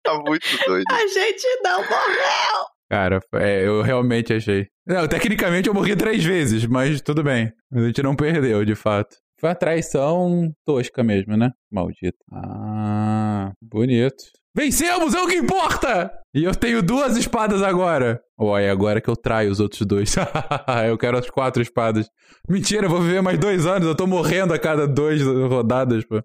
[0.03, 0.83] Tá muito doido.
[0.91, 2.65] A gente não morreu!
[2.89, 4.67] Cara, é, eu realmente achei.
[4.85, 7.51] Não, tecnicamente eu morri três vezes, mas tudo bem.
[7.71, 9.15] A gente não perdeu, de fato.
[9.39, 11.51] Foi uma traição tosca mesmo, né?
[11.71, 12.17] Maldito.
[12.31, 14.23] Ah, bonito.
[14.55, 16.09] Vencemos, é o que importa!
[16.33, 18.21] E eu tenho duas espadas agora.
[18.39, 20.15] Ué, agora que eu traio os outros dois.
[20.87, 22.09] eu quero as quatro espadas.
[22.47, 23.85] Mentira, eu vou viver mais dois anos.
[23.85, 26.21] Eu tô morrendo a cada duas rodadas, pô.